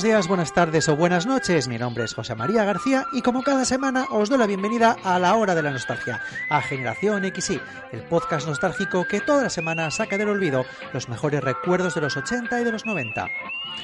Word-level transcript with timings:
Buenos 0.00 0.16
días, 0.16 0.28
buenas 0.28 0.54
tardes 0.54 0.88
o 0.88 0.96
buenas 0.96 1.26
noches. 1.26 1.68
Mi 1.68 1.76
nombre 1.76 2.04
es 2.04 2.14
José 2.14 2.34
María 2.34 2.64
García 2.64 3.04
y 3.12 3.20
como 3.20 3.42
cada 3.42 3.66
semana 3.66 4.06
os 4.10 4.30
doy 4.30 4.38
la 4.38 4.46
bienvenida 4.46 4.96
a 5.04 5.18
la 5.18 5.34
hora 5.34 5.54
de 5.54 5.62
la 5.62 5.72
nostalgia, 5.72 6.22
a 6.48 6.62
Generación 6.62 7.22
XY, 7.22 7.60
el 7.92 8.04
podcast 8.04 8.48
nostálgico 8.48 9.04
que 9.04 9.20
toda 9.20 9.42
la 9.42 9.50
semana 9.50 9.90
saca 9.90 10.16
del 10.16 10.30
olvido 10.30 10.64
los 10.94 11.10
mejores 11.10 11.44
recuerdos 11.44 11.94
de 11.94 12.00
los 12.00 12.16
80 12.16 12.62
y 12.62 12.64
de 12.64 12.72
los 12.72 12.86
90. 12.86 13.28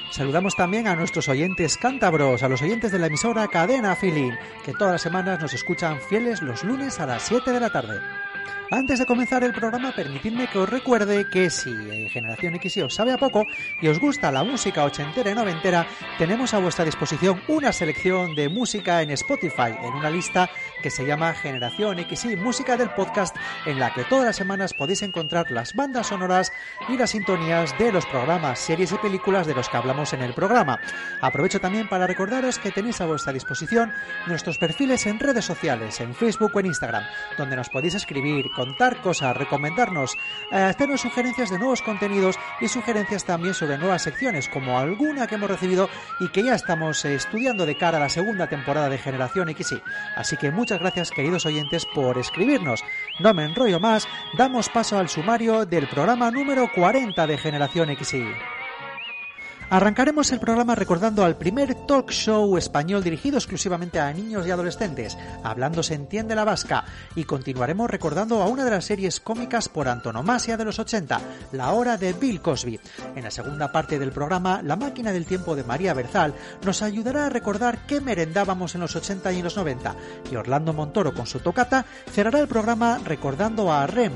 Saludamos 0.09 0.55
también 0.55 0.87
a 0.87 0.95
nuestros 0.95 1.29
oyentes 1.29 1.77
cántabros, 1.77 2.41
a 2.41 2.49
los 2.49 2.63
oyentes 2.63 2.91
de 2.91 2.97
la 2.97 3.07
emisora 3.07 3.47
Cadena 3.47 3.95
Feeling, 3.95 4.33
que 4.65 4.73
todas 4.73 4.93
las 4.93 5.01
semanas 5.03 5.39
nos 5.39 5.53
escuchan 5.53 5.99
fieles 6.09 6.41
los 6.41 6.63
lunes 6.63 6.99
a 6.99 7.05
las 7.05 7.21
7 7.21 7.51
de 7.51 7.59
la 7.59 7.69
tarde. 7.69 7.99
Antes 8.69 8.99
de 8.99 9.05
comenzar 9.05 9.45
el 9.45 9.53
programa, 9.53 9.93
permitidme 9.93 10.47
que 10.47 10.59
os 10.59 10.67
recuerde 10.67 11.29
que 11.29 11.49
si 11.49 11.71
Generación 12.09 12.55
X 12.55 12.77
os 12.83 12.93
sabe 12.93 13.13
a 13.13 13.17
poco 13.17 13.47
y 13.81 13.87
os 13.87 13.97
gusta 13.97 14.29
la 14.29 14.43
música 14.43 14.83
ochentera 14.83 15.31
y 15.31 15.35
noventera, 15.35 15.87
tenemos 16.17 16.53
a 16.53 16.59
vuestra 16.59 16.83
disposición 16.83 17.41
una 17.47 17.71
selección 17.71 18.35
de 18.35 18.49
música 18.49 19.01
en 19.01 19.11
Spotify, 19.11 19.71
en 19.81 19.93
una 19.93 20.09
lista 20.09 20.49
que 20.81 20.89
se 20.89 21.05
llama 21.05 21.33
Generación 21.33 21.97
XY, 21.97 22.35
música 22.35 22.77
del 22.77 22.89
podcast, 22.91 23.35
en 23.65 23.79
la 23.79 23.93
que 23.93 24.03
todas 24.03 24.25
las 24.25 24.35
semanas 24.35 24.73
podéis 24.73 25.01
encontrar 25.01 25.51
las 25.51 25.73
bandas 25.73 26.07
sonoras 26.07 26.51
y 26.89 26.97
las 26.97 27.11
sintonías 27.11 27.77
de 27.77 27.91
los 27.91 28.05
programas, 28.05 28.59
series 28.59 28.91
y 28.91 28.97
películas 28.97 29.47
de 29.47 29.55
los 29.55 29.69
que 29.69 29.77
hablamos 29.77 30.13
en 30.13 30.21
el 30.21 30.33
programa. 30.33 30.79
Aprovecho 31.21 31.59
también 31.59 31.87
para 31.87 32.07
recordaros 32.07 32.59
que 32.59 32.71
tenéis 32.71 33.01
a 33.01 33.05
vuestra 33.05 33.33
disposición 33.33 33.91
nuestros 34.27 34.57
perfiles 34.57 35.05
en 35.05 35.19
redes 35.19 35.45
sociales, 35.45 35.99
en 35.99 36.13
Facebook 36.13 36.51
o 36.53 36.59
en 36.59 36.67
Instagram, 36.67 37.03
donde 37.37 37.55
nos 37.55 37.69
podéis 37.69 37.95
escribir, 37.95 38.49
contar 38.55 39.01
cosas, 39.01 39.35
recomendarnos, 39.35 40.15
eh, 40.51 40.57
hacernos 40.57 41.01
sugerencias 41.01 41.49
de 41.49 41.59
nuevos 41.59 41.81
contenidos 41.81 42.37
y 42.59 42.67
sugerencias 42.67 43.25
también 43.25 43.53
sobre 43.53 43.77
nuevas 43.77 44.03
secciones, 44.03 44.49
como 44.49 44.77
alguna 44.77 45.27
que 45.27 45.35
hemos 45.35 45.49
recibido 45.49 45.89
y 46.19 46.29
que 46.29 46.43
ya 46.43 46.55
estamos 46.55 47.03
estudiando 47.05 47.65
de 47.65 47.75
cara 47.75 47.97
a 47.97 48.01
la 48.01 48.09
segunda 48.09 48.47
temporada 48.47 48.89
de 48.89 48.97
Generación 48.97 49.53
XY. 49.55 49.81
Así 50.15 50.37
que 50.37 50.51
muchas 50.51 50.66
gracias, 50.75 51.11
queridos 51.11 51.45
oyentes, 51.45 51.85
por 51.85 52.17
escribirnos. 52.17 52.83
No 53.19 53.33
me 53.33 53.45
enrollo 53.45 53.79
más, 53.79 54.07
damos 54.37 54.67
paso 54.67 54.97
al 54.97 55.07
sumario 55.07 55.65
del 55.65 55.87
programa 55.87 56.29
número 56.31 56.69
40 56.73 57.25
de 57.25 57.37
Generación 57.37 57.95
XY. 57.95 58.56
Arrancaremos 59.69 60.31
el 60.31 60.39
programa 60.39 60.75
recordando 60.75 61.25
al 61.25 61.35
primer 61.35 61.75
talk 61.75 62.09
show 62.09 62.55
español 62.55 63.03
dirigido 63.03 63.37
exclusivamente 63.37 63.99
a 63.99 64.13
niños 64.13 64.47
y 64.47 64.51
adolescentes, 64.51 65.17
Hablando 65.43 65.83
se 65.83 65.93
entiende 65.93 66.35
la 66.35 66.45
vasca, 66.45 66.85
y 67.15 67.25
continuaremos 67.25 67.91
recordando 67.91 68.41
a 68.41 68.47
una 68.47 68.63
de 68.63 68.71
las 68.71 68.85
series 68.85 69.19
cómicas 69.19 69.67
por 69.67 69.89
antonomasia 69.89 70.55
de 70.55 70.63
los 70.63 70.79
80, 70.79 71.19
La 71.51 71.73
hora 71.73 71.97
de 71.97 72.13
Bill 72.13 72.39
Cosby. 72.39 72.79
En 73.17 73.25
la 73.25 73.31
segunda 73.31 73.69
parte 73.73 73.99
del 73.99 74.13
programa, 74.13 74.61
La 74.63 74.77
máquina 74.77 75.11
del 75.11 75.25
tiempo 75.25 75.53
de 75.53 75.65
María 75.65 75.93
Berzal 75.93 76.33
nos 76.65 76.81
ayudará 76.81 77.25
a 77.25 77.29
recordar 77.29 77.85
qué 77.87 77.99
merendábamos 77.99 78.73
en 78.73 78.81
los 78.81 78.95
80 78.95 79.33
y 79.33 79.39
en 79.39 79.43
los 79.43 79.57
90, 79.57 79.95
y 80.31 80.35
Orlando 80.37 80.71
Montoro 80.71 81.13
con 81.13 81.27
su 81.27 81.39
tocata 81.39 81.85
cerrará 82.09 82.39
el 82.39 82.47
programa 82.47 83.01
recordando 83.03 83.73
a 83.73 83.85
Rem, 83.85 84.13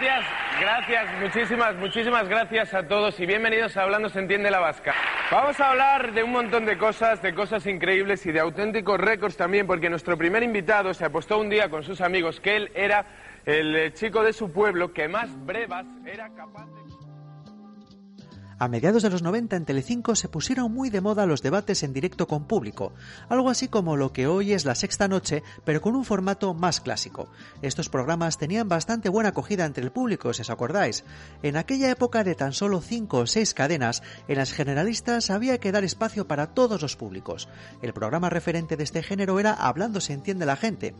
Gracias, 0.00 0.24
gracias, 0.60 1.20
muchísimas, 1.20 1.76
muchísimas 1.76 2.28
gracias 2.28 2.74
a 2.74 2.82
todos 2.88 3.20
y 3.20 3.26
bienvenidos 3.26 3.76
a 3.76 3.84
Hablando 3.84 4.08
se 4.08 4.18
entiende 4.18 4.50
la 4.50 4.58
vasca. 4.58 4.92
Vamos 5.30 5.60
a 5.60 5.70
hablar 5.70 6.12
de 6.12 6.24
un 6.24 6.32
montón 6.32 6.66
de 6.66 6.76
cosas, 6.76 7.22
de 7.22 7.32
cosas 7.32 7.64
increíbles 7.66 8.26
y 8.26 8.32
de 8.32 8.40
auténticos 8.40 8.98
récords 8.98 9.36
también, 9.36 9.68
porque 9.68 9.88
nuestro 9.88 10.18
primer 10.18 10.42
invitado 10.42 10.94
se 10.94 11.04
apostó 11.04 11.38
un 11.38 11.48
día 11.48 11.68
con 11.68 11.84
sus 11.84 12.00
amigos 12.00 12.40
que 12.40 12.56
él 12.56 12.72
era 12.74 13.06
el 13.46 13.76
eh, 13.76 13.92
chico 13.92 14.24
de 14.24 14.32
su 14.32 14.52
pueblo 14.52 14.92
que 14.92 15.06
más 15.06 15.28
brevas 15.46 15.86
era 16.04 16.28
capaz 16.30 16.66
de... 16.66 17.03
A 18.64 18.68
mediados 18.68 19.02
de 19.02 19.10
los 19.10 19.20
90 19.20 19.56
en 19.56 19.66
Telecinco 19.66 20.16
se 20.16 20.30
pusieron 20.30 20.72
muy 20.72 20.88
de 20.88 21.02
moda 21.02 21.26
los 21.26 21.42
debates 21.42 21.82
en 21.82 21.92
directo 21.92 22.26
con 22.26 22.46
público, 22.46 22.94
algo 23.28 23.50
así 23.50 23.68
como 23.68 23.94
lo 23.94 24.14
que 24.14 24.26
hoy 24.26 24.54
es 24.54 24.64
la 24.64 24.74
sexta 24.74 25.06
noche, 25.06 25.42
pero 25.66 25.82
con 25.82 25.94
un 25.94 26.06
formato 26.06 26.54
más 26.54 26.80
clásico. 26.80 27.28
Estos 27.60 27.90
programas 27.90 28.38
tenían 28.38 28.66
bastante 28.66 29.10
buena 29.10 29.28
acogida 29.28 29.66
entre 29.66 29.84
el 29.84 29.92
público, 29.92 30.32
si 30.32 30.40
os 30.40 30.48
acordáis. 30.48 31.04
En 31.42 31.58
aquella 31.58 31.90
época 31.90 32.24
de 32.24 32.34
tan 32.34 32.54
solo 32.54 32.80
cinco 32.80 33.18
o 33.18 33.26
seis 33.26 33.52
cadenas, 33.52 34.02
en 34.28 34.38
las 34.38 34.54
generalistas 34.54 35.28
había 35.28 35.58
que 35.58 35.70
dar 35.70 35.84
espacio 35.84 36.26
para 36.26 36.54
todos 36.54 36.80
los 36.80 36.96
públicos. 36.96 37.50
El 37.82 37.92
programa 37.92 38.30
referente 38.30 38.78
de 38.78 38.84
este 38.84 39.02
género 39.02 39.38
era 39.40 39.52
Hablando 39.52 40.00
se 40.00 40.14
entiende 40.14 40.46
la 40.46 40.56
gente. 40.56 40.94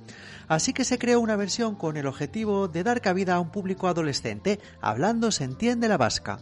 Así 0.49 0.75
que 0.75 0.85
se 0.85 0.99
creó 0.99 1.19
una 1.19 1.37
versión 1.37 1.77
con 1.77 1.97
el 1.97 2.09
objetivo 2.09 2.69
de 2.69 2.83
dar 2.83 3.01
cabida 3.01 3.37
a 3.37 3.41
un 3.41 3.51
público 3.51 3.89
adolescente, 3.89 4.61
Hablando 4.83 5.31
se 5.31 5.45
entiende 5.45 5.89
la 5.89 5.97
vasca. 5.97 6.41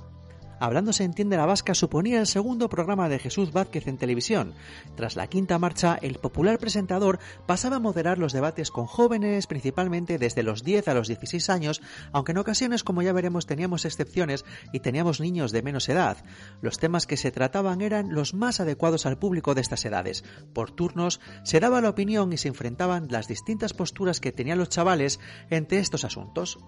Hablando 0.62 0.92
se 0.92 1.02
entiende 1.02 1.36
la 1.36 1.44
vasca 1.44 1.74
suponía 1.74 2.20
el 2.20 2.28
segundo 2.28 2.68
programa 2.68 3.08
de 3.08 3.18
Jesús 3.18 3.52
Vázquez 3.52 3.88
en 3.88 3.98
televisión. 3.98 4.54
Tras 4.94 5.16
la 5.16 5.26
quinta 5.26 5.58
marcha, 5.58 5.98
el 6.00 6.20
popular 6.20 6.60
presentador 6.60 7.18
pasaba 7.46 7.74
a 7.74 7.80
moderar 7.80 8.18
los 8.18 8.32
debates 8.32 8.70
con 8.70 8.86
jóvenes, 8.86 9.48
principalmente 9.48 10.18
desde 10.18 10.44
los 10.44 10.62
10 10.62 10.86
a 10.86 10.94
los 10.94 11.08
16 11.08 11.50
años, 11.50 11.82
aunque 12.12 12.30
en 12.30 12.38
ocasiones, 12.38 12.84
como 12.84 13.02
ya 13.02 13.12
veremos, 13.12 13.46
teníamos 13.46 13.84
excepciones 13.84 14.44
y 14.72 14.78
teníamos 14.78 15.20
niños 15.20 15.50
de 15.50 15.62
menos 15.62 15.88
edad. 15.88 16.18
Los 16.60 16.78
temas 16.78 17.08
que 17.08 17.16
se 17.16 17.32
trataban 17.32 17.80
eran 17.80 18.14
los 18.14 18.32
más 18.32 18.60
adecuados 18.60 19.04
al 19.04 19.18
público 19.18 19.56
de 19.56 19.62
estas 19.62 19.84
edades. 19.84 20.22
Por 20.52 20.70
turnos 20.70 21.18
se 21.42 21.58
daba 21.58 21.80
la 21.80 21.88
opinión 21.90 22.32
y 22.32 22.36
se 22.36 22.46
enfrentaban 22.46 23.08
las 23.10 23.26
distintas 23.26 23.72
posturas 23.72 24.20
que 24.20 24.30
tenían 24.30 24.58
los 24.58 24.68
chavales 24.68 25.18
entre 25.50 25.80
estos 25.80 26.04
asuntos. 26.04 26.60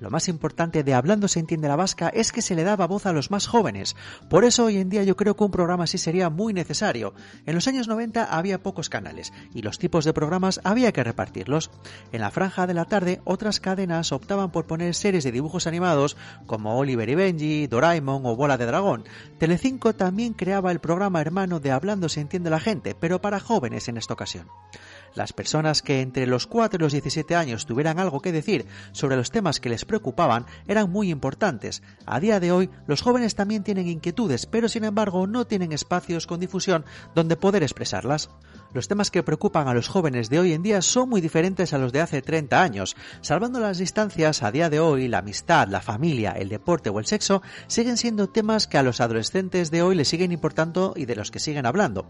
Lo 0.00 0.10
más 0.10 0.28
importante 0.28 0.84
de 0.84 0.94
Hablando 0.94 1.26
se 1.26 1.40
entiende 1.40 1.66
la 1.66 1.74
vasca 1.74 2.08
es 2.08 2.30
que 2.30 2.40
se 2.40 2.54
le 2.54 2.62
daba 2.62 2.86
voz 2.86 3.06
a 3.06 3.12
los 3.12 3.32
más 3.32 3.48
jóvenes. 3.48 3.96
Por 4.30 4.44
eso 4.44 4.66
hoy 4.66 4.76
en 4.76 4.88
día 4.88 5.02
yo 5.02 5.16
creo 5.16 5.34
que 5.34 5.42
un 5.42 5.50
programa 5.50 5.84
así 5.84 5.98
sería 5.98 6.30
muy 6.30 6.52
necesario. 6.52 7.14
En 7.46 7.56
los 7.56 7.66
años 7.66 7.88
90 7.88 8.24
había 8.24 8.62
pocos 8.62 8.88
canales 8.88 9.32
y 9.54 9.62
los 9.62 9.78
tipos 9.78 10.04
de 10.04 10.12
programas 10.12 10.60
había 10.62 10.92
que 10.92 11.02
repartirlos. 11.02 11.72
En 12.12 12.20
la 12.20 12.30
franja 12.30 12.68
de 12.68 12.74
la 12.74 12.84
tarde 12.84 13.20
otras 13.24 13.58
cadenas 13.58 14.12
optaban 14.12 14.52
por 14.52 14.66
poner 14.66 14.94
series 14.94 15.24
de 15.24 15.32
dibujos 15.32 15.66
animados 15.66 16.16
como 16.46 16.78
Oliver 16.78 17.08
y 17.08 17.16
Benji, 17.16 17.66
Doraemon 17.66 18.24
o 18.24 18.36
Bola 18.36 18.56
de 18.56 18.66
Dragón. 18.66 19.04
Telecinco 19.38 19.94
también 19.94 20.32
creaba 20.32 20.70
el 20.70 20.78
programa 20.78 21.20
hermano 21.20 21.58
de 21.58 21.72
Hablando 21.72 22.08
se 22.08 22.20
entiende 22.20 22.50
la 22.50 22.60
gente, 22.60 22.94
pero 22.94 23.20
para 23.20 23.40
jóvenes 23.40 23.88
en 23.88 23.96
esta 23.96 24.14
ocasión. 24.14 24.46
Las 25.14 25.32
personas 25.32 25.82
que 25.82 26.00
entre 26.00 26.26
los 26.26 26.46
4 26.46 26.78
y 26.78 26.82
los 26.82 26.92
17 26.92 27.34
años 27.34 27.66
tuvieran 27.66 27.98
algo 27.98 28.20
que 28.20 28.32
decir 28.32 28.66
sobre 28.92 29.16
los 29.16 29.30
temas 29.30 29.60
que 29.60 29.68
les 29.68 29.84
preocupaban 29.84 30.46
eran 30.66 30.90
muy 30.90 31.10
importantes. 31.10 31.82
A 32.06 32.20
día 32.20 32.40
de 32.40 32.52
hoy, 32.52 32.70
los 32.86 33.02
jóvenes 33.02 33.34
también 33.34 33.62
tienen 33.62 33.88
inquietudes, 33.88 34.46
pero 34.46 34.68
sin 34.68 34.84
embargo 34.84 35.26
no 35.26 35.46
tienen 35.46 35.72
espacios 35.72 36.26
con 36.26 36.40
difusión 36.40 36.84
donde 37.14 37.36
poder 37.36 37.62
expresarlas. 37.62 38.30
Los 38.78 38.86
temas 38.86 39.10
que 39.10 39.24
preocupan 39.24 39.66
a 39.66 39.74
los 39.74 39.88
jóvenes 39.88 40.30
de 40.30 40.38
hoy 40.38 40.52
en 40.52 40.62
día 40.62 40.82
son 40.82 41.08
muy 41.08 41.20
diferentes 41.20 41.72
a 41.72 41.78
los 41.78 41.92
de 41.92 42.00
hace 42.00 42.22
30 42.22 42.62
años. 42.62 42.94
Salvando 43.22 43.58
las 43.58 43.78
distancias, 43.78 44.44
a 44.44 44.52
día 44.52 44.70
de 44.70 44.78
hoy 44.78 45.08
la 45.08 45.18
amistad, 45.18 45.66
la 45.66 45.80
familia, 45.80 46.30
el 46.30 46.48
deporte 46.48 46.88
o 46.88 47.00
el 47.00 47.06
sexo 47.06 47.42
siguen 47.66 47.96
siendo 47.96 48.28
temas 48.28 48.68
que 48.68 48.78
a 48.78 48.84
los 48.84 49.00
adolescentes 49.00 49.72
de 49.72 49.82
hoy 49.82 49.96
les 49.96 50.06
siguen 50.06 50.30
importando 50.30 50.94
y 50.94 51.06
de 51.06 51.16
los 51.16 51.32
que 51.32 51.40
siguen 51.40 51.66
hablando. 51.66 52.06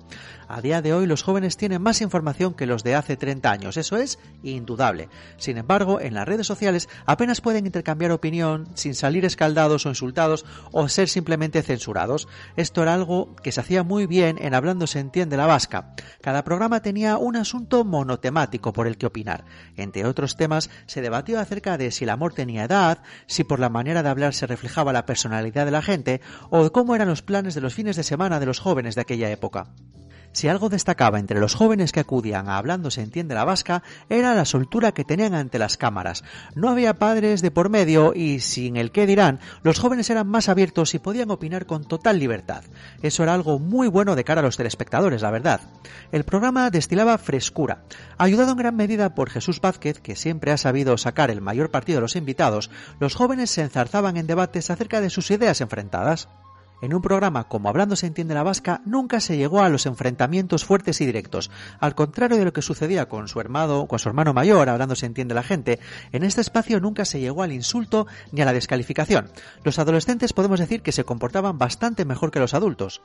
A 0.47 0.61
día 0.61 0.83
de 0.83 0.93
hoy 0.93 1.07
los 1.07 1.23
jóvenes 1.23 1.57
tienen 1.57 1.81
más 1.81 2.03
información 2.03 2.53
que 2.53 2.67
los 2.67 2.85
de 2.85 2.97
hace 2.97 3.17
30 3.17 3.51
años, 3.51 3.79
eso 3.79 3.97
es 3.97 4.19
indudable. 4.43 5.09
Sin 5.39 5.57
embargo, 5.57 6.03
en 6.03 6.13
las 6.13 6.29
redes 6.29 6.47
sociales 6.47 6.91
apenas 7.07 7.41
pueden 7.41 7.65
intercambiar 7.65 8.11
opinión 8.13 8.69
sin 8.75 8.95
salir 8.95 9.25
escaldados 9.25 9.87
o 9.87 9.89
insultados 9.89 10.45
o 10.71 10.87
ser 10.91 11.09
simplemente 11.09 11.63
censurados. 11.63 12.29
Esto 12.57 12.83
era 12.83 12.93
algo 12.93 13.35
que 13.37 13.53
se 13.53 13.61
hacía 13.61 13.85
muy 13.85 14.05
bien 14.05 14.37
en 14.39 14.53
Hablando 14.53 14.87
se 14.87 15.01
entiende 15.01 15.39
la 15.39 15.47
vasca. 15.47 15.95
Cada 16.21 16.45
programa 16.59 16.83
tenía 16.83 17.19
un 17.19 17.37
asunto 17.37 17.85
monotemático 17.85 18.73
por 18.73 18.89
el 18.89 18.99
que 18.99 19.07
opinar. 19.07 19.45
Entre 19.77 20.05
otros 20.05 20.37
temas, 20.37 20.71
se 20.87 21.01
debatió 21.01 21.39
acerca 21.39 21.79
de 21.79 21.93
si 21.93 22.03
el 22.03 22.11
amor 22.11 22.35
tenía 22.35 22.65
edad, 22.65 22.99
si 23.29 23.45
por 23.45 23.61
la 23.61 23.69
manera 23.69 24.03
de 24.03 24.09
hablar 24.09 24.35
se 24.35 24.49
reflejaba 24.49 24.93
la 24.93 25.07
personalidad 25.07 25.67
de 25.67 25.71
la 25.71 25.83
gente, 25.83 26.21
o 26.51 26.73
cómo 26.73 26.97
eran 26.97 27.07
los 27.07 27.23
planes 27.23 27.55
de 27.55 27.61
los 27.61 27.75
fines 27.75 27.95
de 27.95 28.03
semana 28.03 28.41
de 28.41 28.47
los 28.47 28.59
jóvenes 28.59 28.97
de 28.97 29.03
aquella 29.03 29.31
época. 29.31 29.69
Si 30.33 30.49
algo 30.49 30.69
destacaba 30.69 31.19
entre 31.19 31.41
los 31.41 31.55
jóvenes 31.55 31.93
que 31.93 32.01
acudían 32.01 32.49
a 32.49 32.59
Hablando 32.59 32.91
se 32.91 33.03
entiende 33.03 33.35
la 33.35 33.45
vasca, 33.45 33.83
era 34.09 34.35
la 34.35 34.45
soltura 34.45 34.93
que 34.93 35.05
tenían 35.05 35.35
ante 35.35 35.59
las 35.59 35.77
cámaras. 35.77 36.25
No 36.55 36.69
había 36.69 36.99
padres 36.99 37.43
de 37.43 37.51
por 37.51 37.71
medio 37.71 38.13
y, 38.15 38.41
sin 38.41 38.77
el 38.77 38.93
qué 38.93 39.07
dirán, 39.07 39.41
los 39.63 39.79
jóvenes 39.79 40.11
eran 40.11 40.29
más 40.29 40.49
abiertos 40.49 40.95
y 40.95 40.99
podían 40.99 41.31
opinar 41.31 41.67
con 41.67 41.85
total 41.85 42.19
libertad. 42.19 42.63
Eso 43.03 43.23
era 43.23 43.35
algo 43.35 43.59
muy 43.59 43.89
bueno 43.89 44.17
de 44.17 44.25
cara 44.25 44.41
a 44.41 44.45
los 44.45 44.57
telespectadores, 44.57 45.23
la 45.23 45.31
verdad. 45.31 45.61
El 46.13 46.25
programa 46.25 46.71
destilaba 46.71 47.19
frescura. 47.19 47.85
Ayudado 48.17 48.53
en 48.53 48.59
gran 48.59 48.77
medida 48.77 49.15
por 49.15 49.31
Jesús 49.31 49.61
Vázquez, 49.61 50.01
que 50.01 50.17
siempre 50.17 50.53
ha 50.53 50.57
sabido 50.57 50.99
sacar 50.99 51.31
el 51.31 51.41
mayor 51.41 51.71
partido 51.71 51.99
de 51.99 52.03
los 52.03 52.17
invitados, 52.17 52.71
los 53.01 53.15
jóvenes 53.15 53.51
se 53.51 53.63
enzarzaban 53.63 54.17
en 54.17 54.27
debates 54.27 54.71
acerca 54.71 55.01
de 55.01 55.11
sus 55.11 55.31
ideas 55.31 55.61
enfrentadas. 55.61 56.29
En 56.81 56.95
un 56.95 57.03
programa 57.03 57.45
como 57.45 57.69
Hablando 57.69 57.97
se 57.97 58.07
entiende 58.07 58.35
la 58.35 58.45
vasca 58.45 58.83
nunca 58.85 59.21
se 59.21 59.37
llegó 59.37 59.63
a 59.63 59.69
los 59.69 59.87
enfrentamientos 59.87 60.65
fuertes 60.65 61.01
y 61.01 61.07
directos. 61.07 61.51
Al 61.81 61.97
contrario 61.97 62.37
de 62.37 62.45
lo 62.45 62.53
que 62.53 62.63
sucedía 62.63 63.09
con 63.09 63.27
su 63.27 63.41
hermano, 63.41 63.87
con 63.87 63.99
su 63.99 64.09
hermano 64.09 64.33
mayor, 64.33 64.69
Hablando 64.69 64.95
se 64.95 65.07
entiende 65.07 65.35
la 65.35 65.43
gente, 65.43 65.81
en 66.13 66.23
este 66.23 66.41
espacio 66.41 66.79
nunca 66.79 67.05
se 67.05 67.21
llegó 67.21 67.43
al 67.43 67.53
insulto 67.53 68.07
ni 68.31 68.43
a 68.43 68.45
la 68.45 68.53
descalificación. 68.53 69.31
Los 69.65 69.79
adolescentes 69.79 70.33
podemos 70.33 70.61
decir 70.61 70.83
que 70.83 70.93
se 70.93 71.05
comportaban 71.05 71.59
bastante 71.59 72.05
mejor 72.05 72.31
que 72.31 72.41
los 72.41 72.55
adultos. 72.55 73.03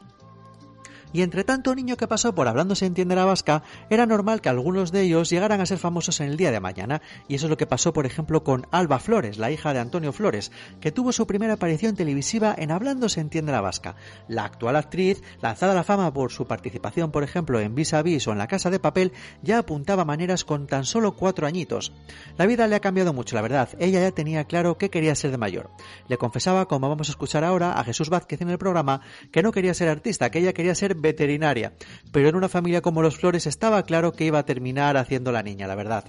Y 1.13 1.21
entre 1.21 1.43
tanto 1.43 1.75
niño 1.75 1.95
que 1.95 2.07
pasó 2.07 2.33
por 2.33 2.47
hablando 2.47 2.75
se 2.75 2.87
entiende 2.87 3.15
la 3.15 3.25
vasca, 3.25 3.63
era 3.89 4.05
normal 4.05 4.41
que 4.41 4.49
algunos 4.49 4.91
de 4.91 5.01
ellos 5.01 5.29
llegaran 5.29 5.61
a 5.61 5.65
ser 5.65 5.77
famosos 5.77 6.19
en 6.19 6.29
el 6.29 6.37
día 6.37 6.51
de 6.51 6.59
mañana, 6.59 7.01
y 7.27 7.35
eso 7.35 7.45
es 7.45 7.49
lo 7.51 7.57
que 7.57 7.67
pasó 7.67 7.93
por 7.93 8.05
ejemplo 8.05 8.43
con 8.43 8.67
Alba 8.71 8.99
Flores, 8.99 9.37
la 9.37 9.51
hija 9.51 9.73
de 9.73 9.79
Antonio 9.79 10.11
Flores, 10.11 10.51
que 10.81 10.91
tuvo 10.91 11.11
su 11.11 11.27
primera 11.27 11.53
aparición 11.53 11.95
televisiva 11.95 12.55
en 12.57 12.71
Hablando 12.71 13.09
se 13.09 13.21
entiende 13.21 13.51
la 13.51 13.61
vasca. 13.61 13.95
La 14.27 14.45
actual 14.45 14.75
actriz, 14.75 15.21
lanzada 15.41 15.73
a 15.73 15.75
la 15.75 15.83
fama 15.83 16.11
por 16.11 16.31
su 16.31 16.47
participación 16.47 17.11
por 17.11 17.23
ejemplo 17.23 17.59
en 17.59 17.75
Vis 17.75 17.93
a 17.93 18.01
Vis 18.01 18.27
o 18.27 18.31
en 18.31 18.39
La 18.39 18.47
Casa 18.47 18.71
de 18.71 18.79
Papel, 18.79 19.13
ya 19.43 19.59
apuntaba 19.59 20.05
maneras 20.05 20.43
con 20.43 20.65
tan 20.65 20.83
solo 20.83 21.15
cuatro 21.15 21.45
añitos. 21.45 21.93
La 22.37 22.47
vida 22.47 22.67
le 22.67 22.75
ha 22.75 22.79
cambiado 22.79 23.13
mucho, 23.13 23.35
la 23.35 23.41
verdad, 23.43 23.69
ella 23.79 24.01
ya 24.01 24.11
tenía 24.11 24.45
claro 24.45 24.77
que 24.77 24.89
quería 24.89 25.13
ser 25.13 25.31
de 25.31 25.37
mayor. 25.37 25.69
Le 26.07 26.17
confesaba, 26.17 26.67
como 26.67 26.89
vamos 26.89 27.09
a 27.09 27.11
escuchar 27.11 27.43
ahora, 27.43 27.73
a 27.73 27.83
Jesús 27.83 28.09
Vázquez 28.09 28.41
en 28.41 28.49
el 28.49 28.57
programa, 28.57 29.01
que 29.31 29.43
no 29.43 29.51
quería 29.51 29.73
ser 29.73 29.89
artista, 29.89 30.31
que 30.31 30.39
ella 30.39 30.53
quería 30.53 30.73
ser 30.73 30.95
veterinaria, 31.03 31.73
pero 32.11 32.29
en 32.29 32.35
una 32.35 32.49
familia 32.49 32.81
como 32.81 33.03
los 33.03 33.17
Flores 33.17 33.45
estaba 33.45 33.83
claro 33.83 34.13
que 34.13 34.23
iba 34.25 34.39
a 34.39 34.45
terminar 34.45 34.97
haciendo 34.97 35.31
la 35.31 35.43
niña, 35.43 35.67
la 35.67 35.75
verdad. 35.75 36.05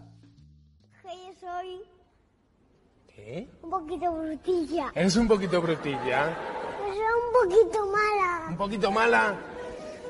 Yo 1.04 1.10
soy 1.38 1.80
¿Qué? 3.14 3.48
un 3.62 3.70
poquito 3.70 4.12
brutilla. 4.12 4.90
Eres 4.94 5.16
un 5.16 5.28
poquito 5.28 5.60
brutilla, 5.60 6.34
Soy 6.78 6.96
un 6.98 7.32
poquito 7.50 7.86
mala. 7.86 8.46
un 8.48 8.56
poquito 8.56 8.90
mala. 8.90 9.36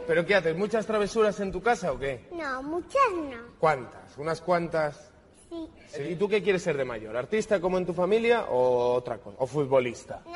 ¿Pero 0.07 0.27
qué 0.27 0.35
haces? 0.35 0.55
¿Muchas 0.57 0.87
travesuras 0.87 1.41
en 1.41 1.51
tu 1.51 1.63
casa 1.63 1.91
o 1.91 1.99
qué? 1.99 2.29
No, 2.33 2.63
muchas 2.63 3.01
no. 3.15 3.39
¿Cuántas? 3.59 4.17
¿Unas 4.19 4.41
cuantas? 4.43 5.11
Sí. 5.49 5.67
Sí, 5.89 6.03
¿Y 6.11 6.17
tú 6.17 6.29
qué 6.29 6.43
quieres 6.43 6.63
ser 6.63 6.77
de 6.77 6.85
mayor? 6.85 7.17
¿Artista 7.17 7.59
como 7.61 7.79
en 7.79 7.87
tu 7.87 7.95
familia 7.95 8.45
o 8.51 8.93
otra 8.95 9.17
cosa? 9.19 9.37
¿O 9.41 9.47
futbolista? 9.47 10.21
No. 10.27 10.33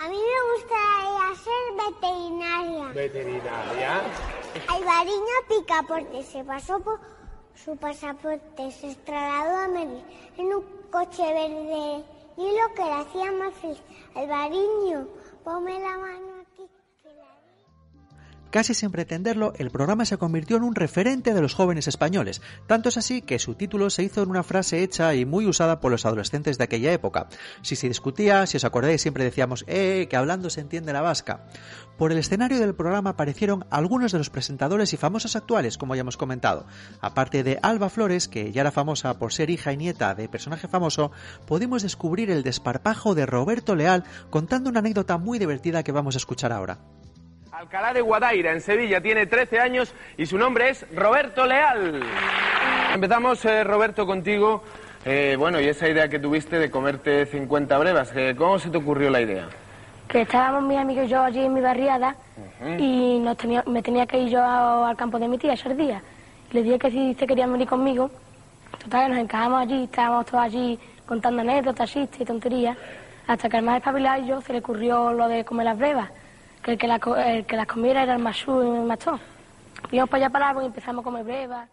A 0.00 0.08
mí 0.08 0.16
me 0.16 0.52
gustaría 0.54 0.97
ser 1.44 1.62
veterinaria. 1.86 2.84
¿Veterinaria? 2.92 4.02
Alvariño 4.68 5.36
Picaporte 5.48 6.22
se 6.22 6.44
pasó 6.44 6.80
por 6.80 7.00
su 7.54 7.76
pasaporte, 7.76 8.70
se 8.70 8.94
trasladó 8.96 9.56
a 9.56 9.68
Madrid 9.68 10.02
en 10.36 10.46
un 10.46 10.64
coche 10.90 11.22
verde 11.22 12.04
y 12.36 12.42
lo 12.42 12.74
que 12.74 12.84
le 12.84 12.92
hacía 12.92 13.32
más 13.32 13.54
feliz. 13.54 13.82
Alvariño, 14.14 15.08
ponme 15.44 15.78
la 15.80 15.98
mano 15.98 16.27
Casi 18.50 18.72
sin 18.72 18.90
pretenderlo, 18.90 19.52
el 19.58 19.70
programa 19.70 20.06
se 20.06 20.16
convirtió 20.16 20.56
en 20.56 20.62
un 20.62 20.74
referente 20.74 21.34
de 21.34 21.42
los 21.42 21.54
jóvenes 21.54 21.86
españoles. 21.86 22.40
Tanto 22.66 22.88
es 22.88 22.96
así 22.96 23.20
que 23.20 23.38
su 23.38 23.54
título 23.54 23.90
se 23.90 24.02
hizo 24.02 24.22
en 24.22 24.30
una 24.30 24.42
frase 24.42 24.82
hecha 24.82 25.14
y 25.14 25.26
muy 25.26 25.46
usada 25.46 25.80
por 25.80 25.90
los 25.90 26.06
adolescentes 26.06 26.56
de 26.56 26.64
aquella 26.64 26.92
época. 26.92 27.28
Si 27.60 27.76
se 27.76 27.88
discutía, 27.88 28.46
si 28.46 28.56
os 28.56 28.64
acordáis, 28.64 29.02
siempre 29.02 29.24
decíamos, 29.24 29.66
¡eh! 29.68 30.06
que 30.08 30.16
hablando 30.16 30.48
se 30.48 30.62
entiende 30.62 30.94
la 30.94 31.02
vasca. 31.02 31.44
Por 31.98 32.10
el 32.10 32.18
escenario 32.18 32.58
del 32.58 32.74
programa 32.74 33.10
aparecieron 33.10 33.66
algunos 33.68 34.12
de 34.12 34.18
los 34.18 34.30
presentadores 34.30 34.94
y 34.94 34.96
famosos 34.96 35.36
actuales, 35.36 35.76
como 35.76 35.94
ya 35.94 36.00
hemos 36.00 36.16
comentado. 36.16 36.64
Aparte 37.02 37.42
de 37.42 37.58
Alba 37.62 37.90
Flores, 37.90 38.28
que 38.28 38.50
ya 38.50 38.62
era 38.62 38.70
famosa 38.70 39.18
por 39.18 39.34
ser 39.34 39.50
hija 39.50 39.74
y 39.74 39.76
nieta 39.76 40.14
de 40.14 40.28
personaje 40.28 40.68
famoso, 40.68 41.10
pudimos 41.46 41.82
descubrir 41.82 42.30
el 42.30 42.44
desparpajo 42.44 43.14
de 43.14 43.26
Roberto 43.26 43.74
Leal 43.74 44.04
contando 44.30 44.70
una 44.70 44.78
anécdota 44.78 45.18
muy 45.18 45.38
divertida 45.38 45.82
que 45.82 45.92
vamos 45.92 46.14
a 46.14 46.18
escuchar 46.18 46.52
ahora. 46.52 46.78
Alcalá 47.58 47.92
de 47.92 48.00
Guadaira, 48.02 48.52
en 48.52 48.60
Sevilla, 48.60 49.00
tiene 49.00 49.26
13 49.26 49.58
años 49.58 49.92
y 50.16 50.26
su 50.26 50.38
nombre 50.38 50.68
es 50.70 50.86
Roberto 50.94 51.44
Leal. 51.44 52.00
Empezamos, 52.94 53.44
eh, 53.46 53.64
Roberto, 53.64 54.06
contigo. 54.06 54.62
Eh, 55.04 55.34
bueno, 55.36 55.60
y 55.60 55.66
esa 55.66 55.88
idea 55.88 56.08
que 56.08 56.20
tuviste 56.20 56.56
de 56.60 56.70
comerte 56.70 57.26
50 57.26 57.76
brevas, 57.78 58.12
eh, 58.14 58.36
¿cómo 58.38 58.60
se 58.60 58.70
te 58.70 58.78
ocurrió 58.78 59.10
la 59.10 59.20
idea? 59.20 59.48
que 60.08 60.20
estábamos 60.22 60.62
mis 60.62 60.78
amigos 60.78 61.04
y 61.04 61.08
yo 61.08 61.20
allí 61.22 61.40
en 61.44 61.52
mi 61.52 61.60
barriada 61.60 62.14
y 62.78 63.18
nos 63.18 63.36
tenía, 63.36 63.62
me 63.66 63.82
tenía 63.82 64.06
que 64.06 64.18
ir 64.20 64.28
yo 64.30 64.42
a- 64.42 64.88
al 64.88 64.96
campo 64.96 65.18
de 65.18 65.26
mi 65.28 65.36
tía 65.36 65.52
esos 65.52 65.76
días. 65.76 66.00
Le 66.52 66.62
dije 66.62 66.78
que 66.78 66.90
si 66.90 67.12
se 67.14 67.26
querían 67.26 67.52
venir 67.52 67.68
conmigo, 67.68 68.10
total 68.84 69.10
nos 69.10 69.18
encajamos 69.18 69.60
allí, 69.62 69.84
estábamos 69.84 70.24
todos 70.26 70.44
allí 70.44 70.78
contando 71.06 71.42
anécdotas, 71.42 71.90
chistes 71.92 72.20
y 72.20 72.24
tonterías, 72.24 72.78
hasta 73.26 73.50
que 73.50 73.56
al 73.58 73.64
más 73.64 73.78
espabilado 73.78 74.24
yo 74.24 74.40
se 74.40 74.52
le 74.54 74.60
ocurrió 74.60 75.12
lo 75.12 75.28
de 75.28 75.44
comer 75.44 75.66
las 75.66 75.76
brevas, 75.76 76.08
que 76.60 76.72
el 76.72 76.78
que, 77.46 77.56
las 77.56 77.66
comiera 77.66 78.02
era 78.02 78.14
el 78.14 78.22
masú 78.22 78.62
y 78.62 78.78
el 78.78 78.84
machón. 78.84 79.20
Fuimos 79.88 80.08
para 80.08 80.24
allá 80.24 80.32
para 80.32 80.48
algo 80.48 80.62
y 80.62 80.66
empezamos 80.66 81.02
a 81.02 81.04
comer 81.04 81.24
brevas. 81.24 81.68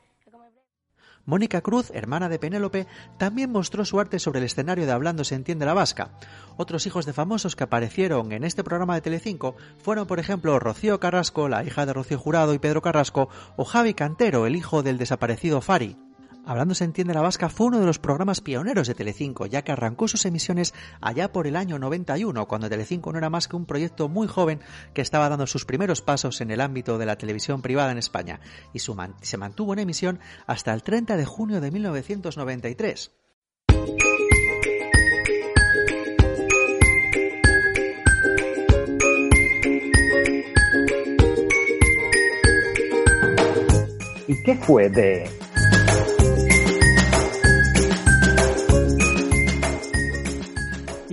Mónica 1.25 1.61
Cruz, 1.61 1.89
hermana 1.91 2.29
de 2.29 2.37
Penélope, 2.37 2.85
también 3.17 3.51
mostró 3.51 3.83
su 3.83 3.99
arte 3.99 4.19
sobre 4.19 4.39
el 4.39 4.45
escenario 4.45 4.85
de 4.85 4.91
Hablando 4.91 5.23
se 5.23 5.33
entiende 5.33 5.65
la 5.65 5.73
vasca. 5.73 6.11
Otros 6.55 6.85
hijos 6.85 7.07
de 7.07 7.13
famosos 7.13 7.55
que 7.55 7.63
aparecieron 7.63 8.31
en 8.31 8.43
este 8.43 8.63
programa 8.63 8.93
de 8.93 9.01
Telecinco 9.01 9.55
fueron, 9.81 10.05
por 10.05 10.19
ejemplo, 10.19 10.59
Rocío 10.59 10.99
Carrasco, 10.99 11.49
la 11.49 11.63
hija 11.63 11.87
de 11.87 11.93
Rocío 11.93 12.19
Jurado 12.19 12.53
y 12.53 12.59
Pedro 12.59 12.83
Carrasco, 12.83 13.29
o 13.55 13.65
Javi 13.65 13.95
Cantero, 13.95 14.45
el 14.45 14.55
hijo 14.55 14.83
del 14.83 14.99
desaparecido 14.99 15.61
Fari. 15.61 15.97
Hablando 16.47 16.75
se 16.75 16.83
entiende 16.83 17.15
la 17.15 17.23
vasca 17.23 17.49
fue 17.49 17.67
uno 17.67 17.79
de 17.79 17.87
los 17.87 17.97
programas 17.97 18.39
pioneros 18.39 18.87
de 18.87 18.93
Telecinco, 18.93 19.47
ya 19.47 19.63
que 19.63 19.71
arrancó 19.71 20.07
sus 20.07 20.25
emisiones 20.25 20.75
allá 21.01 21.31
por 21.31 21.47
el 21.47 21.55
año 21.55 21.79
91, 21.79 22.47
cuando 22.47 22.69
Telecinco 22.69 23.11
no 23.11 23.17
era 23.17 23.31
más 23.31 23.47
que 23.47 23.55
un 23.55 23.65
proyecto 23.65 24.09
muy 24.09 24.27
joven 24.27 24.59
que 24.93 25.01
estaba 25.01 25.27
dando 25.27 25.47
sus 25.47 25.65
primeros 25.65 26.03
pasos 26.03 26.41
en 26.41 26.51
el 26.51 26.61
ámbito 26.61 26.99
de 26.99 27.07
la 27.07 27.17
televisión 27.17 27.63
privada 27.63 27.91
en 27.91 27.97
España, 27.97 28.41
y 28.73 28.79
se 28.79 29.37
mantuvo 29.37 29.73
en 29.73 29.79
emisión 29.79 30.19
hasta 30.45 30.71
el 30.71 30.83
30 30.83 31.17
de 31.17 31.25
junio 31.25 31.61
de 31.61 31.71
1993. 31.71 33.11
¿Y 44.27 44.43
qué 44.43 44.55
fue 44.55 44.89
de 44.89 45.44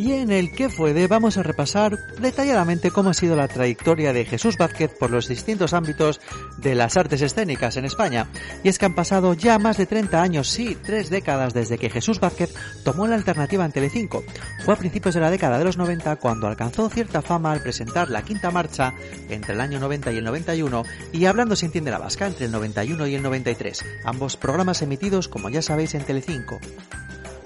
Y 0.03 0.15
en 0.15 0.33
el 0.33 0.51
que 0.51 0.69
fue 0.69 0.95
de 0.95 1.07
vamos 1.07 1.37
a 1.37 1.45
repasar 1.45 1.97
detalladamente 2.21 2.91
cómo 2.91 3.11
ha 3.11 3.15
sido 3.15 3.37
la 3.37 3.47
trayectoria 3.47 4.13
de 4.13 4.25
Jesús 4.25 4.57
Vázquez 4.57 4.91
por 4.99 5.11
los 5.11 5.29
distintos 5.29 5.75
ámbitos 5.75 6.21
de 6.57 6.75
las 6.75 6.97
artes 6.97 7.23
escénicas 7.23 7.77
en 7.77 7.85
España. 7.85 8.27
Y 8.65 8.69
es 8.69 8.81
que 8.81 8.87
han 8.87 8.97
pasado 8.97 9.35
ya 9.35 9.61
más 9.61 9.77
de 9.77 9.87
30 9.87 10.21
años, 10.21 10.49
sí, 10.49 10.77
tres 10.83 11.09
décadas 11.09 11.55
desde 11.55 11.79
que 11.79 11.89
Jesús 11.89 12.19
Vázquez 12.19 12.53
tomó 12.83 13.07
la 13.07 13.15
alternativa 13.15 13.65
en 13.65 13.71
Telecinco. 13.71 14.25
Fue 14.65 14.75
a 14.75 14.77
principios 14.77 15.15
de 15.15 15.21
la 15.21 15.31
década 15.31 15.57
de 15.57 15.67
los 15.67 15.77
90 15.77 16.17
cuando 16.17 16.49
alcanzó 16.49 16.91
cierta 16.91 17.23
fama 17.23 17.53
al 17.53 17.63
presentar 17.63 18.11
la 18.11 18.23
quinta 18.23 18.51
marcha 18.51 18.95
entre 19.29 19.55
el 19.55 19.61
año 19.61 19.79
90 19.79 20.11
y 20.11 20.17
el 20.17 20.25
91 20.25 20.83
y 21.13 21.27
Hablando 21.27 21.55
se 21.55 21.67
entiende 21.67 21.93
la 21.93 21.99
vasca 21.99 22.27
entre 22.27 22.47
el 22.47 22.51
91 22.51 23.07
y 23.07 23.15
el 23.15 23.23
93, 23.23 23.85
ambos 24.05 24.37
programas 24.37 24.83
emitidos 24.83 25.29
como 25.29 25.49
ya 25.49 25.63
sabéis 25.63 25.95
en 25.95 26.05
Telecinco. 26.05 26.59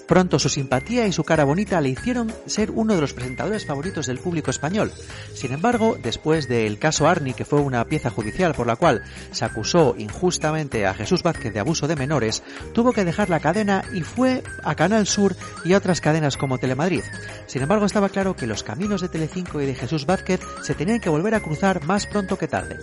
Pronto 0.06 0.38
su 0.38 0.48
simpatía 0.48 1.06
y 1.06 1.12
su 1.12 1.24
cara 1.24 1.44
bonita 1.44 1.80
le 1.80 1.88
hicieron 1.88 2.32
ser 2.46 2.70
uno 2.70 2.94
de 2.94 3.00
los 3.00 3.12
presentadores 3.12 3.66
favoritos 3.66 4.06
del 4.06 4.18
público 4.18 4.52
español. 4.52 4.92
Sin 5.34 5.52
embargo, 5.52 5.96
después 6.00 6.48
del 6.48 6.78
caso 6.78 7.08
Arni, 7.08 7.34
que 7.34 7.44
fue 7.44 7.60
una 7.60 7.84
pieza 7.86 8.10
judicial 8.10 8.54
por 8.54 8.68
la 8.68 8.76
cual 8.76 9.02
se 9.32 9.44
acusó 9.44 9.96
injustamente 9.98 10.86
a 10.86 10.94
Jesús 10.94 11.24
Vázquez 11.24 11.52
de 11.52 11.60
abuso 11.60 11.88
de 11.88 11.96
menores, 11.96 12.44
tuvo 12.72 12.92
que 12.92 13.04
dejar 13.04 13.30
la 13.30 13.40
cadena 13.40 13.84
y 13.92 14.02
fue 14.02 14.44
a 14.62 14.76
Canal 14.76 15.06
Sur 15.06 15.34
y 15.64 15.72
a 15.72 15.78
otras 15.78 16.00
cadenas 16.00 16.36
como 16.36 16.58
Telemadrid. 16.58 17.02
Sin 17.46 17.62
embargo, 17.62 17.86
estaba 17.86 18.08
claro 18.08 18.36
que 18.36 18.46
los 18.46 18.62
caminos 18.62 19.00
de 19.00 19.08
Telecinco 19.08 19.60
y 19.60 19.66
de 19.66 19.74
Jesús 19.74 20.06
Vázquez 20.06 20.40
se 20.62 20.74
tenían 20.74 21.00
que 21.00 21.10
volver 21.10 21.34
a 21.34 21.40
cruzar 21.40 21.84
más 21.84 22.06
pronto 22.06 22.38
que 22.38 22.46
tarde. 22.46 22.78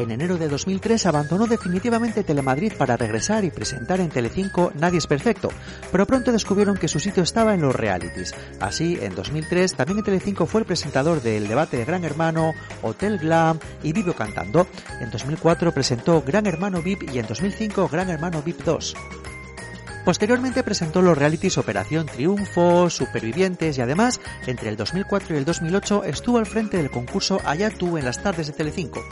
En 0.00 0.10
enero 0.10 0.38
de 0.38 0.48
2003 0.48 1.04
abandonó 1.04 1.46
definitivamente 1.46 2.24
Telemadrid 2.24 2.72
para 2.72 2.96
regresar 2.96 3.44
y 3.44 3.50
presentar 3.50 4.00
en 4.00 4.08
Telecinco 4.08 4.72
Nadie 4.74 4.96
es 4.96 5.06
perfecto, 5.06 5.50
pero 5.92 6.06
pronto 6.06 6.32
descubrieron 6.32 6.78
que 6.78 6.88
su 6.88 6.98
sitio 6.98 7.22
estaba 7.22 7.52
en 7.52 7.60
los 7.60 7.76
realities. 7.76 8.34
Así, 8.60 8.96
en 8.98 9.14
2003 9.14 9.74
también 9.74 9.98
en 9.98 10.04
Telecinco 10.04 10.46
fue 10.46 10.62
el 10.62 10.66
presentador 10.66 11.20
del 11.20 11.48
debate 11.48 11.76
de 11.76 11.84
Gran 11.84 12.04
Hermano, 12.04 12.54
Hotel 12.80 13.18
Glam 13.18 13.58
y 13.82 13.92
Vivo 13.92 14.14
Cantando. 14.14 14.66
En 15.02 15.10
2004 15.10 15.70
presentó 15.72 16.22
Gran 16.22 16.46
Hermano 16.46 16.80
VIP 16.80 17.10
y 17.12 17.18
en 17.18 17.26
2005 17.26 17.86
Gran 17.88 18.08
Hermano 18.08 18.40
VIP 18.42 18.64
2. 18.64 18.94
Posteriormente 20.06 20.62
presentó 20.62 21.02
los 21.02 21.18
realities 21.18 21.58
Operación 21.58 22.06
Triunfo, 22.06 22.88
Supervivientes 22.88 23.76
y 23.76 23.82
además, 23.82 24.18
entre 24.46 24.70
el 24.70 24.78
2004 24.78 25.34
y 25.34 25.38
el 25.38 25.44
2008 25.44 26.04
estuvo 26.04 26.38
al 26.38 26.46
frente 26.46 26.78
del 26.78 26.90
concurso 26.90 27.38
Allá 27.44 27.68
tú 27.68 27.98
en 27.98 28.06
las 28.06 28.22
tardes 28.22 28.46
de 28.46 28.54
Telecinco. 28.54 29.04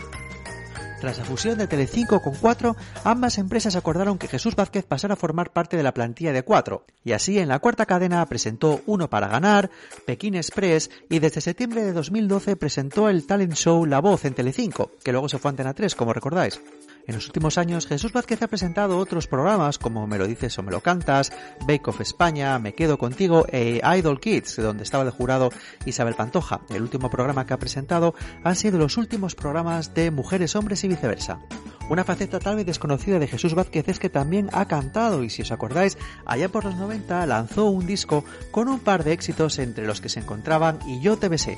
Tras 1.01 1.17
la 1.17 1.25
fusión 1.25 1.59
de 1.59 1.69
Telecinco 1.69 2.21
con 2.21 2.35
Cuatro, 2.35 2.77
ambas 3.05 3.39
empresas 3.39 3.77
acordaron 3.77 4.19
que 4.19 4.27
Jesús 4.27 4.57
Vázquez 4.57 4.85
pasara 4.85 5.15
a 5.15 5.17
formar 5.17 5.53
parte 5.53 5.77
de 5.77 5.85
la 5.85 5.95
plantilla 5.95 6.33
de 6.33 6.43
Cuatro, 6.43 6.85
y 7.05 7.13
así 7.13 7.39
en 7.39 7.49
la 7.49 7.61
cuarta 7.61 7.87
cadena 7.87 8.27
presentó 8.27 8.81
Uno 8.85 9.09
para 9.09 9.29
ganar, 9.29 9.71
Pekín 10.07 10.35
Express 10.35 10.91
y 11.09 11.21
desde 11.21 11.41
septiembre 11.41 11.85
de 11.85 11.93
2012 11.93 12.57
presentó 12.57 13.09
el 13.09 13.27
talent 13.27 13.55
show 13.55 13.87
La 13.87 14.01
Voz 14.01 14.25
en 14.25 14.35
Telecinco, 14.35 14.91
que 15.05 15.13
luego 15.13 15.29
se 15.29 15.39
fue 15.39 15.51
a 15.51 15.51
Antena 15.51 15.73
3, 15.73 15.95
como 15.95 16.13
recordáis. 16.13 16.61
En 17.09 17.15
los 17.15 17.27
últimos 17.27 17.57
años, 17.57 17.87
Jesús 17.87 18.13
Vázquez 18.13 18.43
ha 18.43 18.49
presentado 18.49 18.99
otros 18.99 19.27
programas 19.27 19.79
como 19.79 20.07
Me 20.07 20.19
lo 20.19 20.27
dices 20.27 20.59
o 20.59 20.63
me 20.63 20.71
lo 20.71 20.83
cantas, 20.83 21.33
Bake 21.67 21.89
Off 21.89 22.03
España, 22.03 22.59
Me 22.59 22.75
quedo 22.75 22.99
contigo 22.99 23.47
e 23.51 23.81
Idol 23.97 24.21
Kids, 24.21 24.57
donde 24.57 24.83
estaba 24.83 25.07
de 25.07 25.11
jurado 25.11 25.49
Isabel 25.87 26.15
Pantoja. 26.15 26.61
El 26.69 26.83
último 26.83 27.09
programa 27.09 27.47
que 27.47 27.55
ha 27.55 27.59
presentado 27.59 28.15
han 28.45 28.57
sido 28.57 28.77
los 28.77 28.99
últimos 28.99 29.35
programas 29.35 29.95
de 29.95 30.11
Mujeres, 30.11 30.55
Hombres 30.55 30.85
y 30.85 30.89
viceversa. 30.89 31.41
Una 31.89 32.05
faceta 32.05 32.41
tal 32.41 32.57
vez 32.57 32.67
desconocida 32.67 33.19
de 33.19 33.27
Jesús 33.27 33.55
Vázquez 33.55 33.89
es 33.89 33.99
que 33.99 34.11
también 34.11 34.51
ha 34.53 34.69
cantado 34.69 35.25
y 35.25 35.31
si 35.31 35.41
os 35.41 35.51
acordáis, 35.51 35.97
allá 36.27 36.51
por 36.51 36.67
los 36.67 36.77
90 36.77 37.25
lanzó 37.25 37.71
un 37.71 37.87
disco 37.87 38.23
con 38.51 38.69
un 38.69 38.81
par 38.81 39.03
de 39.03 39.13
éxitos 39.13 39.59
entre 39.59 39.87
los 39.87 40.03
que 40.03 40.11
se 40.11 40.21
encontraban 40.21 40.79
Y 40.87 41.01
yo 41.01 41.17
te 41.17 41.31
besé. 41.31 41.57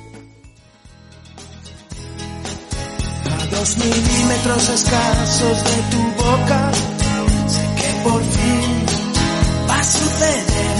Dos 3.51 3.77
milímetros 3.77 4.69
escasos 4.69 5.63
de 5.63 5.77
tu 5.91 6.23
boca, 6.23 6.71
sé 7.47 7.63
que 7.75 8.03
por 8.03 8.21
fin 8.23 8.85
va 9.69 9.79
a 9.79 9.83
suceder. 9.83 10.77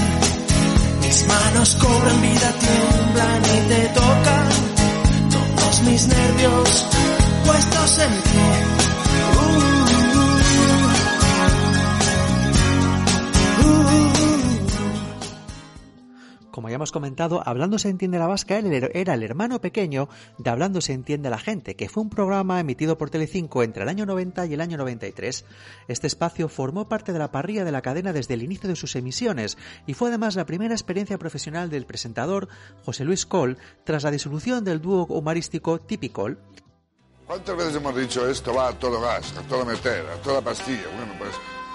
Mis 1.02 1.28
manos 1.28 1.76
cobran 1.76 2.22
vida, 2.22 2.54
tiemblan 2.60 3.42
y 3.44 3.70
te 3.70 3.88
tocan. 3.90 4.50
Todos 5.30 5.82
mis 5.84 6.08
nervios 6.08 6.86
puestos 7.46 8.00
en 8.00 8.12
pie. 8.22 8.82
Como 16.52 16.68
ya 16.68 16.76
hemos 16.76 16.92
comentado, 16.92 17.42
Hablando 17.46 17.80
se 17.80 17.90
entiende 17.90 18.20
la 18.20 18.28
vasca 18.28 18.60
era 18.60 19.14
el 19.14 19.24
hermano 19.24 19.62
pequeño 19.62 20.10
de 20.38 20.50
Hablando 20.50 20.82
se 20.82 20.92
entiende 20.92 21.30
la 21.30 21.38
gente, 21.38 21.76
que 21.76 21.88
fue 21.88 22.04
un 22.04 22.10
programa 22.10 22.60
emitido 22.60 22.98
por 22.98 23.10
Telecinco 23.10 23.64
entre 23.64 23.84
el 23.84 23.90
año 23.90 24.06
90 24.06 24.46
y 24.48 24.54
el 24.54 24.62
año 24.62 24.78
93. 24.78 25.46
Este 25.88 26.08
espacio 26.08 26.50
formó 26.50 26.90
parte 26.90 27.14
de 27.14 27.20
la 27.20 27.32
parrilla 27.32 27.64
de 27.64 27.72
la 27.72 27.82
cadena 27.82 28.12
desde 28.12 28.34
el 28.34 28.44
inicio 28.44 28.68
de 28.68 28.76
sus 28.76 28.96
emisiones 28.98 29.58
y 29.88 29.94
fue 29.94 30.10
además 30.10 30.36
la 30.36 30.46
primera 30.46 30.74
experiencia 30.74 31.18
profesional 31.18 31.70
del 31.70 31.86
presentador 31.86 32.50
José 32.84 33.06
Luis 33.06 33.26
Col 33.26 33.58
tras 33.86 34.04
la 34.04 34.12
disolución 34.12 34.66
del 34.66 34.82
dúo 34.82 35.06
humorístico 35.06 35.80
Tipicol. 35.80 36.38
¿Cuántas 37.26 37.56
veces 37.56 37.76
hemos 37.76 37.96
dicho 37.96 38.30
esto 38.30 38.54
va 38.54 38.68
a 38.68 38.74
todo 38.74 39.00
gas, 39.00 39.38
a 39.38 39.42
todo 39.44 39.66
meter, 39.66 40.06
a 40.06 40.22
toda 40.22 40.42
pastilla? 40.42 40.84
Bueno, 40.98 41.14
pues 41.18 41.32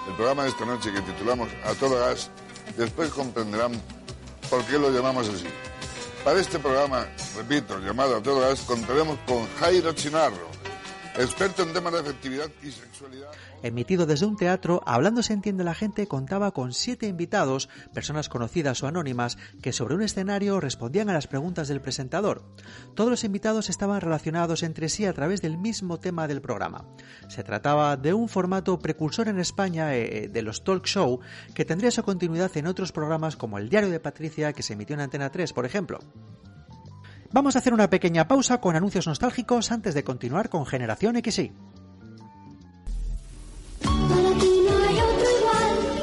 el 0.07 0.13
programa 0.13 0.43
de 0.43 0.49
esta 0.49 0.65
noche 0.65 0.93
que 0.93 1.01
titulamos 1.01 1.49
A 1.65 1.73
todo 1.73 1.97
gas, 1.99 2.29
después 2.77 3.09
comprenderán 3.09 3.71
por 4.49 4.63
qué 4.65 4.77
lo 4.77 4.89
llamamos 4.89 5.29
así. 5.29 5.45
Para 6.23 6.39
este 6.39 6.59
programa, 6.59 7.07
repito, 7.37 7.79
llamado 7.79 8.17
A 8.17 8.21
todo 8.21 8.41
contaremos 8.65 9.17
con 9.25 9.47
Jairo 9.59 9.93
Chinarro, 9.93 10.49
experto 11.17 11.63
en 11.63 11.73
temas 11.73 11.93
de 11.93 11.99
afectividad 11.99 12.49
y 12.63 12.71
sexualidad. 12.71 13.31
Emitido 13.63 14.05
desde 14.05 14.25
un 14.25 14.37
teatro, 14.37 14.81
Hablando 14.85 15.23
se 15.23 15.33
entiende 15.33 15.63
la 15.63 15.73
gente 15.73 16.07
contaba 16.07 16.51
con 16.51 16.73
siete 16.73 17.07
invitados, 17.07 17.69
personas 17.93 18.29
conocidas 18.29 18.83
o 18.83 18.87
anónimas, 18.87 19.37
que 19.61 19.73
sobre 19.73 19.95
un 19.95 20.03
escenario 20.03 20.59
respondían 20.59 21.09
a 21.09 21.13
las 21.13 21.27
preguntas 21.27 21.67
del 21.67 21.81
presentador. 21.81 22.43
Todos 22.95 23.09
los 23.09 23.23
invitados 23.23 23.69
estaban 23.69 24.01
relacionados 24.01 24.63
entre 24.63 24.89
sí 24.89 25.05
a 25.05 25.13
través 25.13 25.41
del 25.41 25.57
mismo 25.57 25.99
tema 25.99 26.27
del 26.27 26.41
programa. 26.41 26.85
Se 27.29 27.43
trataba 27.43 27.97
de 27.97 28.13
un 28.13 28.29
formato 28.29 28.77
precursor 28.79 29.27
en 29.27 29.39
España 29.39 29.95
eh, 29.95 30.29
de 30.31 30.41
los 30.41 30.63
talk 30.63 30.85
show 30.85 31.19
que 31.53 31.65
tendría 31.65 31.91
su 31.91 32.03
continuidad 32.03 32.55
en 32.57 32.67
otros 32.67 32.91
programas 32.91 33.35
como 33.35 33.57
El 33.57 33.69
Diario 33.69 33.89
de 33.89 33.99
Patricia 33.99 34.53
que 34.53 34.63
se 34.63 34.73
emitió 34.73 34.93
en 34.93 35.01
Antena 35.01 35.31
3, 35.31 35.53
por 35.53 35.65
ejemplo. 35.65 35.99
Vamos 37.31 37.55
a 37.55 37.59
hacer 37.59 37.73
una 37.73 37.89
pequeña 37.89 38.27
pausa 38.27 38.59
con 38.61 38.75
anuncios 38.75 39.07
nostálgicos 39.07 39.71
antes 39.71 39.93
de 39.93 40.03
continuar 40.03 40.49
con 40.49 40.65
Generación 40.65 41.21
XY. 41.21 41.51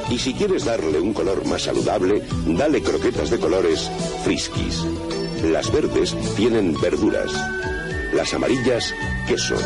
Y 0.09 0.19
si 0.19 0.33
quieres 0.33 0.65
darle 0.65 1.01
un 1.01 1.13
color 1.13 1.45
más 1.47 1.63
saludable, 1.63 2.21
dale 2.45 2.81
croquetas 2.81 3.29
de 3.31 3.39
colores 3.39 3.89
Friskies. 4.23 4.85
Las 5.43 5.71
verdes 5.71 6.15
tienen 6.35 6.79
verduras, 6.79 7.31
las 8.13 8.33
amarillas 8.33 8.93
queso 9.27 9.57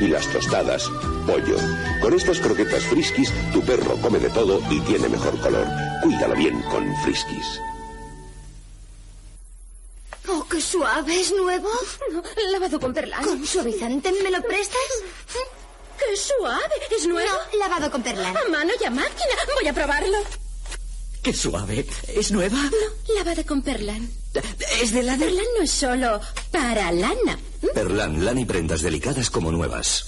y 0.00 0.06
las 0.08 0.26
tostadas 0.28 0.88
pollo. 1.26 1.56
Con 2.00 2.14
estas 2.14 2.40
croquetas 2.40 2.84
Friskies, 2.84 3.32
tu 3.52 3.62
perro 3.62 3.96
come 4.02 4.18
de 4.18 4.30
todo 4.30 4.60
y 4.70 4.80
tiene 4.80 5.08
mejor 5.08 5.38
color. 5.40 5.66
Cuídalo 6.02 6.34
bien 6.36 6.60
con 6.70 6.84
Friskies. 7.02 7.60
Oh, 10.28 10.46
qué 10.48 10.60
suave, 10.60 11.20
¿es 11.20 11.32
nuevo? 11.32 11.68
No, 12.12 12.22
lavado 12.52 12.78
con 12.78 12.92
perlán. 12.92 13.24
¿Con 13.24 13.46
suavizante 13.46 14.12
me 14.12 14.30
lo 14.30 14.42
prestas? 14.42 14.78
¡Qué 15.98 16.16
suave! 16.16 16.74
¿Es 16.96 17.06
nuevo? 17.06 17.30
No, 17.52 17.58
lavado 17.58 17.90
con 17.90 18.02
perlán. 18.02 18.36
A 18.36 18.48
mano 18.48 18.72
y 18.80 18.84
a 18.84 18.90
máquina. 18.90 19.34
Voy 19.58 19.68
a 19.68 19.72
probarlo. 19.72 20.18
¡Qué 21.22 21.32
suave! 21.32 21.86
¿Es 22.08 22.32
nueva? 22.32 22.56
No, 22.56 23.14
lavado 23.14 23.44
con 23.44 23.62
perlán. 23.62 24.10
¿Es 24.80 24.92
de 24.92 25.02
lana? 25.02 25.18
Perlán 25.24 25.44
no 25.58 25.64
es 25.64 25.70
solo 25.70 26.20
para 26.50 26.90
lana. 26.92 27.38
Perlán, 27.74 28.24
lana 28.24 28.40
y 28.40 28.44
prendas 28.44 28.80
delicadas 28.80 29.30
como 29.30 29.52
nuevas. 29.52 30.06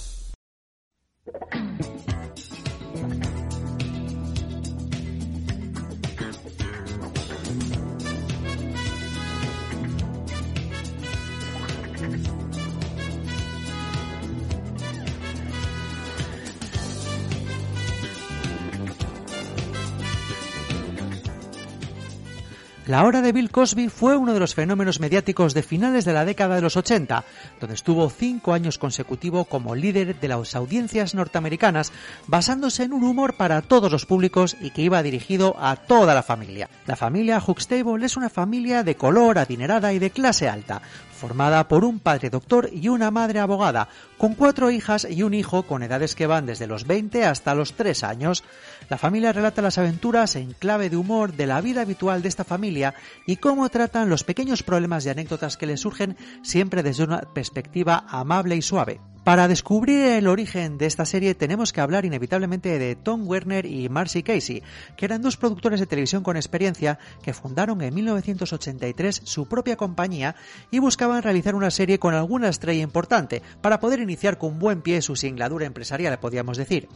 La 22.93 23.05
hora 23.05 23.23
de 23.23 23.31
Bill 23.31 23.49
Cosby 23.49 23.89
fue 23.89 24.15
uno 24.15 24.35
de 24.35 24.39
los 24.39 24.53
fenómenos 24.53 24.99
mediáticos 24.99 25.55
de 25.55 25.63
finales 25.63 26.05
de 26.05 26.13
la 26.13 26.25
década 26.25 26.53
de 26.53 26.61
los 26.61 26.77
80, 26.77 27.23
donde 27.59 27.73
estuvo 27.73 28.07
cinco 28.11 28.53
años 28.53 28.77
consecutivos 28.77 29.47
como 29.47 29.73
líder 29.73 30.19
de 30.19 30.27
las 30.27 30.53
audiencias 30.53 31.15
norteamericanas, 31.15 31.91
basándose 32.27 32.83
en 32.83 32.93
un 32.93 33.03
humor 33.03 33.33
para 33.33 33.63
todos 33.63 33.91
los 33.91 34.05
públicos 34.05 34.55
y 34.61 34.69
que 34.69 34.83
iba 34.83 35.01
dirigido 35.01 35.55
a 35.59 35.75
toda 35.75 36.13
la 36.13 36.21
familia. 36.21 36.69
La 36.85 36.95
familia 36.95 37.41
Huxtable 37.43 38.05
es 38.05 38.15
una 38.15 38.29
familia 38.29 38.83
de 38.83 38.93
color, 38.93 39.39
adinerada 39.39 39.91
y 39.91 39.97
de 39.97 40.11
clase 40.11 40.47
alta, 40.47 40.83
formada 41.23 41.69
por 41.69 41.85
un 41.85 41.99
padre 41.99 42.29
doctor 42.29 42.69
y 42.73 42.89
una 42.89 43.09
madre 43.09 43.39
abogada, 43.39 43.87
con 44.17 44.35
cuatro 44.35 44.71
hijas 44.71 45.07
y 45.09 45.23
un 45.23 45.33
hijo 45.33 45.63
con 45.63 45.81
edades 45.81 46.15
que 46.15 46.27
van 46.27 46.45
desde 46.45 46.67
los 46.67 46.85
20 46.85 47.23
hasta 47.23 47.55
los 47.55 47.75
3 47.75 48.03
años. 48.03 48.43
La 48.89 48.97
familia 48.97 49.31
relata 49.31 49.61
las 49.61 49.77
aventuras 49.77 50.35
en 50.35 50.51
clave 50.51 50.89
de 50.89 50.97
humor 50.97 51.31
de 51.31 51.47
la 51.47 51.61
vida 51.61 51.79
habitual 51.79 52.21
de 52.21 52.27
esta 52.27 52.43
familia 52.43 52.93
y 53.25 53.37
cómo 53.37 53.69
tratan 53.69 54.09
los 54.09 54.25
pequeños 54.25 54.63
problemas 54.63 55.05
y 55.05 55.11
anécdotas 55.11 55.55
que 55.55 55.65
les 55.65 55.79
surgen 55.79 56.17
siempre 56.41 56.83
desde 56.83 57.05
una 57.05 57.21
perspectiva 57.21 58.03
amable 58.09 58.57
y 58.57 58.61
suave. 58.61 59.12
Para 59.23 59.47
descubrir 59.47 60.01
el 60.01 60.27
origen 60.27 60.77
de 60.77 60.85
esta 60.85 61.05
serie 61.05 61.33
tenemos 61.33 61.71
que 61.71 61.79
hablar 61.79 62.03
inevitablemente 62.03 62.77
de 62.77 62.97
Tom 62.97 63.25
Werner 63.25 63.65
y 63.65 63.87
Marcy 63.87 64.21
Casey, 64.21 64.61
que 64.97 65.05
eran 65.05 65.21
dos 65.21 65.37
productores 65.37 65.79
de 65.79 65.85
televisión 65.85 66.23
con 66.23 66.35
experiencia 66.35 66.99
que 67.21 67.31
fundaron 67.31 67.81
en 67.81 67.95
1983 67.95 69.21
su 69.23 69.47
propia 69.47 69.77
compañía 69.77 70.35
y 70.71 70.79
buscaban 70.79 71.23
realizar 71.23 71.55
una 71.55 71.71
serie 71.71 71.99
con 71.99 72.13
alguna 72.13 72.49
estrella 72.49 72.83
importante 72.83 73.41
para 73.61 73.79
poder 73.79 74.01
iniciar 74.01 74.37
con 74.37 74.59
buen 74.59 74.81
pie 74.81 75.01
su 75.01 75.15
singladura 75.15 75.65
empresarial, 75.65 76.19
podríamos 76.19 76.57
decir. 76.57 76.89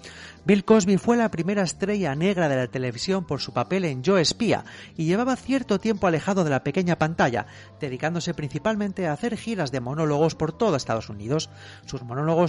Bill 0.43 0.65
Cosby 0.65 0.97
fue 0.97 1.15
la 1.15 1.31
primera 1.31 1.63
estrella 1.63 2.13
negra 2.13 2.49
de 2.49 2.57
la 2.57 2.67
televisión 2.67 3.25
por 3.25 3.39
su 3.39 3.53
papel 3.53 3.85
en 3.85 4.03
Yo 4.03 4.17
Espía 4.17 4.65
y 4.97 5.05
llevaba 5.05 5.37
cierto 5.37 5.79
tiempo 5.79 6.07
alejado 6.07 6.43
de 6.43 6.49
la 6.49 6.63
pequeña 6.65 6.97
pantalla, 6.97 7.45
dedicándose 7.79 8.33
principalmente 8.33 9.07
a 9.07 9.13
hacer 9.13 9.37
giras 9.37 9.71
de 9.71 9.79
monólogos 9.79 10.35
por 10.35 10.51
todo 10.51 10.75
Estados 10.75 11.07
Unidos. 11.07 11.49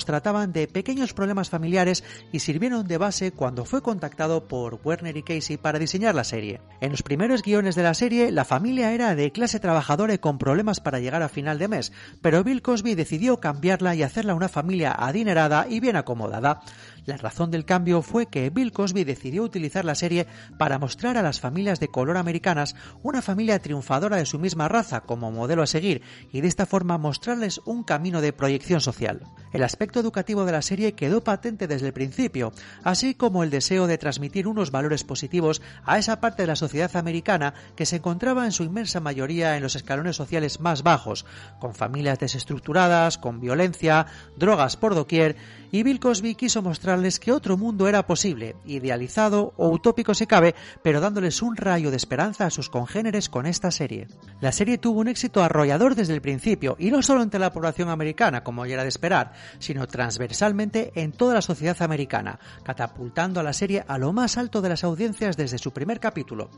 Trataban 0.04 0.52
de 0.52 0.68
pequeños 0.68 1.12
problemas 1.12 1.50
familiares 1.50 2.04
y 2.32 2.40
sirvieron 2.40 2.86
de 2.86 2.98
base 2.98 3.32
cuando 3.32 3.64
fue 3.64 3.82
contactado 3.82 4.48
por 4.48 4.80
Werner 4.84 5.16
y 5.16 5.22
Casey 5.22 5.56
para 5.56 5.78
diseñar 5.78 6.14
la 6.14 6.24
serie. 6.24 6.60
En 6.80 6.90
los 6.90 7.02
primeros 7.02 7.42
guiones 7.42 7.74
de 7.74 7.82
la 7.82 7.94
serie, 7.94 8.30
la 8.30 8.44
familia 8.44 8.92
era 8.92 9.14
de 9.14 9.32
clase 9.32 9.60
trabajadora 9.60 10.14
y 10.14 10.18
con 10.18 10.38
problemas 10.38 10.80
para 10.80 11.00
llegar 11.00 11.22
a 11.22 11.28
final 11.28 11.58
de 11.58 11.68
mes, 11.68 11.92
pero 12.22 12.44
Bill 12.44 12.62
Cosby 12.62 12.94
decidió 12.94 13.40
cambiarla 13.40 13.94
y 13.94 14.02
hacerla 14.02 14.34
una 14.34 14.48
familia 14.48 14.92
adinerada 14.92 15.66
y 15.68 15.80
bien 15.80 15.96
acomodada. 15.96 16.60
La 17.08 17.16
razón 17.16 17.50
del 17.50 17.64
cambio 17.64 18.02
fue 18.02 18.26
que 18.26 18.50
Bill 18.50 18.70
Cosby 18.70 19.02
decidió 19.02 19.42
utilizar 19.42 19.82
la 19.86 19.94
serie 19.94 20.26
para 20.58 20.78
mostrar 20.78 21.16
a 21.16 21.22
las 21.22 21.40
familias 21.40 21.80
de 21.80 21.88
color 21.88 22.18
americanas 22.18 22.76
una 23.02 23.22
familia 23.22 23.60
triunfadora 23.60 24.18
de 24.18 24.26
su 24.26 24.38
misma 24.38 24.68
raza 24.68 25.00
como 25.00 25.32
modelo 25.32 25.62
a 25.62 25.66
seguir 25.66 26.02
y 26.30 26.42
de 26.42 26.48
esta 26.48 26.66
forma 26.66 26.98
mostrarles 26.98 27.62
un 27.64 27.82
camino 27.82 28.20
de 28.20 28.34
proyección 28.34 28.82
social. 28.82 29.22
El 29.54 29.62
aspecto 29.62 30.00
educativo 30.00 30.44
de 30.44 30.52
la 30.52 30.60
serie 30.60 30.92
quedó 30.92 31.24
patente 31.24 31.66
desde 31.66 31.86
el 31.86 31.94
principio, 31.94 32.52
así 32.84 33.14
como 33.14 33.42
el 33.42 33.48
deseo 33.48 33.86
de 33.86 33.96
transmitir 33.96 34.46
unos 34.46 34.70
valores 34.70 35.02
positivos 35.02 35.62
a 35.86 35.96
esa 35.96 36.20
parte 36.20 36.42
de 36.42 36.48
la 36.48 36.56
sociedad 36.56 36.94
americana 36.94 37.54
que 37.74 37.86
se 37.86 37.96
encontraba 37.96 38.44
en 38.44 38.52
su 38.52 38.64
inmensa 38.64 39.00
mayoría 39.00 39.56
en 39.56 39.62
los 39.62 39.76
escalones 39.76 40.16
sociales 40.16 40.60
más 40.60 40.82
bajos, 40.82 41.24
con 41.58 41.74
familias 41.74 42.18
desestructuradas, 42.18 43.16
con 43.16 43.40
violencia, 43.40 44.04
drogas 44.36 44.76
por 44.76 44.94
doquier, 44.94 45.36
y 45.70 45.82
Bill 45.82 46.00
Cosby 46.00 46.34
quiso 46.34 46.60
mostrarles 46.98 47.20
que 47.20 47.32
otro 47.32 47.56
mundo 47.56 47.86
era 47.86 48.06
posible, 48.06 48.56
idealizado 48.64 49.52
o 49.56 49.68
utópico 49.68 50.14
si 50.14 50.26
cabe, 50.26 50.54
pero 50.82 51.00
dándoles 51.00 51.42
un 51.42 51.56
rayo 51.56 51.90
de 51.90 51.96
esperanza 51.96 52.46
a 52.46 52.50
sus 52.50 52.68
congéneres 52.68 53.28
con 53.28 53.46
esta 53.46 53.70
serie. 53.70 54.08
La 54.40 54.52
serie 54.52 54.78
tuvo 54.78 55.00
un 55.00 55.08
éxito 55.08 55.42
arrollador 55.42 55.94
desde 55.94 56.14
el 56.14 56.20
principio, 56.20 56.76
y 56.78 56.90
no 56.90 57.02
solo 57.02 57.22
entre 57.22 57.40
la 57.40 57.52
población 57.52 57.88
americana, 57.88 58.42
como 58.42 58.66
ya 58.66 58.74
era 58.74 58.82
de 58.82 58.88
esperar, 58.88 59.32
sino 59.58 59.86
transversalmente 59.86 60.92
en 60.94 61.12
toda 61.12 61.34
la 61.34 61.42
sociedad 61.42 61.80
americana, 61.82 62.40
catapultando 62.64 63.40
a 63.40 63.44
la 63.44 63.52
serie 63.52 63.84
a 63.86 63.98
lo 63.98 64.12
más 64.12 64.36
alto 64.36 64.60
de 64.60 64.70
las 64.70 64.84
audiencias 64.84 65.36
desde 65.36 65.58
su 65.58 65.72
primer 65.72 66.00
capítulo. 66.00 66.50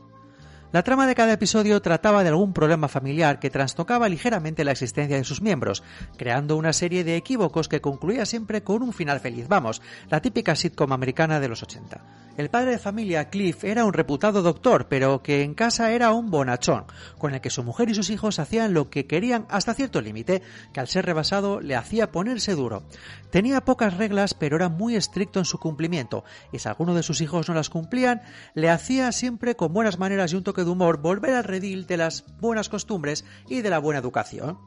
La 0.71 0.83
trama 0.83 1.05
de 1.05 1.15
cada 1.15 1.33
episodio 1.33 1.81
trataba 1.81 2.23
de 2.23 2.29
algún 2.29 2.53
problema 2.53 2.87
familiar 2.87 3.39
que 3.39 3.49
trastocaba 3.49 4.07
ligeramente 4.07 4.63
la 4.63 4.71
existencia 4.71 5.17
de 5.17 5.25
sus 5.25 5.41
miembros, 5.41 5.83
creando 6.15 6.55
una 6.55 6.71
serie 6.71 7.03
de 7.03 7.17
equívocos 7.17 7.67
que 7.67 7.81
concluía 7.81 8.25
siempre 8.25 8.63
con 8.63 8.81
un 8.81 8.93
final 8.93 9.19
feliz. 9.19 9.49
Vamos, 9.49 9.81
la 10.09 10.21
típica 10.21 10.55
sitcom 10.55 10.93
americana 10.93 11.41
de 11.41 11.49
los 11.49 11.61
80. 11.61 12.21
El 12.37 12.49
padre 12.49 12.71
de 12.71 12.79
familia, 12.79 13.29
Cliff, 13.29 13.65
era 13.65 13.83
un 13.83 13.91
reputado 13.91 14.41
doctor, 14.41 14.87
pero 14.87 15.21
que 15.21 15.43
en 15.43 15.53
casa 15.53 15.91
era 15.91 16.13
un 16.13 16.31
bonachón, 16.31 16.85
con 17.17 17.33
el 17.33 17.41
que 17.41 17.49
su 17.49 17.61
mujer 17.61 17.89
y 17.89 17.93
sus 17.93 18.09
hijos 18.09 18.39
hacían 18.39 18.73
lo 18.73 18.89
que 18.89 19.05
querían 19.05 19.45
hasta 19.49 19.73
cierto 19.73 19.99
límite, 19.99 20.41
que 20.71 20.79
al 20.79 20.87
ser 20.87 21.05
rebasado 21.05 21.59
le 21.59 21.75
hacía 21.75 22.13
ponerse 22.13 22.55
duro. 22.55 22.83
Tenía 23.29 23.65
pocas 23.65 23.97
reglas, 23.97 24.33
pero 24.33 24.55
era 24.55 24.69
muy 24.69 24.95
estricto 24.95 25.39
en 25.39 25.45
su 25.45 25.59
cumplimiento, 25.59 26.23
y 26.53 26.59
si 26.59 26.69
alguno 26.69 26.95
de 26.95 27.03
sus 27.03 27.19
hijos 27.19 27.49
no 27.49 27.55
las 27.55 27.69
cumplían, 27.69 28.21
le 28.53 28.69
hacía 28.69 29.11
siempre 29.11 29.57
con 29.57 29.73
buenas 29.73 29.99
maneras 29.99 30.31
y 30.31 30.37
un 30.37 30.43
toque 30.43 30.60
de 30.63 30.71
humor 30.71 31.01
volver 31.01 31.33
al 31.33 31.43
redil 31.43 31.87
de 31.87 31.97
las 31.97 32.25
buenas 32.39 32.69
costumbres 32.69 33.25
y 33.47 33.61
de 33.61 33.69
la 33.69 33.79
buena 33.79 33.99
educación. 33.99 34.57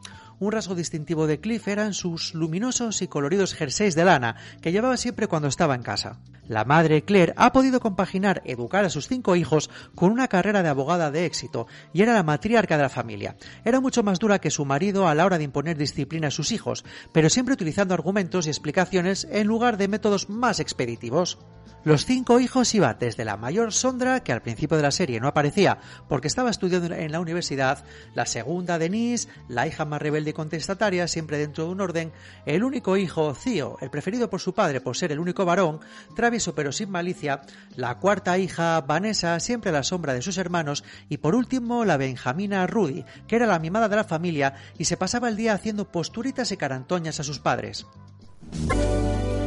Un 0.40 0.52
rasgo 0.52 0.74
distintivo 0.74 1.26
de 1.26 1.40
Cliff 1.40 1.68
eran 1.68 1.94
sus 1.94 2.34
luminosos 2.34 3.02
y 3.02 3.08
coloridos 3.08 3.54
jerseys 3.54 3.94
de 3.94 4.04
lana 4.04 4.36
que 4.60 4.72
llevaba 4.72 4.96
siempre 4.96 5.28
cuando 5.28 5.48
estaba 5.48 5.74
en 5.74 5.82
casa. 5.82 6.18
La 6.48 6.64
madre 6.64 7.04
Claire 7.04 7.32
ha 7.36 7.52
podido 7.52 7.80
compaginar 7.80 8.42
educar 8.44 8.84
a 8.84 8.90
sus 8.90 9.08
cinco 9.08 9.36
hijos 9.36 9.70
con 9.94 10.10
una 10.10 10.28
carrera 10.28 10.62
de 10.62 10.68
abogada 10.68 11.10
de 11.10 11.24
éxito 11.24 11.66
y 11.92 12.02
era 12.02 12.12
la 12.12 12.22
matriarca 12.22 12.76
de 12.76 12.82
la 12.82 12.88
familia. 12.88 13.36
Era 13.64 13.80
mucho 13.80 14.02
más 14.02 14.18
dura 14.18 14.40
que 14.40 14.50
su 14.50 14.64
marido 14.64 15.08
a 15.08 15.14
la 15.14 15.24
hora 15.24 15.38
de 15.38 15.44
imponer 15.44 15.78
disciplina 15.78 16.28
a 16.28 16.32
sus 16.32 16.52
hijos, 16.52 16.84
pero 17.12 17.30
siempre 17.30 17.54
utilizando 17.54 17.94
argumentos 17.94 18.46
y 18.46 18.50
explicaciones 18.50 19.26
en 19.30 19.46
lugar 19.46 19.78
de 19.78 19.88
métodos 19.88 20.28
más 20.28 20.60
expeditivos. 20.60 21.38
Los 21.84 22.06
cinco 22.06 22.40
hijos 22.40 22.74
iban 22.74 22.96
desde 22.98 23.24
la 23.26 23.36
mayor 23.36 23.72
Sondra, 23.72 24.20
que 24.20 24.32
al 24.32 24.40
principio 24.40 24.76
de 24.76 24.82
la 24.82 24.90
serie 24.90 25.20
no 25.20 25.28
aparecía 25.28 25.78
porque 26.08 26.28
estaba 26.28 26.48
estudiando 26.50 26.94
en 26.94 27.12
la 27.12 27.20
universidad, 27.20 27.84
la 28.14 28.24
segunda 28.24 28.78
Denise, 28.78 29.28
la 29.48 29.66
hija 29.66 29.84
más 29.84 30.00
rebelde 30.00 30.30
y 30.30 30.32
contestataria, 30.32 31.06
siempre 31.08 31.36
dentro 31.36 31.64
de 31.64 31.70
un 31.70 31.80
orden, 31.80 32.12
el 32.46 32.64
único 32.64 32.96
hijo 32.96 33.34
Theo, 33.34 33.76
el 33.82 33.90
preferido 33.90 34.30
por 34.30 34.40
su 34.40 34.54
padre 34.54 34.80
por 34.80 34.96
ser 34.96 35.12
el 35.12 35.20
único 35.20 35.44
varón, 35.44 35.80
travieso 36.16 36.54
pero 36.54 36.72
sin 36.72 36.90
malicia, 36.90 37.42
la 37.76 37.98
cuarta 37.98 38.38
hija 38.38 38.80
Vanessa, 38.80 39.38
siempre 39.40 39.70
a 39.70 39.74
la 39.74 39.82
sombra 39.82 40.14
de 40.14 40.22
sus 40.22 40.38
hermanos, 40.38 40.84
y 41.08 41.18
por 41.18 41.34
último 41.34 41.84
la 41.84 41.96
Benjamina 41.96 42.66
Rudy, 42.66 43.04
que 43.28 43.36
era 43.36 43.46
la 43.46 43.58
mimada 43.58 43.88
de 43.88 43.96
la 43.96 44.04
familia 44.04 44.54
y 44.78 44.86
se 44.86 44.96
pasaba 44.96 45.28
el 45.28 45.36
día 45.36 45.52
haciendo 45.52 45.90
posturitas 45.90 46.50
y 46.52 46.56
carantoñas 46.56 47.20
a 47.20 47.24
sus 47.24 47.38
padres. 47.40 47.86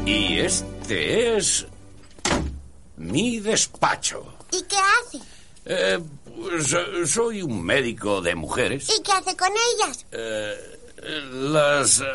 Y 0.06 0.40
este 0.40 1.36
es 1.36 1.68
mi 2.98 3.40
despacho. 3.40 4.34
¿Y 4.52 4.62
qué 4.64 4.76
hace? 4.78 5.20
Eh, 5.66 6.00
pues 6.36 6.74
eh, 6.74 7.06
soy 7.08 7.42
un 7.42 7.64
médico 7.64 8.22
de 8.22 8.36
mujeres. 8.36 8.90
¿Y 8.98 9.02
qué 9.02 9.12
hace 9.12 9.36
con 9.36 9.50
ellas? 9.50 10.06
Eh, 10.12 10.56
las 11.34 12.00
eh, 12.02 12.06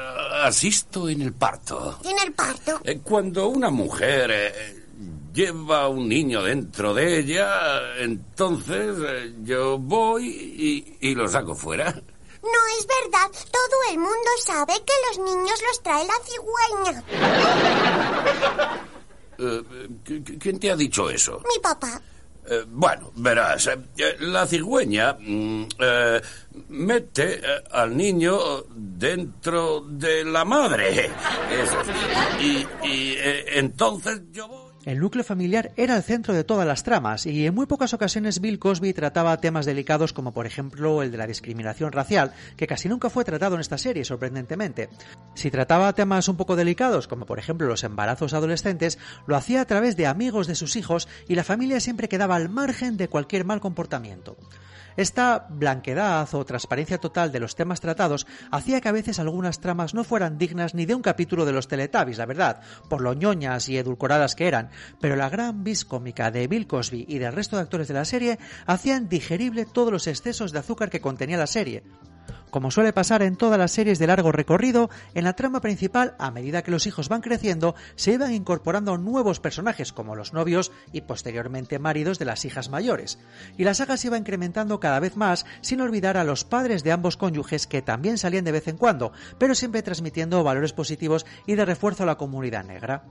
asisto 0.43 1.09
en 1.09 1.23
el 1.23 1.33
parto. 1.33 1.99
¿En 2.05 2.19
el 2.19 2.33
parto? 2.33 2.81
Eh, 2.85 3.01
Cuando 3.03 3.49
una 3.49 3.71
mujer 3.71 4.81
lleva 5.33 5.89
un 5.89 6.09
niño 6.09 6.43
dentro 6.43 6.93
de 6.95 7.19
ella, 7.19 7.97
entonces 7.99 8.97
eh, 9.07 9.35
yo 9.43 9.79
voy 9.79 10.27
y, 10.29 11.09
y 11.09 11.15
lo 11.15 11.29
saco 11.29 11.55
fuera. 11.55 11.91
No 12.43 12.61
es 12.79 12.87
verdad. 12.87 13.31
Todo 13.51 13.93
el 13.93 13.99
mundo 13.99 14.29
sabe 14.45 14.73
que 14.75 14.93
los 15.09 15.19
niños 15.31 15.63
los 15.69 15.83
trae 15.83 16.05
la 16.07 16.15
cigüeña. 16.25 17.05
Eh, 19.43 19.63
¿qui- 20.05 20.23
qui- 20.25 20.39
¿Quién 20.39 20.59
te 20.59 20.71
ha 20.71 20.77
dicho 20.77 21.11
eso? 21.11 21.43
Mi 21.53 21.61
papá. 21.61 22.01
Eh, 22.45 22.65
bueno, 22.69 23.13
verás, 23.17 23.67
eh, 23.69 23.77
eh, 23.97 24.17
la 24.21 24.47
cigüeña 24.47 25.17
mm, 25.19 25.63
eh, 25.79 26.21
mete 26.71 27.35
eh, 27.39 27.65
al 27.71 27.97
niño 27.97 28.65
dentro 28.75 29.85
de 29.89 30.25
la 30.25 30.45
madre. 30.45 31.11
Eso. 31.63 31.77
Y, 32.41 32.67
y, 32.87 33.13
eh, 33.17 33.45
entonces 33.59 34.23
yo 34.33 34.49
voy... 34.49 34.62
El 34.85 34.99
núcleo 34.99 35.23
familiar 35.23 35.71
era 35.77 35.97
el 35.97 36.03
centro 36.03 36.35
de 36.35 36.43
todas 36.43 36.67
las 36.67 36.83
tramas 36.83 37.25
y 37.27 37.47
en 37.47 37.55
muy 37.55 37.67
pocas 37.67 37.95
ocasiones 37.95 38.41
Bill 38.41 38.59
Cosby 38.59 38.93
trataba 38.93 39.41
temas 39.41 39.65
delicados 39.65 40.13
como 40.13 40.33
por 40.33 40.45
ejemplo 40.45 41.03
el 41.03 41.13
de 41.13 41.19
la 41.19 41.29
discriminación 41.29 41.93
racial, 41.93 42.33
que 42.57 42.67
casi 42.67 42.89
nunca 42.89 43.09
fue 43.09 43.25
tratado 43.25 43.55
en 43.55 43.61
esta 43.61 43.79
serie, 43.79 44.05
sorprendentemente. 44.05 44.89
Si 45.35 45.53
trataba 45.53 45.93
temas 45.93 46.27
un 46.27 46.37
poco 46.37 46.57
delicados 46.57 47.07
como 47.07 47.27
por 47.27 47.39
ejemplo 47.39 47.69
los 47.69 47.85
embarazos 47.85 48.35
adolescentes, 48.35 48.99
lo 49.29 49.37
hacía 49.37 49.61
a 49.61 49.67
través 49.67 49.97
de 49.97 50.09
amigos 50.09 50.49
de 50.49 50.57
sus 50.57 50.75
hijos 50.75 51.07
y 51.29 51.37
la 51.37 51.45
familia 51.45 51.79
siempre 51.79 52.09
quedaba 52.09 52.35
al 52.35 52.49
margen 52.49 52.97
de 52.97 53.07
cualquier 53.07 53.45
mal 53.45 53.61
comportamiento. 53.61 54.37
Esta 54.97 55.47
blanquedad 55.49 56.29
o 56.35 56.45
transparencia 56.45 56.99
total 56.99 57.33
de 57.33 57.41
los 57.41 57.55
temas 57.55 57.81
tratados 57.81 58.27
hacía 58.51 58.81
que 58.81 58.89
a 58.89 58.93
veces 58.93 59.19
algunas 59.19 59.61
tramas 59.61 59.95
no 59.95 60.05
fueran 60.05 60.39
dignas 60.39 60.75
ni 60.75 60.87
de 60.87 60.95
un 60.95 61.03
capítulo 61.03 61.45
de 61.45 61.53
los 61.53 61.69
Teletubbies, 61.69 62.19
la 62.19 62.27
verdad, 62.27 62.61
por 62.89 63.01
lo 63.01 63.15
ñoñas 63.15 63.69
y 63.69 63.79
edulcoradas 63.79 64.35
que 64.35 64.49
eran, 64.49 64.71
pero 65.01 65.17
la 65.17 65.29
gran 65.29 65.65
vis 65.65 65.85
cómica 65.85 66.31
de 66.31 66.47
Bill 66.47 66.67
Cosby 66.67 67.07
y 67.09 67.19
del 67.19 67.33
resto 67.33 67.57
de 67.57 67.63
actores 67.63 67.89
de 67.89 67.95
la 67.95 68.05
serie 68.05 68.39
hacían 68.67 69.09
digerible 69.09 69.65
todos 69.65 69.93
los 69.93 70.07
excesos 70.07 70.53
de 70.53 70.59
azúcar 70.59 70.91
que 70.91 71.01
contenía 71.01 71.39
la 71.39 71.47
serie. 71.47 71.83
Como 72.53 72.71
suele 72.71 72.93
pasar 72.93 73.23
en 73.23 73.37
todas 73.37 73.59
las 73.59 73.73
series 73.73 73.99
de 73.99 74.07
largo 74.07 74.31
recorrido, 74.31 74.91
en 75.15 75.25
la 75.25 75.33
trama 75.33 75.63
principal, 75.63 76.15
a 76.19 76.31
medida 76.31 76.63
que 76.63 76.71
los 76.71 76.87
hijos 76.87 77.09
van 77.09 77.23
creciendo, 77.23 77.75
se 77.95 78.13
iban 78.13 78.35
incorporando 78.35 78.99
nuevos 78.99 79.41
personajes 79.41 79.95
como 79.95 80.17
los 80.17 80.35
novios 80.35 80.71
y 80.93 81.01
posteriormente 81.01 81.79
maridos 81.79 82.19
de 82.19 82.27
las 82.27 82.45
hijas 82.45 82.69
mayores. 82.69 83.19
Y 83.57 83.65
la 83.65 83.73
saga 83.73 83.97
se 83.97 84.09
iba 84.09 84.19
incrementando 84.19 84.81
cada 84.81 85.01
vez 85.01 85.17
más, 85.17 85.47
sin 85.63 85.81
olvidar 85.81 86.19
a 86.19 86.25
los 86.25 86.45
padres 86.45 86.85
de 86.85 86.93
ambos 86.93 87.17
cónyuges 87.17 87.67
que 87.67 87.81
también 87.81 88.19
salían 88.19 88.45
de 88.45 88.53
vez 88.53 88.69
en 88.69 88.77
cuando, 88.77 89.13
pero 89.39 89.55
siempre 89.55 89.83
transmitiendo 89.83 90.45
valores 90.45 90.75
positivos 90.75 91.25
y 91.47 91.55
de 91.55 91.65
refuerzo 91.65 92.03
a 92.03 92.07
la 92.07 92.19
comunidad 92.19 92.65
negra. 92.65 93.03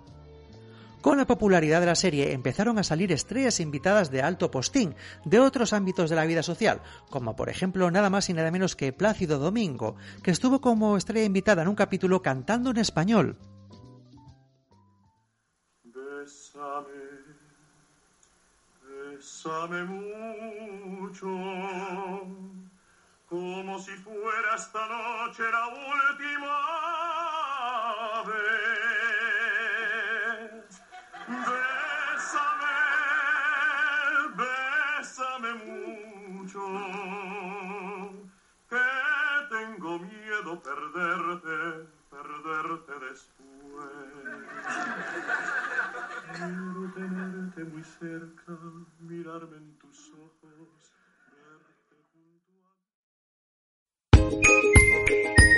Con 1.02 1.18
la 1.18 1.26
popularidad 1.26 1.80
de 1.80 1.88
la 1.88 1.96
serie 1.96 2.32
empezaron 2.32 2.78
a 2.78 2.84
salir 2.84 3.12
estrellas 3.12 3.60
invitadas 3.60 4.12
de 4.12 4.22
alto 4.22 4.52
postín 4.52 4.96
de 5.26 5.40
otros 5.40 5.74
ámbitos 5.74 6.12
de 6.12 6.16
la 6.16 6.26
vida 6.26 6.44
social, 6.44 6.82
como 7.10 7.36
por 7.36 7.50
ejemplo 7.50 7.90
nada 7.90 8.12
más 8.12 8.30
y 8.30 8.34
nada 8.34 8.52
menos 8.52 8.76
que 8.76 8.94
Plácido 8.94 9.40
Domingo, 9.40 9.96
que 10.22 10.30
estuvo 10.30 10.62
como 10.62 10.98
estrella 10.98 11.26
invitada 11.26 11.64
en 11.64 11.70
un 11.70 11.76
capítulo 11.76 12.22
cantando 12.22 12.70
en 12.70 12.78
español. 12.78 13.40
Bésame, 15.84 16.86
bésame 18.84 19.84
mucho, 19.86 21.28
como 23.26 23.80
si 23.80 23.92
fuera 23.92 24.56
esta 24.56 24.88
noche 24.88 25.42
la 25.52 25.68
última. 25.68 26.82
Bésame, 31.32 32.76
bésame 34.36 35.52
mucho, 35.64 36.64
que 38.70 38.88
tengo 39.50 40.00
miedo 40.00 40.62
perderte, 40.62 41.88
perderte 42.10 42.94
después. 43.08 43.32
Quiero 46.36 46.84
tenerte 46.96 47.64
muy 47.64 47.84
cerca, 47.84 48.58
mirarme 49.00 49.56
en 49.58 49.78
tus 49.80 50.12
ojos, 50.12 50.92
verte 51.32 51.96
junto 52.12 52.52
a 55.38 55.51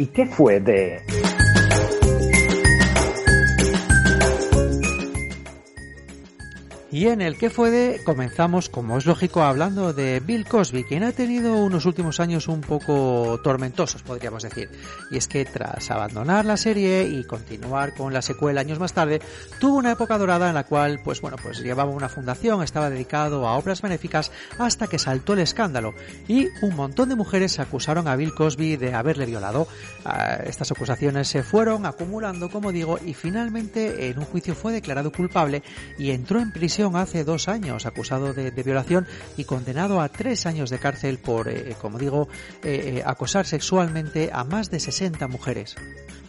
¿Y 0.00 0.06
qué 0.06 0.24
fue 0.24 0.60
de... 0.60 1.02
Y 6.92 7.06
en 7.06 7.20
el 7.20 7.38
que 7.38 7.50
fue 7.50 7.70
de 7.70 8.02
comenzamos, 8.02 8.68
como 8.68 8.98
es 8.98 9.06
lógico, 9.06 9.42
hablando 9.42 9.92
de 9.92 10.18
Bill 10.18 10.44
Cosby, 10.44 10.82
quien 10.82 11.04
ha 11.04 11.12
tenido 11.12 11.56
unos 11.56 11.86
últimos 11.86 12.18
años 12.18 12.48
un 12.48 12.62
poco 12.62 13.38
tormentosos, 13.44 14.02
podríamos 14.02 14.42
decir. 14.42 14.68
Y 15.12 15.16
es 15.16 15.28
que 15.28 15.44
tras 15.44 15.88
abandonar 15.92 16.44
la 16.44 16.56
serie 16.56 17.04
y 17.04 17.22
continuar 17.22 17.94
con 17.94 18.12
la 18.12 18.22
secuela 18.22 18.60
años 18.60 18.80
más 18.80 18.92
tarde, 18.92 19.20
tuvo 19.60 19.76
una 19.76 19.92
época 19.92 20.18
dorada 20.18 20.48
en 20.48 20.54
la 20.54 20.64
cual, 20.64 21.00
pues 21.04 21.20
bueno, 21.20 21.36
pues 21.40 21.60
llevaba 21.60 21.92
una 21.92 22.08
fundación, 22.08 22.60
estaba 22.64 22.90
dedicado 22.90 23.46
a 23.46 23.56
obras 23.56 23.82
benéficas 23.82 24.32
hasta 24.58 24.88
que 24.88 24.98
saltó 24.98 25.34
el 25.34 25.40
escándalo 25.40 25.94
y 26.26 26.48
un 26.62 26.74
montón 26.74 27.08
de 27.08 27.14
mujeres 27.14 27.60
acusaron 27.60 28.08
a 28.08 28.16
Bill 28.16 28.34
Cosby 28.34 28.76
de 28.76 28.94
haberle 28.94 29.26
violado. 29.26 29.68
Ah, 30.04 30.38
estas 30.44 30.72
acusaciones 30.72 31.28
se 31.28 31.44
fueron 31.44 31.86
acumulando, 31.86 32.50
como 32.50 32.72
digo, 32.72 32.98
y 33.04 33.14
finalmente 33.14 34.08
en 34.08 34.18
un 34.18 34.24
juicio 34.24 34.56
fue 34.56 34.72
declarado 34.72 35.12
culpable 35.12 35.62
y 35.96 36.10
entró 36.10 36.40
en 36.40 36.50
hace 36.94 37.24
dos 37.24 37.48
años 37.48 37.86
acusado 37.86 38.32
de, 38.32 38.50
de 38.50 38.62
violación 38.62 39.06
y 39.36 39.44
condenado 39.44 40.00
a 40.00 40.08
tres 40.08 40.46
años 40.46 40.70
de 40.70 40.78
cárcel 40.78 41.18
por, 41.18 41.48
eh, 41.48 41.76
como 41.80 41.98
digo, 41.98 42.28
eh, 42.64 42.96
eh, 42.96 43.02
acosar 43.04 43.46
sexualmente 43.46 44.30
a 44.32 44.44
más 44.44 44.70
de 44.70 44.80
60 44.80 45.28
mujeres. 45.28 45.76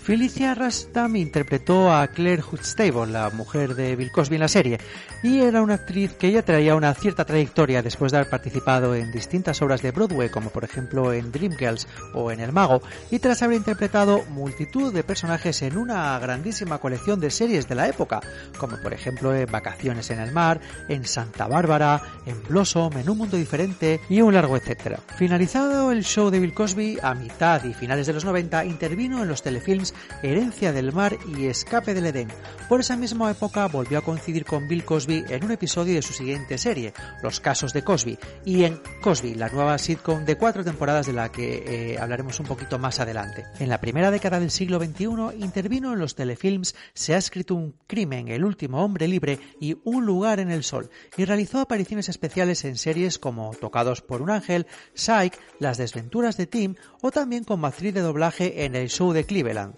Felicia 0.03 0.55
Rastam 0.55 1.15
interpretó 1.15 1.93
a 1.93 2.07
Claire 2.07 2.41
Huxtable, 2.41 3.05
la 3.05 3.29
mujer 3.29 3.75
de 3.75 3.95
Bill 3.95 4.11
Cosby 4.11 4.35
en 4.35 4.41
la 4.41 4.47
serie, 4.47 4.79
y 5.21 5.41
era 5.41 5.61
una 5.61 5.75
actriz 5.75 6.13
que 6.13 6.31
ya 6.31 6.41
traía 6.41 6.73
una 6.73 6.91
cierta 6.95 7.23
trayectoria 7.23 7.83
después 7.83 8.11
de 8.11 8.17
haber 8.17 8.29
participado 8.31 8.95
en 8.95 9.11
distintas 9.11 9.61
obras 9.61 9.83
de 9.83 9.91
Broadway, 9.91 10.29
como 10.29 10.49
por 10.49 10.63
ejemplo 10.63 11.13
en 11.13 11.31
Dreamgirls 11.31 11.87
o 12.15 12.31
en 12.31 12.39
El 12.39 12.51
Mago, 12.51 12.81
y 13.11 13.19
tras 13.19 13.43
haber 13.43 13.57
interpretado 13.57 14.23
multitud 14.31 14.91
de 14.91 15.03
personajes 15.03 15.61
en 15.61 15.77
una 15.77 16.17
grandísima 16.17 16.79
colección 16.79 17.19
de 17.19 17.29
series 17.29 17.69
de 17.69 17.75
la 17.75 17.87
época, 17.87 18.21
como 18.57 18.81
por 18.81 18.93
ejemplo 18.93 19.35
en 19.35 19.51
Vacaciones 19.51 20.09
en 20.09 20.19
el 20.19 20.31
Mar, 20.31 20.59
en 20.89 21.05
Santa 21.05 21.45
Bárbara, 21.45 22.01
en 22.25 22.41
Blossom, 22.49 22.97
en 22.97 23.07
Un 23.07 23.19
Mundo 23.19 23.37
Diferente 23.37 24.01
y 24.09 24.21
un 24.21 24.33
largo 24.33 24.57
etcétera. 24.57 24.99
Finalizado 25.15 25.91
el 25.91 26.03
show 26.03 26.31
de 26.31 26.39
Bill 26.39 26.55
Cosby, 26.55 26.97
a 27.03 27.13
mitad 27.13 27.63
y 27.65 27.75
finales 27.75 28.07
de 28.07 28.13
los 28.13 28.25
90 28.25 28.65
intervino 28.65 29.21
en 29.21 29.27
los 29.27 29.43
telefilms 29.43 29.90
Herencia 30.23 30.71
del 30.71 30.93
Mar 30.93 31.17
y 31.37 31.47
Escape 31.47 31.93
del 31.93 32.07
Edén. 32.07 32.29
Por 32.69 32.79
esa 32.79 32.95
misma 32.95 33.29
época 33.29 33.67
volvió 33.67 33.97
a 33.97 34.01
coincidir 34.01 34.45
con 34.45 34.67
Bill 34.67 34.85
Cosby 34.85 35.25
en 35.27 35.43
un 35.43 35.51
episodio 35.51 35.95
de 35.95 36.01
su 36.01 36.13
siguiente 36.13 36.57
serie, 36.57 36.93
Los 37.21 37.39
Casos 37.39 37.73
de 37.73 37.83
Cosby, 37.83 38.17
y 38.45 38.63
en 38.63 38.79
Cosby, 39.01 39.35
la 39.35 39.49
nueva 39.49 39.77
sitcom 39.77 40.23
de 40.25 40.37
cuatro 40.37 40.63
temporadas 40.63 41.05
de 41.05 41.13
la 41.13 41.31
que 41.31 41.63
eh, 41.93 41.97
hablaremos 41.99 42.39
un 42.39 42.45
poquito 42.45 42.79
más 42.79 42.99
adelante. 42.99 43.45
En 43.59 43.69
la 43.69 43.81
primera 43.81 44.11
década 44.11 44.39
del 44.39 44.51
siglo 44.51 44.79
XXI 44.79 45.37
intervino 45.37 45.93
en 45.93 45.99
los 45.99 46.15
telefilms 46.15 46.75
Se 46.93 47.13
ha 47.13 47.17
escrito 47.17 47.55
un 47.55 47.75
crimen, 47.87 48.29
El 48.29 48.45
último 48.45 48.83
hombre 48.83 49.07
libre 49.07 49.39
y 49.59 49.77
Un 49.83 50.05
lugar 50.05 50.39
en 50.39 50.51
el 50.51 50.63
sol, 50.63 50.89
y 51.17 51.25
realizó 51.25 51.59
apariciones 51.59 52.09
especiales 52.09 52.63
en 52.65 52.77
series 52.77 53.19
como 53.19 53.51
Tocados 53.59 54.01
por 54.01 54.21
un 54.21 54.29
ángel, 54.29 54.67
Psych, 54.93 55.37
Las 55.59 55.77
desventuras 55.77 56.37
de 56.37 56.47
Tim 56.47 56.75
o 57.01 57.11
también 57.11 57.43
como 57.43 57.67
actriz 57.67 57.93
de 57.93 58.01
doblaje 58.01 58.65
en 58.65 58.75
el 58.75 58.89
show 58.89 59.11
de 59.11 59.25
Cleveland. 59.25 59.75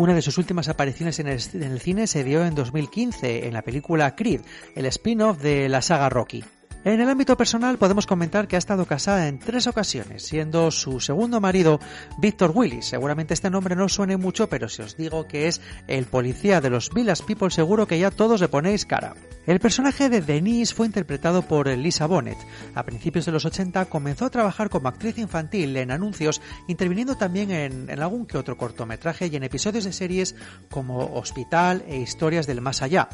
Una 0.00 0.14
de 0.14 0.22
sus 0.22 0.38
últimas 0.38 0.70
apariciones 0.70 1.18
en 1.18 1.28
el, 1.28 1.78
cine 1.78 2.06
se 2.06 2.24
dio 2.24 2.46
en 2.46 2.54
2015 2.54 3.46
en 3.46 3.52
la 3.52 3.60
película 3.60 4.16
Creed, 4.16 4.40
el 4.74 4.86
spin-off 4.86 5.42
de 5.42 5.68
la 5.68 5.82
saga 5.82 6.08
Rocky. 6.08 6.42
En 6.82 6.98
el 6.98 7.10
ámbito 7.10 7.36
personal 7.36 7.76
podemos 7.76 8.06
comentar 8.06 8.48
que 8.48 8.56
ha 8.56 8.58
estado 8.58 8.86
casada 8.86 9.28
en 9.28 9.38
tres 9.38 9.66
ocasiones, 9.66 10.22
siendo 10.22 10.70
su 10.70 10.98
segundo 10.98 11.38
marido 11.38 11.78
Victor 12.16 12.52
Willis. 12.54 12.86
Seguramente 12.86 13.34
este 13.34 13.50
nombre 13.50 13.76
no 13.76 13.86
suene 13.90 14.16
mucho, 14.16 14.48
pero 14.48 14.66
si 14.70 14.80
os 14.80 14.96
digo 14.96 15.26
que 15.26 15.46
es 15.46 15.60
el 15.88 16.06
policía 16.06 16.62
de 16.62 16.70
los 16.70 16.88
Villas 16.88 17.20
People 17.20 17.50
seguro 17.50 17.86
que 17.86 17.98
ya 17.98 18.10
todos 18.10 18.40
le 18.40 18.48
ponéis 18.48 18.86
cara. 18.86 19.14
El 19.46 19.60
personaje 19.60 20.08
de 20.08 20.22
Denise 20.22 20.74
fue 20.74 20.86
interpretado 20.86 21.42
por 21.42 21.68
Lisa 21.68 22.06
Bonet. 22.06 22.38
A 22.74 22.82
principios 22.84 23.26
de 23.26 23.32
los 23.32 23.44
80 23.44 23.84
comenzó 23.84 24.24
a 24.24 24.30
trabajar 24.30 24.70
como 24.70 24.88
actriz 24.88 25.18
infantil 25.18 25.76
en 25.76 25.90
anuncios, 25.90 26.40
interviniendo 26.66 27.14
también 27.14 27.50
en, 27.50 27.90
en 27.90 28.00
algún 28.00 28.24
que 28.24 28.38
otro 28.38 28.56
cortometraje 28.56 29.26
y 29.26 29.36
en 29.36 29.42
episodios 29.42 29.84
de 29.84 29.92
series 29.92 30.34
como 30.70 31.12
Hospital 31.12 31.84
e 31.86 31.98
Historias 31.98 32.46
del 32.46 32.62
Más 32.62 32.80
Allá. 32.80 33.10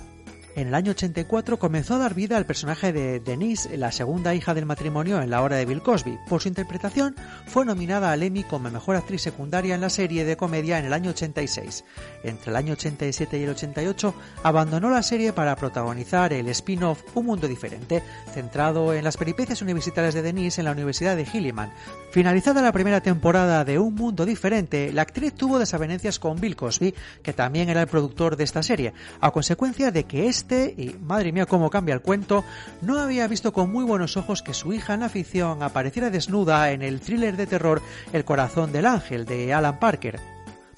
En 0.57 0.69
el 0.69 0.75
año 0.75 0.93
84 0.93 1.59
comenzó 1.59 1.97
a 1.97 1.99
dar 1.99 2.15
vida 2.15 2.39
al 2.39 2.47
personaje 2.47 2.91
de 2.91 3.21
Denise, 3.21 3.77
la 3.77 3.93
segunda 3.93 4.35
hija 4.35 4.55
del 4.55 4.65
matrimonio 4.65 5.21
en 5.21 5.29
la 5.29 5.43
hora 5.43 5.57
de 5.57 5.67
Bill 5.67 5.83
Cosby. 5.83 6.19
Por 6.31 6.41
su 6.41 6.49
interpretación 6.49 7.15
fue 7.47 7.67
nominada 7.67 8.11
al 8.11 8.23
Emmy 8.23 8.43
como 8.43 8.71
mejor 8.71 8.97
actriz 8.97 9.21
secundaria 9.21 9.75
en 9.75 9.83
la 9.83 9.91
serie 9.91 10.25
de 10.25 10.39
comedia 10.39 10.79
en 10.79 10.87
el 10.87 10.95
año 10.95 11.11
86. 11.11 11.85
Entre 12.25 12.51
el 12.51 12.57
año 12.57 12.73
87 12.73 13.39
y 13.39 13.43
el 13.43 13.51
88 13.51 14.15
abandonó 14.45 14.89
la 14.89 15.03
serie 15.03 15.35
para 15.35 15.57
protagonizar 15.57 16.33
el 16.33 16.49
spin-off 16.49 17.03
Un 17.15 17.27
Mundo 17.27 17.49
Diferente, 17.49 18.03
centrado 18.33 18.95
en 18.95 19.05
las 19.05 19.19
peripecias 19.19 19.61
universitarias 19.61 20.15
de 20.15 20.23
Denise 20.23 20.63
en 20.63 20.65
la 20.65 20.73
Universidad 20.73 21.17
de 21.17 21.27
Gilliman. 21.27 21.71
Finalizada 22.13 22.63
la 22.63 22.73
primera 22.73 23.03
temporada 23.03 23.63
de 23.67 23.79
Un 23.79 23.95
Mundo 23.95 24.25
Diferente, 24.25 24.91
la 24.91 25.03
actriz 25.03 25.35
tuvo 25.35 25.59
desavenencias 25.59 26.19
con 26.19 26.41
Bill 26.41 26.57
Cosby, 26.57 26.95
que 27.23 27.35
también 27.35 27.69
era 27.69 27.83
el 27.83 27.89
productor 27.89 28.37
de 28.37 28.45
esta 28.45 28.63
serie, 28.63 28.95
a 29.21 29.31
consecuencia 29.33 29.91
de 29.91 30.05
que 30.05 30.29
este 30.29 30.46
y 30.55 30.97
madre 31.01 31.33
mía 31.33 31.47
cómo 31.47 31.71
cambia 31.71 31.95
el 31.95 32.01
cuento, 32.01 32.45
no 32.83 33.01
había 33.01 33.27
visto 33.27 33.53
con 33.53 33.73
muy 33.73 33.85
buenos 33.85 34.17
ojos 34.17 34.43
que 34.43 34.55
su 34.55 34.73
hija 34.73 34.95
en 34.95 35.01
la 35.01 35.09
ficción 35.09 35.63
apareciera 35.63 36.11
desnuda 36.11 36.71
en 36.71 36.83
el 36.83 37.01
thriller 37.01 37.37
de 37.37 37.47
terror 37.47 37.83
El 38.13 38.25
corazón 38.25 38.73
del 38.73 38.87
ángel 38.87 39.25
de 39.25 39.53
Alan 39.53 39.79
Parker. 39.79 40.21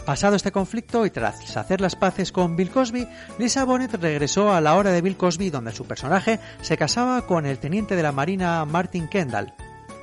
Pasado 0.06 0.36
este 0.36 0.52
conflicto 0.52 1.04
y 1.04 1.10
tras 1.10 1.54
hacer 1.56 1.82
las 1.82 1.94
paces 1.94 2.32
con 2.32 2.56
Bill 2.56 2.70
Cosby, 2.70 3.06
Lisa 3.38 3.64
Bonet 3.64 3.92
regresó 3.94 4.54
a 4.54 4.60
la 4.62 4.74
hora 4.74 4.90
de 4.90 5.02
Bill 5.02 5.18
Cosby 5.18 5.50
donde 5.50 5.72
su 5.72 5.84
personaje 5.84 6.40
se 6.62 6.78
casaba 6.78 7.26
con 7.26 7.44
el 7.44 7.58
teniente 7.58 7.94
de 7.94 8.02
la 8.02 8.12
Marina 8.12 8.64
Martin 8.64 9.06
Kendall. 9.08 9.52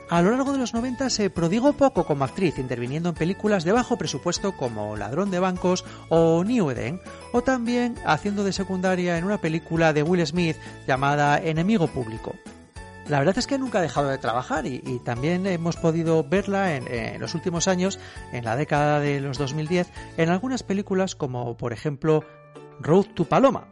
A 0.08 0.22
lo 0.22 0.30
largo 0.32 0.52
de 0.52 0.60
los 0.60 0.74
90 0.74 1.10
se 1.10 1.32
prodigó 1.32 1.74
poco 1.74 2.06
como 2.06 2.26
actriz, 2.26 2.60
interviniendo 2.60 3.10
en 3.10 3.16
películas 3.16 3.64
de 3.64 3.72
bajo 3.72 3.98
presupuesto 3.98 4.56
como 4.56 4.96
Ladrón 4.96 5.32
de 5.32 5.40
Bancos 5.40 5.84
o 6.10 6.44
New 6.44 6.70
Eden, 6.70 7.02
o 7.32 7.42
también 7.42 7.96
haciendo 8.06 8.44
de 8.44 8.54
secundaria 8.54 9.18
en 9.18 9.26
una 9.26 9.42
película 9.42 9.94
de 9.94 10.04
Will 10.04 10.26
Smith 10.28 10.58
llamada 10.88 11.40
Enemigo 11.40 11.88
Público. 11.88 12.36
La 13.08 13.18
verdad 13.18 13.38
es 13.38 13.48
que 13.48 13.58
nunca 13.58 13.80
ha 13.80 13.84
dejado 13.84 14.10
de 14.10 14.18
trabajar 14.20 14.66
y, 14.68 14.80
también 15.04 15.46
hemos 15.48 15.76
podido 15.76 16.24
verla 16.24 16.76
en, 16.76 16.88
en, 16.88 17.20
los 17.20 17.34
últimos 17.34 17.68
años, 17.68 18.00
en 18.32 18.46
la 18.46 18.56
década 18.56 19.00
de 19.00 19.20
los 19.20 19.40
2010, 19.40 19.88
en 20.18 20.30
algunas 20.30 20.62
películas 20.64 21.16
como 21.16 21.58
por 21.58 21.74
ejemplo 21.74 22.24
Road 22.80 23.06
to 23.14 23.26
Paloma, 23.26 23.68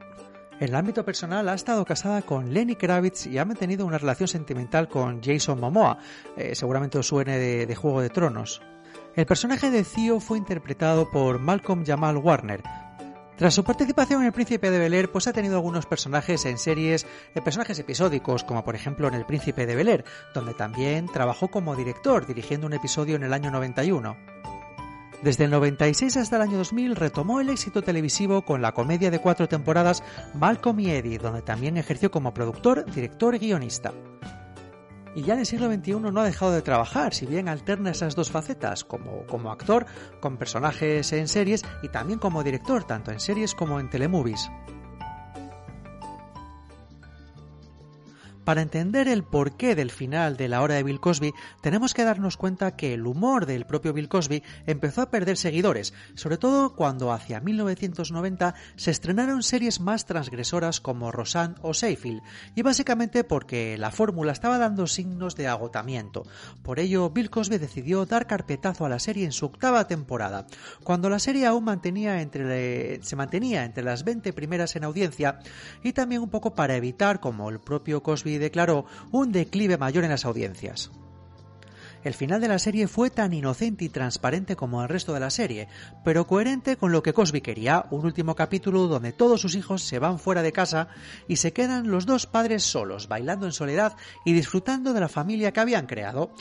en 0.60 0.70
el 0.70 0.76
ámbito 0.76 1.04
personal 1.04 1.50
ha 1.50 1.54
estado 1.54 1.84
casada 1.86 2.22
con 2.22 2.54
Lenny 2.54 2.76
Kravitz 2.76 3.28
y 3.28 3.38
ha 3.38 3.46
mantenido 3.46 3.86
una 3.86 3.98
relación 3.98 4.28
sentimental 4.28 4.88
con 4.88 5.22
Jason 5.22 5.60
Momoa, 5.60 5.98
eh, 6.38 6.56
seguramente 6.56 6.98
os 6.98 7.08
suene 7.08 7.38
de, 7.38 7.76
Juego 7.76 8.02
de 8.02 8.10
Tronos. 8.10 8.62
El 9.16 9.26
personaje 9.26 9.72
de 9.72 9.84
Theo 9.84 10.20
fue 10.20 10.38
interpretado 10.38 11.10
por 11.12 11.39
Malcolm 11.39 11.86
Jamal 11.86 12.18
Warner. 12.18 12.63
Tras 13.36 13.56
su 13.56 13.63
participación 13.63 14.22
en 14.22 14.28
El 14.28 14.34
Príncipe 14.34 14.70
de 14.70 14.78
Bel 14.78 14.94
Air, 14.94 15.12
pues 15.12 15.28
ha 15.28 15.34
tenido 15.34 15.56
algunos 15.56 15.88
personajes 15.88 16.46
en 16.46 16.60
series, 16.60 17.08
eh, 17.34 17.42
personajes 17.42 17.80
episódicos, 17.80 18.44
como 18.44 18.63
por 18.63 18.76
ejemplo 18.76 19.08
en 19.08 19.16
El 19.16 19.26
Príncipe 19.26 19.66
de 19.66 19.76
Bel 19.76 19.88
Air, 19.88 20.06
donde 20.36 20.54
también 20.54 21.08
trabajó 21.08 21.50
como 21.50 21.76
director, 21.76 22.28
dirigiendo 22.28 22.68
un 22.68 22.74
episodio 22.74 23.16
en 23.16 23.24
el 23.24 23.34
año 23.34 23.50
91. 23.50 24.16
Desde 25.24 25.46
el 25.46 25.52
96 25.52 26.18
hasta 26.18 26.36
el 26.36 26.42
año 26.42 26.58
2000 26.58 26.98
retomó 26.98 27.40
el 27.40 27.50
éxito 27.50 27.82
televisivo 27.82 28.42
con 28.42 28.62
la 28.62 28.74
comedia 28.74 29.10
de 29.10 29.20
cuatro 29.20 29.48
temporadas 29.48 30.04
Malcolm 30.34 30.82
y 30.82 30.90
Eddie, 30.90 31.18
donde 31.18 31.42
también 31.42 31.78
ejerció 31.78 32.12
como 32.12 32.34
productor, 32.34 32.84
director 32.94 33.34
y 33.34 33.40
guionista. 33.40 33.94
Y 35.16 35.22
ya 35.22 35.36
en 35.36 35.40
el 35.40 35.46
siglo 35.46 35.72
XXI 35.72 35.94
no 35.94 36.20
ha 36.20 36.26
dejado 36.26 36.52
de 36.52 36.62
trabajar, 36.62 37.14
si 37.14 37.26
bien 37.26 37.48
alterna 37.48 37.92
esas 37.92 38.16
dos 38.16 38.32
facetas, 38.32 38.84
como, 38.84 39.26
como 39.26 39.50
actor, 39.50 39.86
con 40.20 40.36
personajes 40.36 41.14
en 41.14 41.30
series 41.30 41.64
y 41.84 41.88
también 41.88 42.20
como 42.20 42.44
director, 42.44 42.84
tanto 42.84 43.12
en 43.12 43.22
series 43.22 43.56
como 43.56 43.80
en 43.80 43.90
telemovies. 43.90 44.50
Para 48.43 48.62
entender 48.62 49.08
el 49.08 49.23
porqué 49.23 49.73
del 49.73 49.89
final 49.89 50.36
de 50.36 50.49
la 50.49 50.62
hora 50.62 50.75
de 50.75 50.84
Bill 50.84 50.99
Cosby, 50.99 51.34
tenemos 51.62 51.93
que 51.93 52.03
darnos 52.03 52.36
cuenta 52.36 52.75
que 52.75 52.93
el 52.93 53.08
humor 53.08 53.45
del 53.45 53.65
propio 53.65 53.93
Bill 53.93 54.10
Cosby 54.10 54.43
empezó 54.67 55.01
a 55.01 55.10
perder 55.10 55.38
seguidores, 55.38 55.93
sobre 56.15 56.38
todo 56.38 56.75
cuando 56.75 57.13
hacia 57.13 57.39
1990 57.39 58.53
se 58.75 58.91
estrenaron 58.91 59.43
series 59.43 59.79
más 59.79 60.06
transgresoras 60.06 60.82
como 60.82 61.10
Roseanne 61.12 61.56
o 61.62 61.73
Seinfeld, 61.73 62.21
y 62.53 62.63
básicamente 62.63 63.23
porque 63.23 63.77
la 63.77 63.91
fórmula 63.91 64.34
estaba 64.34 64.58
dando 64.58 64.88
signos 64.88 65.38
de 65.38 65.47
agotamiento. 65.47 66.23
Por 66.63 66.79
ello, 66.79 67.10
Bill 67.12 67.29
Cosby 67.29 67.60
decidió 67.60 68.06
dar 68.06 68.27
carpetazo 68.27 68.86
a 68.86 68.89
la 68.89 68.99
serie 68.99 69.23
en 69.23 69.32
su 69.32 69.45
octava 69.45 69.88
temporada, 69.88 70.47
cuando 70.84 71.10
la 71.10 71.19
serie 71.19 71.45
aún 71.45 71.63
mantenía 71.63 72.21
entre, 72.21 73.01
se 73.03 73.15
mantenía 73.15 73.63
entre 73.63 73.86
las 73.86 74.03
20 74.03 74.34
primeras 74.34 74.75
en 74.75 74.84
audiencia 74.84 75.39
y 75.82 75.93
también 75.93 76.21
un 76.21 76.29
poco 76.29 76.53
para 76.53 76.75
evitar, 76.75 77.21
como 77.21 77.49
el 77.49 77.62
propio 77.62 78.03
Cosby 78.03 78.33
declaró, 78.38 78.86
un 79.12 79.32
declive 79.32 79.78
mayor 79.78 80.04
en 80.04 80.12
las 80.12 80.26
audiencias. 80.26 80.91
El 82.04 82.13
final 82.13 82.41
de 82.41 82.50
la 82.50 82.60
serie 82.60 82.88
fue 82.88 83.10
tan 83.10 83.34
inocente 83.34 83.86
y 83.86 83.89
transparente 83.89 84.58
como 84.58 84.82
el 84.82 84.89
resto 84.89 85.13
de 85.13 85.22
la 85.22 85.30
serie, 85.30 85.69
pero 86.04 86.28
coherente 86.28 86.76
con 86.76 86.91
lo 86.91 87.02
que 87.02 87.13
Cosby 87.13 87.39
quería, 87.39 87.86
un 87.91 88.06
último 88.06 88.36
capítulo 88.36 88.88
donde 88.88 89.13
todos 89.13 89.39
sus 89.39 89.56
hijos 89.56 89.84
se 89.84 90.00
van 90.00 90.19
fuera 90.19 90.41
de 90.41 90.52
casa 90.52 90.89
y 91.30 91.38
se 91.38 91.54
quedan 91.54 91.89
los 91.89 92.06
dos 92.06 92.28
padres 92.28 92.63
solos, 92.63 93.08
bailando 93.08 93.46
en 93.46 93.54
soledad 93.54 93.96
y 94.26 94.34
disfrutando 94.34 94.91
de 94.91 95.00
la 95.00 95.08
familia 95.08 95.54
que 95.54 95.62
habían 95.62 95.88
creado. 95.88 96.32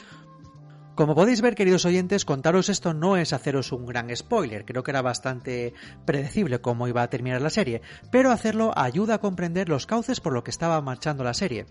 Como 0.95 1.15
podéis 1.15 1.41
ver, 1.41 1.55
queridos 1.55 1.87
oyentes, 1.87 2.27
contaros 2.27 2.69
esto 2.69 2.93
no 2.93 3.17
es 3.17 3.33
haceros 3.33 3.73
un 3.73 3.87
gran 3.87 4.15
spoiler, 4.15 4.67
creo 4.67 4.83
que 4.83 4.91
era 4.91 5.01
bastante 5.01 5.73
predecible 6.05 6.61
cómo 6.61 6.87
iba 6.87 7.03
a 7.03 7.09
terminar 7.09 7.41
la 7.41 7.49
serie, 7.49 7.81
pero 8.11 8.31
hacerlo 8.31 8.73
ayuda 8.77 9.15
a 9.15 9.21
comprender 9.21 9.71
los 9.71 9.87
cauces 9.87 10.21
por 10.21 10.35
lo 10.35 10.45
que 10.45 10.51
estaba 10.51 10.79
marchando 10.83 11.25
la 11.25 11.33
serie. 11.33 11.65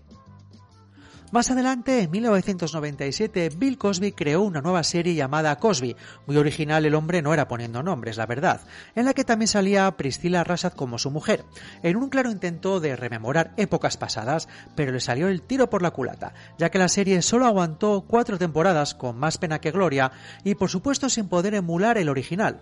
Más 1.32 1.50
adelante, 1.50 2.02
en 2.02 2.10
1997, 2.10 3.52
Bill 3.56 3.78
Cosby 3.78 4.12
creó 4.12 4.42
una 4.42 4.60
nueva 4.60 4.82
serie 4.82 5.14
llamada 5.14 5.56
Cosby. 5.56 5.96
Muy 6.26 6.36
original 6.36 6.84
el 6.84 6.94
hombre 6.94 7.22
no 7.22 7.32
era 7.32 7.48
poniendo 7.48 7.82
nombres, 7.82 8.18
la 8.18 8.26
verdad, 8.26 8.60
en 8.94 9.06
la 9.06 9.14
que 9.14 9.24
también 9.24 9.48
salía 9.48 9.90
Priscilla 9.96 10.44
Rashad 10.44 10.74
como 10.74 10.98
su 10.98 11.10
mujer, 11.10 11.46
en 11.82 11.96
un 11.96 12.10
claro 12.10 12.30
intento 12.30 12.80
de 12.80 12.96
rememorar 12.96 13.54
épocas 13.56 13.96
pasadas, 13.96 14.46
pero 14.76 14.92
le 14.92 15.00
salió 15.00 15.28
el 15.28 15.40
tiro 15.40 15.70
por 15.70 15.80
la 15.80 15.92
culata, 15.92 16.34
ya 16.58 16.70
que 16.70 16.78
la 16.78 16.90
serie 16.90 17.22
solo 17.22 17.46
aguantó 17.46 18.04
cuatro 18.06 18.36
temporadas 18.36 18.94
con 18.94 19.16
más 19.16 19.38
pena 19.38 19.58
que 19.58 19.70
gloria 19.70 20.12
y 20.44 20.54
por 20.56 20.68
supuesto 20.68 21.08
sin 21.08 21.28
poder 21.30 21.54
emular 21.54 21.96
el 21.96 22.10
original. 22.10 22.60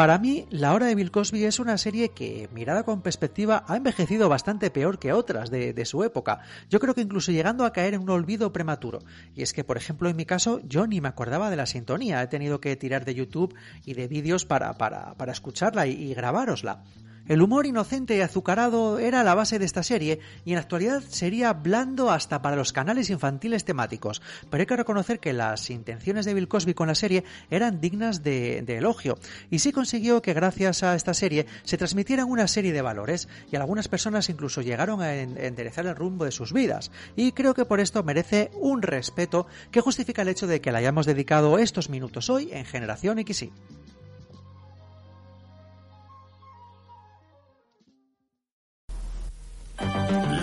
Para 0.00 0.16
mí, 0.16 0.46
La 0.48 0.72
Hora 0.72 0.86
de 0.86 0.94
Bill 0.94 1.10
Cosby 1.10 1.44
es 1.44 1.58
una 1.58 1.76
serie 1.76 2.08
que, 2.08 2.48
mirada 2.54 2.84
con 2.84 3.02
perspectiva, 3.02 3.66
ha 3.68 3.76
envejecido 3.76 4.30
bastante 4.30 4.70
peor 4.70 4.98
que 4.98 5.12
otras 5.12 5.50
de, 5.50 5.84
su 5.84 6.02
época. 6.04 6.40
Yo 6.70 6.80
creo 6.80 6.94
que 6.94 7.02
incluso 7.02 7.32
llegando 7.32 7.66
a 7.66 7.72
caer 7.74 7.92
en 7.92 8.00
un 8.00 8.08
olvido 8.08 8.50
prematuro. 8.50 9.00
Y 9.34 9.42
es 9.42 9.52
que, 9.52 9.62
por 9.62 9.76
ejemplo, 9.76 10.08
en 10.08 10.16
mi 10.16 10.24
caso, 10.24 10.62
yo 10.64 10.86
ni 10.86 11.02
me 11.02 11.08
acordaba 11.08 11.50
de 11.50 11.56
la 11.56 11.66
sintonía. 11.66 12.22
He 12.22 12.28
tenido 12.28 12.62
que 12.62 12.76
tirar 12.76 13.04
de 13.04 13.14
YouTube 13.14 13.54
y 13.84 13.92
de 13.92 14.08
vídeos 14.08 14.46
para, 14.46 14.72
para, 14.78 15.32
escucharla 15.32 15.86
y, 15.86 15.90
y 15.90 16.14
grabárosla. 16.14 16.82
El 17.28 17.42
humor 17.42 17.66
inocente 17.66 18.16
y 18.16 18.20
azucarado 18.20 18.98
era 18.98 19.22
la 19.22 19.34
base 19.34 19.58
de 19.58 19.64
esta 19.64 19.82
serie 19.82 20.18
y 20.44 20.50
en 20.50 20.56
la 20.56 20.62
actualidad 20.62 21.02
sería 21.08 21.52
blando 21.52 22.10
hasta 22.10 22.42
para 22.42 22.56
los 22.56 22.72
canales 22.72 23.10
infantiles 23.10 23.64
temáticos, 23.64 24.20
pero 24.50 24.62
hay 24.62 24.66
que 24.66 24.76
reconocer 24.76 25.20
que 25.20 25.32
las 25.32 25.70
intenciones 25.70 26.24
de 26.24 26.34
Bill 26.34 26.48
Cosby 26.48 26.74
con 26.74 26.88
la 26.88 26.94
serie 26.94 27.24
eran 27.50 27.80
dignas 27.80 28.22
de, 28.22 28.58
elogio. 28.66 29.18
Y 29.50 29.60
sí 29.60 29.72
consiguió 29.72 30.22
que 30.22 30.34
gracias 30.34 30.82
a 30.82 30.94
esta 30.94 31.14
serie 31.14 31.46
se 31.64 31.78
transmitieran 31.78 32.28
una 32.28 32.48
serie 32.48 32.72
de 32.72 32.82
valores 32.82 33.28
y 33.50 33.56
algunas 33.56 33.88
personas 33.88 34.28
incluso 34.28 34.62
llegaron 34.62 35.02
a 35.02 35.14
enderezar 35.14 35.86
el 35.86 35.96
rumbo 35.96 36.24
de 36.24 36.32
sus 36.32 36.52
vidas. 36.52 36.90
Y 37.16 37.32
creo 37.32 37.54
que 37.54 37.64
por 37.64 37.80
esto 37.80 38.02
merece 38.02 38.50
un 38.54 38.82
respeto 38.82 39.46
que 39.70 39.80
justifica 39.80 40.22
el 40.22 40.28
hecho 40.28 40.46
de 40.46 40.60
que 40.60 40.72
le 40.72 40.78
hayamos 40.78 41.06
dedicado 41.06 41.58
estos 41.58 41.90
minutos 41.90 42.30
hoy 42.30 42.50
en 42.52 42.64
Generación 42.64 43.18
XY. 43.24 43.52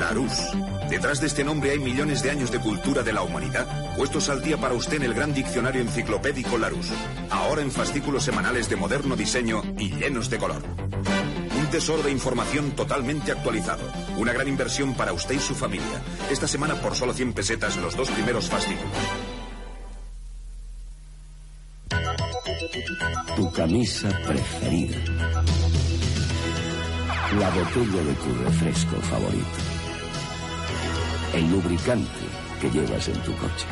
Larus. 0.07 0.31
Detrás 0.89 1.19
de 1.19 1.27
este 1.27 1.43
nombre 1.43 1.71
hay 1.71 1.79
millones 1.79 2.23
de 2.23 2.31
años 2.31 2.49
de 2.49 2.59
cultura 2.59 3.03
de 3.03 3.11
la 3.11 3.23
humanidad, 3.23 3.67
puestos 3.97 4.29
al 4.29 4.41
día 4.41 4.55
para 4.55 4.73
usted 4.73 4.95
en 4.95 5.03
el 5.03 5.13
gran 5.13 5.33
diccionario 5.33 5.81
enciclopédico 5.81 6.57
Larus. 6.57 6.91
Ahora 7.29 7.61
en 7.61 7.71
fascículos 7.71 8.23
semanales 8.23 8.69
de 8.69 8.77
moderno 8.77 9.17
diseño 9.17 9.61
y 9.77 9.89
llenos 9.89 10.29
de 10.29 10.37
color. 10.37 10.63
Un 11.59 11.67
tesoro 11.67 12.03
de 12.03 12.11
información 12.11 12.71
totalmente 12.71 13.33
actualizado. 13.33 13.83
Una 14.15 14.31
gran 14.31 14.47
inversión 14.47 14.93
para 14.93 15.11
usted 15.11 15.35
y 15.35 15.39
su 15.39 15.55
familia. 15.55 16.01
Esta 16.31 16.47
semana 16.47 16.75
por 16.75 16.95
solo 16.95 17.11
100 17.11 17.33
pesetas 17.33 17.75
los 17.75 17.97
dos 17.97 18.09
primeros 18.09 18.47
fascículos. 18.47 18.93
Tu 23.35 23.51
camisa 23.51 24.09
preferida. 24.25 24.97
La 27.37 27.49
botella 27.49 28.03
de 28.03 28.13
tu 28.13 28.43
refresco 28.45 28.95
favorito. 29.01 29.76
El 31.37 31.51
lubricante 31.51 32.25
que 32.59 32.71
llevas 32.71 33.07
en 33.09 33.21
tu 33.21 33.31
coche. 33.35 33.67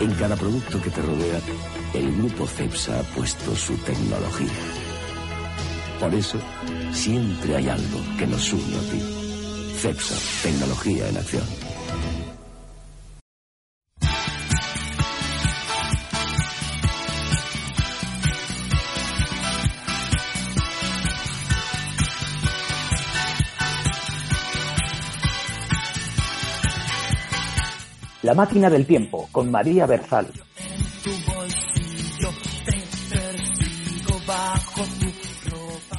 En 0.00 0.10
cada 0.14 0.34
producto 0.36 0.80
que 0.80 0.88
te 0.88 1.02
rodea, 1.02 1.38
el 1.92 2.16
grupo 2.16 2.46
CEPSA 2.46 3.00
ha 3.00 3.02
puesto 3.02 3.54
su 3.54 3.76
tecnología. 3.76 4.48
Por 6.00 6.14
eso, 6.14 6.38
siempre 6.94 7.56
hay 7.56 7.68
algo 7.68 8.00
que 8.18 8.26
nos 8.26 8.50
une 8.54 8.74
a 8.74 8.90
ti. 8.90 9.02
CEPSA, 9.82 10.14
tecnología 10.42 11.08
en 11.10 11.18
acción. 11.18 11.44
La 28.30 28.36
máquina 28.36 28.70
del 28.70 28.86
tiempo 28.86 29.28
con 29.32 29.50
María 29.50 29.86
Berzal. 29.86 30.28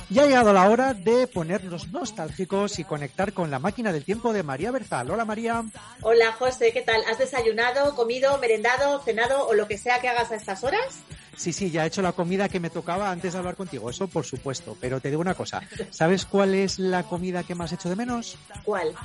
Ya 0.10 0.24
ha 0.24 0.26
llegado 0.26 0.54
la 0.54 0.70
hora 0.70 0.94
de 0.94 1.28
ponernos 1.28 1.90
nostálgicos 1.90 2.80
y 2.80 2.86
conectar 2.86 3.34
con 3.34 3.52
la 3.52 3.60
máquina 3.60 3.92
del 3.92 4.06
tiempo 4.06 4.32
de 4.32 4.44
María 4.44 4.72
Berzal. 4.72 5.12
Hola 5.12 5.26
María. 5.26 5.66
Hola 6.04 6.32
José, 6.32 6.72
¿qué 6.72 6.82
tal? 6.82 7.02
¿Has 7.12 7.18
desayunado, 7.18 7.96
comido, 7.96 8.38
merendado, 8.38 9.02
cenado 9.02 9.46
o 9.50 9.54
lo 9.54 9.68
que 9.68 9.78
sea 9.78 10.00
que 10.00 10.08
hagas 10.08 10.32
a 10.32 10.36
estas 10.36 10.64
horas? 10.64 11.02
Sí, 11.36 11.52
sí, 11.52 11.70
ya 11.70 11.84
he 11.84 11.88
hecho 11.88 12.02
la 12.02 12.14
comida 12.14 12.48
que 12.48 12.62
me 12.62 12.70
tocaba 12.70 13.12
antes 13.12 13.34
de 13.34 13.40
hablar 13.40 13.58
contigo, 13.58 13.90
eso 13.90 14.08
por 14.08 14.24
supuesto. 14.24 14.78
Pero 14.80 15.02
te 15.02 15.10
digo 15.10 15.20
una 15.20 15.36
cosa, 15.36 15.64
¿sabes 15.90 16.26
cuál 16.26 16.56
es 16.56 16.80
la 16.80 17.04
comida 17.04 17.44
que 17.44 17.56
más 17.56 17.74
hecho 17.74 17.90
de 17.90 17.98
menos? 17.98 18.38
¿Cuál? 18.64 18.96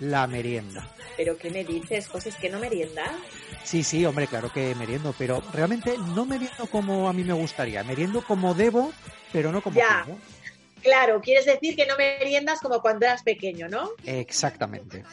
La 0.00 0.26
merienda. 0.26 0.86
¿Pero 1.16 1.36
qué 1.36 1.50
me 1.50 1.64
dices, 1.64 2.08
José? 2.08 2.30
¿Es 2.30 2.36
que 2.36 2.48
no 2.48 2.58
merienda? 2.58 3.04
Sí, 3.64 3.84
sí, 3.84 4.04
hombre, 4.06 4.26
claro 4.26 4.52
que 4.52 4.74
meriendo, 4.74 5.14
pero 5.18 5.42
realmente 5.52 5.96
no 6.14 6.24
meriendo 6.24 6.66
como 6.66 7.08
a 7.08 7.12
mí 7.12 7.24
me 7.24 7.34
gustaría. 7.34 7.84
Meriendo 7.84 8.22
como 8.22 8.54
debo, 8.54 8.92
pero 9.32 9.52
no 9.52 9.62
como 9.62 9.76
ya. 9.76 10.06
Claro, 10.82 11.20
quieres 11.20 11.44
decir 11.44 11.76
que 11.76 11.86
no 11.86 11.96
meriendas 11.96 12.60
como 12.60 12.80
cuando 12.80 13.04
eras 13.04 13.22
pequeño, 13.22 13.68
¿no? 13.68 13.90
Exactamente. 14.04 15.04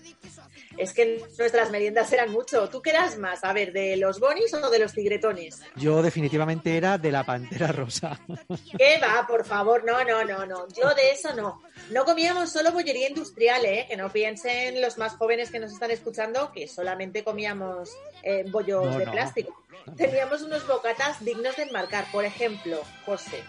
Es 0.78 0.94
que 0.94 1.24
nuestras 1.38 1.72
meriendas 1.72 2.12
eran 2.14 2.32
mucho. 2.32 2.70
¿Tú 2.70 2.82
qué 2.82 2.92
eras 2.92 3.18
más? 3.18 3.44
A 3.44 3.52
ver, 3.54 3.74
¿de 3.74 3.98
los 3.98 4.20
bonis 4.20 4.54
o 4.54 4.70
de 4.70 4.80
los 4.80 4.94
tigretones? 4.94 5.62
Yo 5.76 6.02
definitivamente 6.02 6.78
era 6.78 6.98
de 6.98 7.12
la 7.12 7.24
pantera 7.24 7.68
rosa. 7.72 8.20
¿Qué 8.78 9.00
va? 9.02 9.26
Por 9.28 9.44
favor, 9.46 9.84
no, 9.84 10.04
no, 10.04 10.24
no, 10.24 10.46
no. 10.46 10.68
Yo 10.70 10.94
de 10.94 11.12
eso 11.12 11.34
no. 11.34 11.62
No 11.90 12.06
comíamos 12.06 12.52
solo 12.52 12.72
bollería 12.72 13.10
industrial, 13.10 13.66
¿eh? 13.66 13.86
Que 13.90 13.98
no 13.98 14.12
piensen 14.12 14.82
los 14.82 14.98
más 14.98 15.16
jóvenes 15.16 15.50
que 15.52 15.60
nos 15.60 15.72
están 15.74 15.92
escuchando 15.92 16.52
que 16.52 16.68
solamente 16.68 17.24
comíamos 17.24 17.90
eh, 18.24 18.44
bollos 18.48 18.86
No, 18.86 19.00
de 19.00 19.06
no. 19.06 19.12
plástico. 19.12 19.64
Teníamos 19.96 20.42
unos 20.42 20.68
bocatas 20.68 21.24
dignos 21.24 21.56
de 21.56 21.64
enmarcar. 21.64 22.06
Por 22.12 22.26
ejemplo, 22.26 22.82
José, 23.06 23.44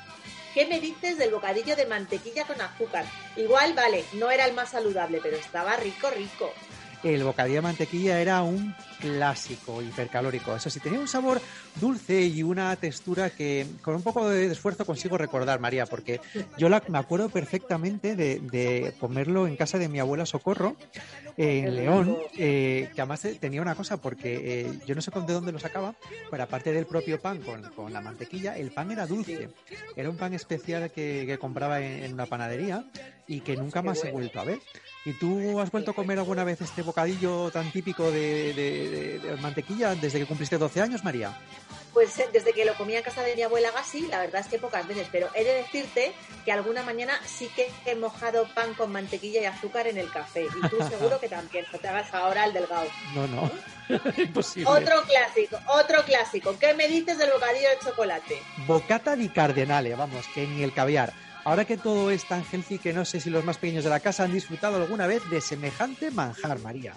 ¿qué 0.55 0.67
me 0.67 0.79
dices 0.81 1.19
del 1.19 1.31
bocadillo 1.33 1.75
de 1.77 1.85
mantequilla 1.87 2.45
con 2.45 2.61
azúcar? 2.61 3.05
Igual, 3.37 3.75
vale, 3.75 4.05
no 4.15 4.31
era 4.31 4.47
el 4.47 4.55
más 4.55 4.71
saludable, 4.71 5.21
pero 5.23 5.37
estaba 5.37 5.77
rico, 5.77 6.09
rico. 6.11 6.53
El 7.03 7.25
bocadillo 7.25 7.57
de 7.57 7.63
mantequilla 7.63 8.21
era 8.21 8.43
un 8.43 8.75
clásico 8.99 9.83
hipercalórico. 9.83 10.55
Eso 10.57 10.71
sí, 10.71 10.81
tenía 10.81 11.01
un 11.01 11.09
sabor 11.09 11.41
dulce 11.81 12.21
y 12.23 12.43
una 12.43 12.75
textura 12.77 13.31
que 13.31 13.67
con 13.83 13.95
un 13.95 14.03
poco 14.03 14.29
de 14.29 14.47
esfuerzo 14.47 14.85
consigo 14.85 15.17
recordar, 15.17 15.61
María, 15.61 15.87
porque 15.87 16.21
yo 16.59 16.69
la, 16.69 16.83
me 16.89 16.99
acuerdo 16.99 17.29
perfectamente 17.29 18.17
de, 18.17 18.41
de 18.41 18.93
comerlo 18.99 19.47
en 19.47 19.57
casa 19.57 19.79
de 19.79 19.89
mi 19.89 20.01
abuela 20.01 20.27
Socorro, 20.27 20.77
eh, 21.37 21.61
en 21.65 21.77
León, 21.77 22.17
eh, 22.37 22.89
que 22.95 23.01
además 23.01 23.25
eh, 23.25 23.37
tenía 23.41 23.63
una 23.63 23.75
cosa, 23.75 23.97
porque 23.97 24.63
eh, 24.63 24.73
yo 24.87 24.95
no 24.95 25.01
sé 25.01 25.11
de 25.27 25.33
dónde 25.33 25.53
lo 25.53 25.59
sacaba, 25.59 25.95
pero 26.31 26.43
aparte 26.43 26.73
del 26.73 26.87
propio 26.87 27.21
pan 27.21 27.39
con, 27.39 27.63
con 27.75 27.93
la 27.93 28.01
mantequilla, 28.01 28.57
el 28.57 28.71
pan 28.71 28.91
era 28.91 29.07
dulce. 29.07 29.49
Era 29.97 30.11
un 30.11 30.17
pan 30.17 30.35
especial 30.35 30.91
que, 30.91 31.25
que 31.27 31.39
compraba 31.39 31.81
en, 31.81 32.05
en 32.05 32.13
una 32.13 32.27
panadería 32.27 32.85
y 33.27 33.41
que 33.41 33.57
nunca 33.57 33.83
más 33.83 34.03
he 34.05 34.11
vuelto 34.13 34.41
a 34.41 34.45
ver. 34.45 34.59
¿Y 35.05 35.13
tú 35.15 35.59
has 35.61 35.71
vuelto 35.71 35.93
a 35.93 35.95
comer 35.95 36.19
alguna 36.19 36.45
vez 36.45 36.61
este 36.61 36.83
bocadillo 36.83 37.51
tan 37.51 37.71
típico 37.71 38.11
de, 38.11 38.53
de- 38.53 38.88
de- 38.89 39.19
de 39.19 39.37
mantequilla 39.37 39.95
desde 39.95 40.19
que 40.19 40.27
cumpliste 40.27 40.59
12 40.59 40.81
años, 40.81 41.05
María? 41.05 41.33
Pues 41.93 42.17
eh, 42.19 42.27
desde 42.33 42.53
que 42.53 42.65
lo 42.65 42.75
comía 42.75 42.99
en 42.99 43.05
casa 43.05 43.23
de 43.23 43.35
mi 43.35 43.43
abuela 43.43 43.71
Gasi, 43.73 44.03
la 44.09 44.21
verdad 44.21 44.41
es 44.43 44.47
que 44.47 44.59
pocas 44.59 44.87
veces, 44.87 45.09
pero 45.11 45.29
he 45.35 45.43
de 45.43 45.55
decirte 45.55 46.13
que 46.45 46.53
alguna 46.53 46.83
mañana 46.83 47.19
sí 47.27 47.51
que 47.57 47.69
he 47.87 47.95
mojado 47.97 48.47
pan 48.55 48.75
con 48.75 48.93
mantequilla 48.93 49.41
y 49.41 49.45
azúcar 49.47 49.87
en 49.89 49.97
el 49.99 50.11
café. 50.11 50.45
Y 50.45 50.69
tú 50.69 50.77
seguro 50.89 51.19
que 51.19 51.29
también, 51.29 51.65
no 51.73 51.79
te 51.79 51.89
hagas 51.89 52.13
ahora 52.15 52.45
el 52.45 52.53
delgado. 52.53 52.87
No, 53.15 53.27
no. 53.27 53.51
Imposible. 54.17 54.69
Otro 54.71 55.03
clásico, 55.05 55.59
otro 55.67 56.05
clásico. 56.05 56.57
¿Qué 56.59 56.75
me 56.75 56.87
dices 56.89 57.17
del 57.19 57.31
bocadillo 57.33 57.69
de 57.71 57.79
chocolate? 57.85 58.37
Bocata 58.67 59.17
di 59.17 59.29
cardenale, 59.31 59.95
vamos, 59.95 60.27
que 60.35 60.47
ni 60.47 60.63
el 60.63 60.73
caviar. 60.75 61.13
Ahora 61.45 61.65
que 61.65 61.79
todo 61.79 62.11
es 62.11 62.27
tan 62.29 62.45
healthy 62.53 62.79
que 62.79 62.93
no 62.93 63.07
sé 63.07 63.19
si 63.21 63.31
los 63.31 63.43
más 63.45 63.57
pequeños 63.57 63.83
de 63.85 63.91
la 63.91 64.01
casa 64.01 64.25
han 64.25 64.33
disfrutado 64.33 64.77
alguna 64.77 65.07
vez 65.07 65.23
de 65.31 65.41
semejante 65.41 66.11
manjar, 66.11 66.59
María. 66.61 66.95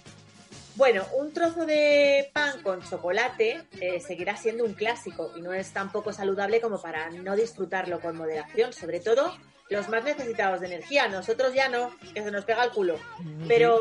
Bueno, 0.75 1.05
un 1.17 1.33
trozo 1.33 1.65
de 1.65 2.29
pan 2.33 2.61
con 2.63 2.81
chocolate 2.81 3.61
eh, 3.79 3.99
seguirá 3.99 4.37
siendo 4.37 4.63
un 4.63 4.73
clásico 4.73 5.31
y 5.35 5.41
no 5.41 5.53
es 5.53 5.71
tan 5.73 5.91
poco 5.91 6.13
saludable 6.13 6.61
como 6.61 6.81
para 6.81 7.09
no 7.09 7.35
disfrutarlo 7.35 7.99
con 7.99 8.15
moderación, 8.15 8.71
sobre 8.71 8.99
todo 8.99 9.35
los 9.69 9.89
más 9.89 10.03
necesitados 10.03 10.61
de 10.61 10.67
energía. 10.67 11.07
Nosotros 11.07 11.53
ya 11.53 11.69
no, 11.69 11.95
que 12.13 12.23
se 12.23 12.31
nos 12.31 12.45
pega 12.45 12.63
el 12.63 12.71
culo. 12.71 12.99
Pero 13.47 13.79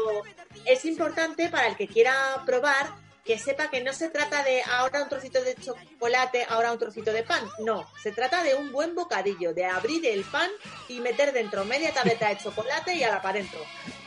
es 0.65 0.85
importante 0.85 1.49
para 1.49 1.69
el 1.69 1.77
que 1.77 1.89
quiera 1.89 2.15
probar 2.45 2.87
que 3.25 3.39
sepa 3.39 3.71
que 3.71 3.83
no 3.83 3.93
se 3.93 4.09
trata 4.09 4.43
de 4.43 4.63
ahora 4.63 5.03
un 5.03 5.09
trocito 5.09 5.43
de 5.43 5.55
chocolate, 5.55 6.47
ahora 6.49 6.73
un 6.73 6.79
trocito 6.79 7.13
de 7.13 7.23
pan. 7.23 7.45
No, 7.61 7.87
se 8.03 8.13
trata 8.13 8.43
de 8.43 8.55
un 8.55 8.73
buen 8.73 8.95
bocadillo, 8.95 9.53
de 9.55 9.67
abrir 9.67 10.05
el 10.07 10.25
pan 10.25 10.51
y 10.89 11.01
meter 11.01 11.33
dentro 11.33 11.65
media 11.65 11.93
tableta 11.93 12.29
de 12.29 12.39
chocolate 12.39 12.95
y 12.95 13.03
a 13.03 13.11
la 13.11 13.23
para 13.23 13.39
adentro. 13.39 13.61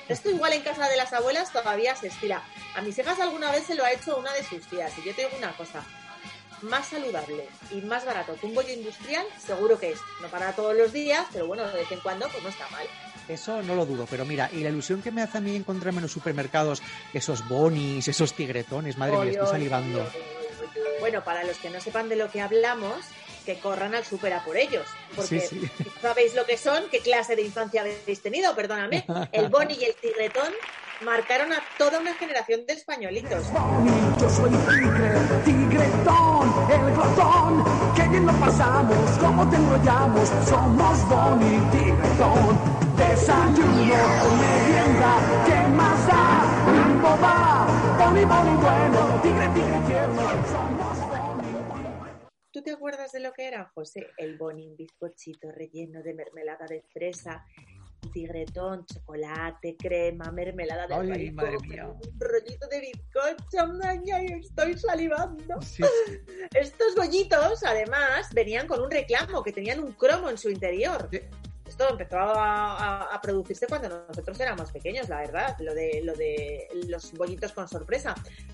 Esto 0.09 0.29
igual 0.29 0.53
en 0.53 0.61
casa 0.61 0.87
de 0.89 0.97
las 0.97 1.13
abuelas 1.13 1.51
todavía 1.51 1.95
se 1.95 2.07
estila. 2.07 2.41
A 2.75 2.81
mis 2.81 2.97
hijas 2.97 3.19
alguna 3.19 3.51
vez 3.51 3.65
se 3.65 3.75
lo 3.75 3.83
ha 3.85 3.91
hecho 3.91 4.17
una 4.17 4.33
de 4.33 4.43
sus 4.43 4.65
tías 4.67 4.91
y 4.97 5.03
yo 5.07 5.15
te 5.15 5.23
digo 5.25 5.37
una 5.37 5.55
cosa. 5.55 5.83
Más 6.61 6.87
saludable 6.87 7.47
y 7.71 7.81
más 7.81 8.05
barato 8.05 8.35
que 8.39 8.45
un 8.45 8.55
bollo 8.55 8.71
industrial, 8.73 9.25
seguro 9.45 9.77
que 9.79 9.91
es. 9.91 9.99
No 10.21 10.27
para 10.29 10.53
todos 10.53 10.75
los 10.75 10.93
días, 10.93 11.25
pero 11.33 11.45
bueno, 11.47 11.65
de 11.67 11.73
vez 11.73 11.91
en 11.91 11.99
cuando 11.99 12.27
pues 12.29 12.41
no 12.43 12.49
está 12.49 12.67
mal. 12.69 12.85
Eso 13.27 13.61
no 13.63 13.75
lo 13.75 13.85
dudo, 13.85 14.05
pero 14.09 14.25
mira, 14.25 14.49
y 14.51 14.59
la 14.63 14.69
ilusión 14.69 15.01
que 15.01 15.11
me 15.11 15.21
hace 15.21 15.37
a 15.37 15.41
mí 15.41 15.55
encontrarme 15.55 15.99
en 15.99 16.03
los 16.03 16.11
supermercados 16.11 16.81
esos 17.13 17.47
bonis, 17.47 18.07
esos 18.07 18.33
tigretones, 18.33 18.97
madre 18.97 19.13
mía, 19.13 19.21
Oy, 19.21 19.29
estoy 19.29 19.45
oy, 19.45 19.51
salivando. 19.51 19.99
oy, 19.99 20.05
oy, 20.05 20.81
oy. 20.81 20.99
Bueno, 20.99 21.23
para 21.23 21.43
los 21.43 21.57
que 21.57 21.69
no 21.69 21.79
sepan 21.81 22.07
de 22.09 22.15
lo 22.17 22.29
que 22.31 22.41
hablamos, 22.41 22.95
que 23.45 23.59
corran 23.59 23.93
al 23.95 24.05
súper 24.05 24.33
a 24.33 24.43
por 24.43 24.57
ellos. 24.57 24.85
Porque 25.15 25.39
Sí, 25.41 25.59
sí. 25.61 25.85
sabéis 26.01 26.33
lo 26.35 26.45
que 26.45 26.57
son, 26.57 26.83
qué 26.89 26.99
clase 26.99 27.35
de 27.35 27.41
infancia 27.43 27.81
habéis 27.81 28.21
tenido, 28.21 28.55
perdóname. 28.55 29.05
El 29.31 29.49
boni 29.49 29.75
y 29.75 29.83
el 29.85 29.95
tigretón 29.95 30.51
marcaron 31.01 31.51
a 31.51 31.57
toda 31.77 31.99
una 31.99 32.13
generación 32.13 32.65
de 32.65 32.73
españolitos. 32.73 33.45
Yo 34.21 34.29
soy 34.29 34.51
tigre, 34.51 35.11
tigretón, 35.43 36.53
el 36.71 36.93
glotón, 36.93 37.63
que 37.95 38.07
bien 38.07 38.25
lo 38.25 38.33
pasamos, 38.33 39.09
como 39.19 39.49
te 39.49 39.57
enrollamos, 39.57 40.29
somos 40.47 41.09
Bonnie 41.09 41.59
Tigretón. 41.71 42.83
Desayuno 42.95 43.97
merienda, 44.39 45.11
¿qué 45.45 45.67
más 45.69 46.07
da? 46.07 46.45
Bimbo 46.71 47.09
va, 47.21 47.67
Bonnie, 47.99 48.23
Bonnie 48.25 48.55
bueno, 48.55 49.19
tigre, 49.23 49.47
tigre 49.49 49.79
tierno, 49.87 50.21
¿Tú 52.53 52.61
te 52.61 52.69
acuerdas 52.69 53.11
de 53.11 53.19
lo 53.19 53.33
que 53.33 53.47
era, 53.47 53.65
José? 53.73 54.11
El 54.15 54.37
boni, 54.37 54.67
un 54.67 54.77
bizcochito 54.77 55.51
relleno 55.51 56.03
de 56.03 56.13
mermelada 56.13 56.67
de 56.67 56.83
fresa, 56.93 57.43
tigretón, 58.13 58.85
chocolate, 58.85 59.75
crema, 59.75 60.31
mermelada 60.31 60.85
de 60.85 60.93
Ay, 60.93 61.31
mía. 61.31 61.87
un 61.87 62.19
rollito 62.19 62.67
de 62.67 62.79
bizcocho, 62.79 63.73
ay, 63.83 64.27
estoy 64.39 64.77
salivando. 64.77 65.59
Sí, 65.63 65.81
Estos 66.53 66.95
bollitos, 66.95 67.63
además, 67.63 68.31
venían 68.35 68.67
con 68.67 68.83
un 68.83 68.91
reclamo, 68.91 69.41
que 69.41 69.51
tenían 69.51 69.79
un 69.79 69.93
cromo 69.93 70.29
en 70.29 70.37
su 70.37 70.51
interior. 70.51 71.09
Esto 71.73 71.89
empezó 71.89 72.17
a, 72.19 72.77
a- 72.77 73.15
a 73.15 73.19
producirse 73.21 73.65
cuando 73.65 74.05
nosotros 74.07 74.39
éramos 74.39 74.71
pequeños, 74.71 75.09
la 75.09 75.17
verdad, 75.21 75.55
lo 75.59 75.73
de, 75.73 76.01
lo 76.03 76.13
de 76.13 76.67
los 76.87 77.11
bollitos 77.13 77.51
con 77.51 77.67
sorpresa. 77.67 78.13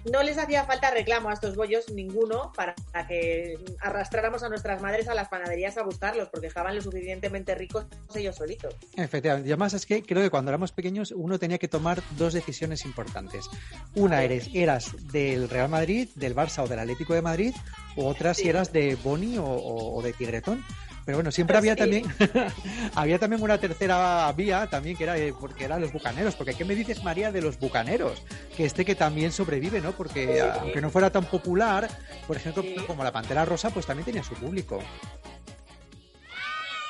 No 0.09 0.23
les 0.23 0.37
hacía 0.37 0.63
falta 0.63 0.89
reclamo 0.89 1.29
a 1.29 1.33
estos 1.33 1.57
bollos, 1.57 1.91
ninguno, 1.91 2.53
para 2.55 2.73
que 3.09 3.55
arrastráramos 3.81 4.41
a 4.43 4.47
nuestras 4.49 4.81
madres 4.81 5.09
a 5.09 5.13
las 5.15 5.27
panaderías 5.27 5.77
a 5.77 5.83
buscarlos, 5.83 6.29
porque 6.29 6.47
estaban 6.47 6.73
lo 6.75 6.81
suficientemente 6.81 7.55
ricos 7.55 7.87
ellos 8.15 8.37
solitos. 8.37 8.73
Efectivamente. 8.95 9.49
Y 9.49 9.51
además 9.51 9.73
es 9.73 9.85
que 9.85 10.01
creo 10.01 10.23
que 10.23 10.29
cuando 10.29 10.51
éramos 10.51 10.71
pequeños 10.71 11.11
uno 11.11 11.37
tenía 11.37 11.57
que 11.57 11.67
tomar 11.67 12.01
dos 12.17 12.31
decisiones 12.31 12.85
importantes. 12.85 13.49
Una 13.95 14.23
eres, 14.23 14.49
eras 14.53 14.91
del 15.11 15.49
Real 15.49 15.67
Madrid, 15.67 16.07
del 16.15 16.33
Barça 16.33 16.63
o 16.63 16.67
del 16.69 16.79
Atlético 16.79 17.13
de 17.15 17.21
Madrid, 17.21 17.53
o 17.97 18.07
otra 18.07 18.33
si 18.33 18.47
eras 18.47 18.71
de 18.71 18.95
Boni 18.95 19.37
o, 19.37 19.43
o- 19.43 19.97
o 19.97 20.01
de 20.01 20.13
Tigretón. 20.13 20.63
Pero 21.05 21.17
bueno, 21.17 21.31
siempre 21.31 21.57
había 21.57 21.73
Sí. 21.73 21.79
también 21.79 22.05
había 22.95 23.17
también 23.19 23.41
una 23.41 23.57
tercera 23.57 24.31
vía 24.33 24.67
también 24.67 24.95
que 24.95 25.03
era 25.05 25.17
eh, 25.17 25.33
porque 25.39 25.65
eran 25.65 25.81
los 25.81 25.91
bucaneros. 25.91 26.35
Porque 26.35 26.53
¿qué 26.53 26.65
me 26.65 26.75
dices, 26.75 27.03
María, 27.03 27.31
de 27.31 27.41
los 27.41 27.57
bucaneros? 27.59 28.21
Que 28.55 28.65
este 28.65 28.85
que 28.85 28.95
también 28.95 29.31
sobrevive, 29.31 29.81
¿no? 29.81 29.91
Porque 29.93 30.41
Sí. 30.41 30.59
aunque 30.61 30.81
no 30.81 30.89
fuera 30.89 31.09
tan 31.09 31.25
popular, 31.25 31.89
por 32.27 32.37
ejemplo, 32.37 32.61
Sí. 32.63 32.75
como 32.87 33.03
la 33.03 33.11
Pantera 33.11 33.45
Rosa, 33.45 33.69
pues 33.71 33.85
también 33.85 34.05
tenía 34.05 34.23
su 34.23 34.35
público. 34.35 34.79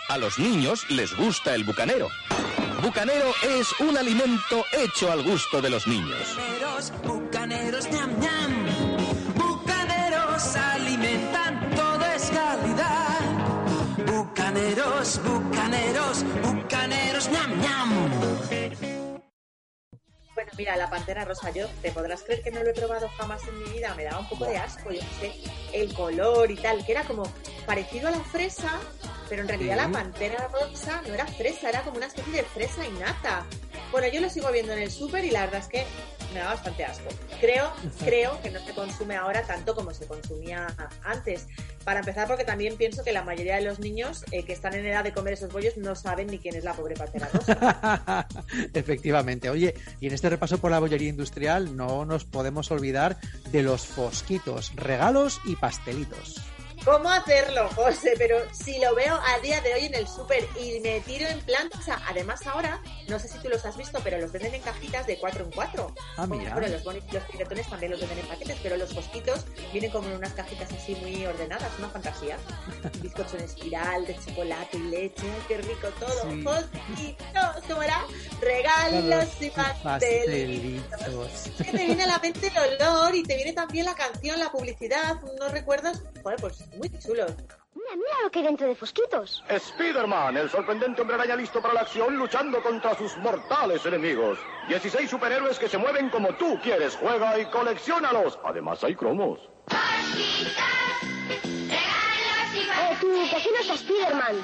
A 0.10 0.18
los 0.18 0.40
niños 0.40 0.90
les 0.90 1.16
gusta 1.16 1.54
el 1.54 1.64
bucanero. 1.64 2.08
Bucanero 2.82 3.32
es 3.60 3.68
un 3.80 3.96
alimento 3.98 4.66
hecho 4.72 5.12
al 5.12 5.22
gusto 5.22 5.62
de 5.62 5.70
los 5.70 5.86
niños. 5.86 6.36
Bucaneros, 6.36 6.94
bucaneros, 7.04 7.92
ñam, 7.92 8.20
ñam. 8.20 8.69
Bucaneros, 15.00 15.24
bucaneros, 15.24 16.26
bucaneros, 16.44 17.30
ñam, 17.32 17.62
ñam. 17.62 17.90
Bueno, 20.36 20.52
mira, 20.58 20.76
la 20.76 20.90
pantera 20.90 21.24
rosa, 21.24 21.52
yo 21.52 21.68
te 21.82 21.92
podrás 21.94 22.22
creer 22.24 22.44
que 22.44 22.52
no 22.52 22.62
lo 22.62 22.72
he 22.72 22.74
probado 22.74 23.08
jamás 23.18 23.42
en 23.48 23.60
mi 23.60 23.70
vida, 23.70 23.94
me 23.96 24.04
daba 24.04 24.20
un 24.20 24.28
poco 24.28 24.44
de 24.44 24.58
asco, 24.58 24.92
yo 24.92 25.00
qué 25.00 25.32
sé, 25.32 25.34
el 25.72 25.94
color 25.94 26.52
y 26.52 26.58
tal, 26.58 26.86
que 26.86 26.92
era 26.92 27.04
como 27.06 27.24
parecido 27.66 28.10
a 28.10 28.12
la 28.12 28.20
fresa, 28.20 28.78
pero 29.30 29.44
en 29.44 29.48
realidad 29.48 29.78
Sí. 29.78 29.82
la 29.84 29.90
pantera 29.90 30.50
rosa 30.50 31.02
no 31.08 31.14
era 31.14 31.26
fresa, 31.28 31.70
era 31.70 31.82
como 31.84 31.96
una 31.96 32.08
especie 32.08 32.34
de 32.34 32.44
fresa 32.44 32.86
y 32.86 32.92
nata. 32.92 33.46
Bueno, 33.92 34.08
yo 34.08 34.22
lo 34.22 34.30
sigo 34.30 34.52
viendo 34.52 34.74
en 34.74 34.80
el 34.80 34.92
súper 34.92 35.26
y 35.26 35.32
la 35.32 35.42
verdad 35.42 35.62
es 35.62 35.68
que 35.68 35.86
me 36.34 36.40
da 36.40 36.48
bastante 36.48 36.86
asco. 36.86 37.10
Creo, 37.40 37.72
creo 38.04 38.42
que 38.42 38.52
no 38.52 38.60
se 38.60 38.74
consume 38.74 39.16
ahora 39.16 39.44
tanto 39.44 39.74
como 39.76 39.94
se 39.94 40.06
consumía 40.06 40.68
antes. 41.04 41.48
Para 41.84 42.02
empezar, 42.02 42.28
porque 42.28 42.44
también 42.44 42.76
pienso 42.78 43.04
que 43.04 43.12
la 43.12 43.24
mayoría 43.24 43.56
de 43.56 43.62
los 43.62 43.80
niños 43.80 44.24
eh, 44.32 44.44
que 44.44 44.54
están 44.54 44.76
en 44.76 44.86
edad 44.86 45.04
de 45.04 45.14
comer 45.14 45.34
esos 45.34 45.52
bollos 45.52 45.78
no 45.78 45.96
saben 45.96 46.28
ni 46.28 46.38
quién 46.38 46.56
es 46.56 46.64
la 46.64 46.74
pobre 46.74 46.96
pantera 46.96 47.30
rosa. 47.34 48.28
Efectivamente. 48.74 49.50
Oye, 49.50 49.74
y 50.00 50.08
en 50.08 50.14
este 50.14 50.30
repaso 50.30 50.60
por 50.60 50.72
la 50.72 50.80
bollería 50.80 51.10
industrial 51.10 51.76
no 51.76 52.06
nos 52.06 52.26
podemos 52.26 52.70
olvidar 52.72 53.18
de 53.52 53.64
los 53.64 53.88
fosquitos, 53.88 54.74
regalos 54.76 55.40
y 55.46 55.56
pastelitos. 55.56 56.42
¿Cómo 56.90 57.08
hacerlo, 57.12 57.70
José? 57.76 58.16
Pero 58.18 58.38
si 58.52 58.80
lo 58.80 58.96
veo 58.96 59.14
a 59.14 59.40
día 59.42 59.62
de 59.62 59.76
hoy 59.76 59.86
en 59.86 59.94
el 59.94 60.08
súper 60.08 60.44
y 60.60 60.80
me 60.80 61.02
tiro 61.02 61.28
en 61.28 61.40
plancha. 61.42 62.02
Además 62.08 62.48
ahora, 62.48 62.82
no 63.08 63.20
sé 63.20 63.28
si 63.28 63.38
tú 63.38 63.48
los 63.48 63.64
has 63.64 63.78
visto, 63.78 64.00
pero 64.04 64.18
los 64.18 64.32
venden 64.32 64.56
en 64.56 64.62
cajitas 64.64 65.06
de 65.06 65.20
4 65.20 65.44
en 65.46 65.52
4. 65.52 65.96
Ah, 66.18 66.26
mira. 66.26 66.56
Bueno, 66.56 66.68
los, 66.70 66.84
los 66.84 67.28
tiretones 67.28 67.70
también 67.70 67.92
los 67.92 68.00
venden 68.00 68.18
en 68.18 68.26
paquetes, 68.26 68.58
pero 68.64 68.76
los 68.76 68.92
fosquitos 68.92 69.46
vienen 69.72 69.92
como 69.92 70.08
en 70.08 70.16
unas 70.16 70.34
cajitas 70.34 70.72
así 70.72 70.96
muy 70.96 71.24
ordenadas, 71.28 71.72
una 71.78 71.90
fantasía. 71.90 72.38
Bizcocho 73.04 73.38
en 73.38 73.44
espiral, 73.44 74.08
de 74.08 74.18
chocolate 74.26 74.78
y 74.78 74.82
leche, 74.90 75.32
¡ay, 75.32 75.44
qué 75.48 75.58
rico 75.60 75.90
todo. 76.00 76.32
Sí. 76.32 76.42
Fosquitos, 76.42 77.64
¿cómo 77.68 77.84
era? 77.84 78.04
Regalos 78.60 79.42
y 79.42 79.50
pastelitos. 79.52 79.84
Pastelitos. 79.84 81.48
Es 81.48 81.66
que 81.66 81.72
te 81.72 81.86
viene 81.86 82.04
a 82.04 82.08
la 82.08 82.20
mente 82.20 82.52
el 82.54 82.82
olor 82.82 83.16
y 83.16 83.24
te 83.24 83.36
viene 83.38 83.54
también 83.54 83.86
la 83.86 83.96
canción, 83.96 84.38
la 84.38 84.52
publicidad, 84.52 85.24
unos 85.24 85.52
recuerdos, 85.52 86.04
joder, 86.22 86.40
pues 86.42 86.68
muy 86.76 86.90
chulos. 87.00 87.32
Mira, 87.74 87.96
mira 87.96 88.22
lo 88.24 88.30
que 88.30 88.40
hay 88.40 88.46
dentro 88.46 88.68
de 88.68 88.76
Fosquitos. 88.76 89.44
Spider-Man, 89.48 90.36
el 90.36 90.50
sorprendente 90.50 91.02
hombre 91.02 91.16
araña 91.16 91.38
listo 91.38 91.62
para 91.62 91.74
la 91.74 91.82
acción, 91.82 92.18
luchando 92.18 92.62
contra 92.62 92.98
sus 92.98 93.16
mortales 93.18 93.86
enemigos. 93.86 94.38
16 94.68 95.10
superhéroes 95.10 95.58
que 95.58 95.70
se 95.70 95.78
mueven 95.78 96.10
como 96.10 96.36
tú 96.36 96.60
quieres. 96.62 96.98
Juega 96.98 97.40
y 97.40 97.46
colecciónalos. 97.46 98.40
Además 98.44 98.84
hay 98.84 98.96
cromos. 98.96 99.40
Eh, 102.82 102.98
tú, 103.00 103.08
que 103.30 103.36
aquí 103.36 103.50
no 103.54 103.62
está 103.62 103.78
Spiderman. 103.78 104.36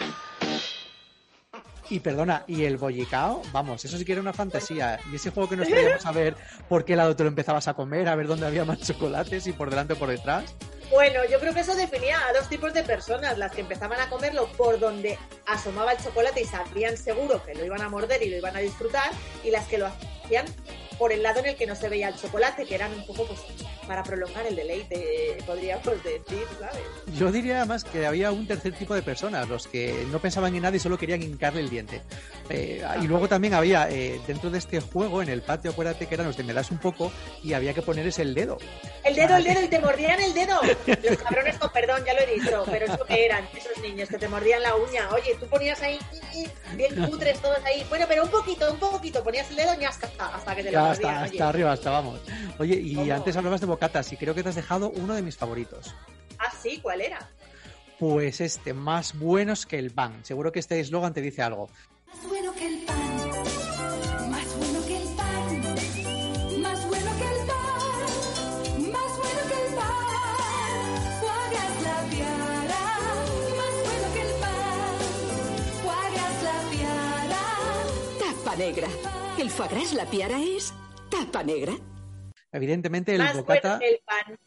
Y 1.89 1.99
perdona, 1.99 2.43
y 2.47 2.63
el 2.65 2.77
bollicao, 2.77 3.41
vamos, 3.51 3.85
eso 3.85 3.97
sí 3.97 4.05
que 4.05 4.13
era 4.13 4.21
una 4.21 4.33
fantasía. 4.33 4.99
Y 5.11 5.15
ese 5.15 5.29
juego 5.29 5.49
que 5.49 5.55
nos 5.55 5.67
traíamos 5.67 6.05
a 6.05 6.11
ver 6.11 6.35
por 6.67 6.83
qué 6.83 6.95
lado 6.95 7.15
te 7.15 7.23
lo 7.23 7.29
empezabas 7.29 7.67
a 7.67 7.75
comer, 7.75 8.07
a 8.07 8.15
ver 8.15 8.27
dónde 8.27 8.47
había 8.47 8.65
más 8.65 8.79
chocolates 8.79 9.45
y 9.47 9.53
por 9.53 9.69
delante 9.69 9.93
o 9.93 9.95
por 9.95 10.09
detrás. 10.09 10.55
Bueno, 10.91 11.21
yo 11.29 11.39
creo 11.39 11.53
que 11.53 11.61
eso 11.61 11.75
definía 11.75 12.17
a 12.27 12.33
dos 12.33 12.47
tipos 12.47 12.73
de 12.73 12.83
personas, 12.83 13.37
las 13.37 13.51
que 13.51 13.61
empezaban 13.61 13.99
a 13.99 14.09
comerlo 14.09 14.47
por 14.53 14.79
donde 14.79 15.17
asomaba 15.47 15.93
el 15.93 16.03
chocolate 16.03 16.41
y 16.41 16.45
sabían 16.45 16.95
seguro 16.95 17.43
que 17.43 17.55
lo 17.55 17.65
iban 17.65 17.81
a 17.81 17.89
morder 17.89 18.21
y 18.21 18.29
lo 18.29 18.37
iban 18.37 18.55
a 18.55 18.59
disfrutar, 18.59 19.09
y 19.43 19.51
las 19.51 19.67
que 19.67 19.77
lo 19.79 19.87
hacían 19.87 20.45
por 20.97 21.11
el 21.11 21.23
lado 21.23 21.39
en 21.39 21.47
el 21.47 21.55
que 21.55 21.67
no 21.67 21.75
se 21.75 21.89
veía 21.89 22.09
el 22.09 22.15
chocolate, 22.15 22.65
que 22.65 22.75
eran 22.75 22.93
un 22.93 23.05
poco 23.05 23.25
pues 23.25 23.39
para 23.87 24.03
prolongar 24.03 24.45
el 24.47 24.55
deleite, 24.55 25.37
podríamos 25.45 25.85
decir, 26.03 26.45
¿sabes? 26.59 26.83
Yo 27.17 27.31
diría 27.31 27.57
además 27.57 27.83
que 27.83 28.05
había 28.05 28.31
un 28.31 28.47
tercer 28.47 28.73
tipo 28.73 28.95
de 28.95 29.01
personas, 29.01 29.47
los 29.47 29.67
que 29.67 30.05
no 30.11 30.19
pensaban 30.19 30.55
en 30.55 30.63
nada 30.63 30.75
y 30.75 30.79
solo 30.79 30.97
querían 30.97 31.21
hincarle 31.21 31.61
el 31.61 31.69
diente. 31.69 32.01
Eh, 32.49 32.83
y 33.01 33.07
luego 33.07 33.27
también 33.27 33.53
había, 33.53 33.89
eh, 33.89 34.19
dentro 34.27 34.49
de 34.49 34.57
este 34.57 34.79
juego, 34.79 35.21
en 35.21 35.29
el 35.29 35.41
patio, 35.41 35.71
acuérdate 35.71 36.07
que 36.07 36.15
eran 36.15 36.27
los 36.27 36.37
de 36.37 36.43
me 36.43 36.53
das 36.53 36.71
un 36.71 36.77
poco 36.77 37.11
y 37.43 37.53
había 37.53 37.73
que 37.73 37.81
ponerles 37.81 38.19
el 38.19 38.33
dedo. 38.33 38.57
El 39.03 39.15
dedo, 39.15 39.35
el 39.35 39.43
dedo, 39.43 39.63
y 39.63 39.67
te 39.67 39.79
mordían 39.79 40.19
el 40.19 40.33
dedo. 40.33 40.59
Los 41.03 41.17
cabrones, 41.17 41.57
con 41.57 41.71
perdón, 41.71 42.03
ya 42.05 42.13
lo 42.13 42.21
he 42.21 42.39
dicho, 42.39 42.63
pero 42.69 42.85
eso 42.85 43.05
que 43.05 43.25
eran, 43.25 43.47
esos 43.55 43.77
niños 43.81 44.09
que 44.09 44.17
te 44.17 44.27
mordían 44.27 44.61
la 44.61 44.75
uña. 44.75 45.09
Oye, 45.11 45.35
tú 45.39 45.47
ponías 45.47 45.81
ahí, 45.81 45.99
bien 46.75 46.95
cutres 47.09 47.39
todos 47.39 47.59
ahí. 47.65 47.85
Bueno, 47.89 48.05
pero 48.07 48.23
un 48.23 48.29
poquito, 48.29 48.71
un 48.71 48.79
poquito, 48.79 49.23
ponías 49.23 49.49
el 49.49 49.57
dedo 49.57 49.75
ñasca, 49.75 50.09
hasta 50.17 50.55
que 50.55 50.63
te 50.63 50.71
lo 50.71 50.84
Hasta, 50.91 51.49
arriba, 51.49 51.71
hasta 51.71 51.91
vamos. 51.91 52.19
Oye, 52.59 52.75
y 52.75 52.95
¿Cómo? 52.95 53.13
antes 53.13 53.35
hablabas 53.35 53.61
de 53.61 53.67
bocatas 53.67 54.11
y 54.13 54.17
creo 54.17 54.33
que 54.35 54.43
te 54.43 54.49
has 54.49 54.55
dejado 54.55 54.89
uno 54.91 55.13
de 55.13 55.21
mis 55.21 55.37
favoritos. 55.37 55.93
Ah, 56.39 56.51
sí, 56.61 56.79
¿cuál 56.81 57.01
era? 57.01 57.29
Pues 57.99 58.41
este, 58.41 58.73
más 58.73 59.17
buenos 59.17 59.65
que 59.65 59.79
el 59.79 59.91
pan. 59.91 60.23
Seguro 60.23 60.51
que 60.51 60.59
este 60.59 60.79
eslogan 60.79 61.13
te 61.13 61.21
dice 61.21 61.41
algo. 61.41 61.69
Más 62.07 62.27
bueno 62.27 62.53
que 62.53 62.67
el 62.67 62.85
pan, 62.85 62.97
más 64.31 64.57
bueno 64.57 64.85
que 64.85 64.97
el 64.97 65.07
pan, 65.15 65.61
más 66.61 66.85
bueno 66.87 67.11
que 67.17 67.25
el 67.25 67.45
pan, 67.47 68.91
más 68.91 69.17
bueno 69.17 69.41
que 69.47 69.57
el 69.65 69.75
pan. 69.75 69.95
Más 73.57 73.73
bueno 73.83 74.13
que 74.13 74.21
el 74.21 74.33
pan. 74.41 74.95
Tapa 78.19 78.55
negra. 78.57 78.87
El 79.39 79.49
foie 79.49 79.69
gras 79.69 79.93
la 79.93 80.05
piara 80.05 80.39
es 80.41 80.73
tapa 81.09 81.43
negra. 81.43 81.73
Evidentemente 82.51 83.13
el 83.15 83.21
Más 83.21 83.35
bocata... 83.35 83.77
bueno 83.77 83.79
que 83.79 83.89
el 83.89 83.99
pan, 84.05 84.39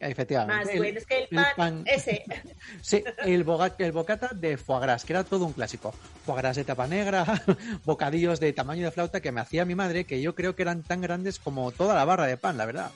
Efectivamente. 0.00 0.64
más 0.64 0.68
el- 0.74 0.78
bueno 0.78 0.98
es 0.98 1.06
que 1.06 1.18
el 1.18 1.28
pan- 1.56 1.82
ese. 1.86 2.24
Sí, 2.82 3.04
el, 3.24 3.44
boga- 3.44 3.74
el 3.78 3.92
bocata 3.92 4.30
de 4.34 4.56
foie 4.56 4.80
gras, 4.80 5.04
que 5.04 5.12
era 5.12 5.24
todo 5.24 5.44
un 5.44 5.52
clásico. 5.52 5.92
Foie 6.24 6.38
gras 6.38 6.56
de 6.56 6.64
tapa 6.64 6.86
negra, 6.86 7.24
bocadillos 7.84 8.40
de 8.40 8.52
tamaño 8.54 8.84
de 8.86 8.90
flauta 8.92 9.20
que 9.20 9.30
me 9.32 9.40
hacía 9.42 9.64
mi 9.66 9.74
madre, 9.74 10.04
que 10.04 10.22
yo 10.22 10.34
creo 10.34 10.56
que 10.56 10.62
eran 10.62 10.82
tan 10.82 11.00
grandes 11.02 11.38
como 11.38 11.70
toda 11.72 11.94
la 11.94 12.04
barra 12.06 12.26
de 12.26 12.36
pan, 12.38 12.56
la 12.56 12.64
verdad. 12.66 12.90